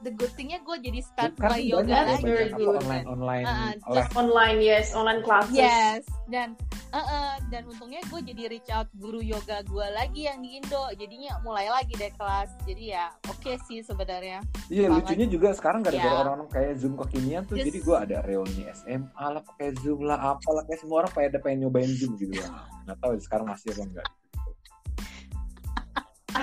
the 0.00 0.10
good 0.10 0.32
thingnya 0.32 0.60
gue 0.60 0.76
jadi 0.78 1.00
start 1.00 1.32
Kan 1.34 1.46
mulai 1.46 1.62
yoga 1.62 1.88
ya 1.88 2.02
lagi. 2.06 2.22
very 2.22 2.36
banyak 2.46 2.56
good. 2.56 2.68
apa, 2.70 2.82
online 2.82 3.04
online 3.06 3.44
Ah, 3.44 3.72
les 3.88 4.06
Online, 4.12 4.58
yes. 4.58 4.86
Online 4.92 5.20
classes. 5.20 5.54
Yes, 5.54 6.02
dan 6.26 6.48
eh, 6.90 6.98
eh, 6.98 7.32
dan 7.48 7.62
untungnya 7.64 8.00
gue 8.02 8.20
jadi 8.24 8.42
reach 8.48 8.68
out 8.68 8.88
guru 8.94 9.20
yoga 9.20 9.62
gue 9.62 9.86
lagi 9.90 10.24
yang 10.24 10.38
di 10.38 10.56
Indo, 10.56 10.90
jadinya 10.92 11.38
mulai 11.40 11.66
lagi 11.66 11.94
deh 11.94 12.10
kelas. 12.12 12.50
Jadi 12.62 12.90
ya 12.90 13.08
oke 13.24 13.52
sih 13.62 13.80
sebenarnya. 13.80 14.40
Iya 14.66 14.86
banget. 14.86 14.96
lucunya 15.04 15.26
juga 15.28 15.48
sekarang 15.52 15.80
gara-gara 15.80 16.08
Ya. 16.08 16.20
orang-orang 16.20 16.48
kayak 16.48 16.72
zoom 16.76 16.94
kekinian 16.96 17.42
tuh 17.44 17.54
Just- 17.54 17.68
jadi 17.68 17.78
gue 17.80 17.96
ada 18.00 18.16
reuni 18.22 18.62
SMA 18.68 19.06
lah 19.26 19.42
pakai 19.44 19.72
zoom 19.78 20.00
lah 20.02 20.18
apalah 20.30 20.62
kayak 20.64 20.78
semua 20.78 20.96
orang 21.00 21.12
pada 21.12 21.38
pengen 21.38 21.58
nyobain 21.62 21.90
zoom 21.90 22.14
gitu 22.16 22.34
lah 22.36 22.50
nggak 22.82 22.98
tahu 22.98 23.12
sekarang 23.18 23.46
masih 23.46 23.70
apa 23.70 23.82
enggak 23.84 24.08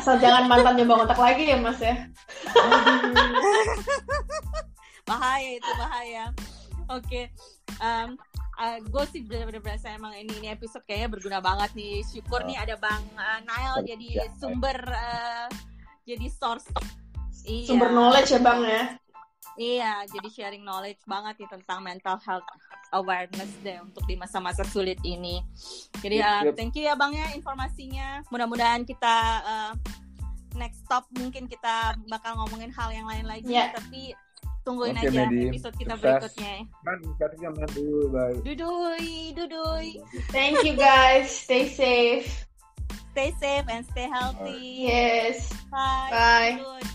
Asal 0.08 0.24
jangan 0.24 0.48
mantan 0.48 0.80
nyoba 0.80 1.04
kontak 1.04 1.20
lagi 1.20 1.52
ya, 1.52 1.60
Mas 1.60 1.84
ya. 1.84 2.00
bahaya 5.12 5.60
itu 5.60 5.72
bahaya. 5.76 6.32
Oke, 6.96 7.28
gue 8.88 9.04
sih 9.12 9.28
bener-bener 9.28 9.60
berasa 9.60 9.92
emang 9.92 10.16
ini 10.16 10.32
ini 10.40 10.48
episode 10.48 10.88
kayaknya 10.88 11.12
berguna 11.12 11.44
banget 11.44 11.76
nih. 11.76 12.08
Syukur 12.08 12.48
nih 12.48 12.56
ada 12.56 12.80
Bang 12.80 13.04
uh, 13.20 13.44
Nail 13.52 13.84
Kerja. 13.84 14.00
jadi 14.00 14.08
sumber 14.40 14.80
eh, 14.80 15.48
jadi 16.08 16.28
source. 16.32 16.72
Iya. 17.44 17.68
Sumber 17.68 17.92
knowledge 17.92 18.32
ya, 18.32 18.40
Bang 18.40 18.64
ya. 18.64 18.96
Iya, 19.58 20.06
jadi 20.06 20.28
sharing 20.30 20.62
knowledge 20.62 21.02
banget 21.10 21.42
nih 21.42 21.50
tentang 21.50 21.82
mental 21.82 22.22
health 22.22 22.46
awareness 22.94 23.50
deh 23.66 23.82
untuk 23.82 24.06
di 24.06 24.14
masa-masa 24.14 24.62
sulit 24.64 25.02
ini. 25.02 25.42
Jadi 25.98 26.22
Yep, 26.22 26.30
uh, 26.30 26.42
yep. 26.46 26.54
thank 26.56 26.78
you 26.78 26.86
ya 26.86 26.94
Bang 26.94 27.18
ya 27.18 27.34
informasinya. 27.34 28.22
Mudah-mudahan 28.30 28.86
kita 28.86 29.16
uh, 29.42 29.74
next 30.54 30.86
stop 30.86 31.10
mungkin 31.18 31.50
kita 31.50 31.98
bakal 32.06 32.38
ngomongin 32.38 32.70
hal 32.70 32.94
yang 32.94 33.10
lain 33.10 33.26
lagi, 33.26 33.50
Ya. 33.50 33.74
tapi 33.74 34.14
tungguin 34.62 34.94
Oke, 34.94 35.10
aja 35.10 35.26
Medi. 35.26 35.50
episode 35.50 35.76
kita 35.80 35.96
Sukses. 35.96 36.06
berikutnya. 36.06 36.56
bye 38.14 38.36
Dudui, 38.46 39.34
dudui. 39.34 39.90
Thank 40.30 40.62
you 40.62 40.78
guys. 40.78 41.34
Stay 41.34 41.66
safe. 41.66 42.30
Stay 43.18 43.34
safe 43.42 43.66
and 43.66 43.82
stay 43.90 44.06
healthy. 44.06 44.86
Yes. 44.86 45.50
Bye. 45.74 46.14
Bye. 46.14 46.54
Good. 46.62 46.86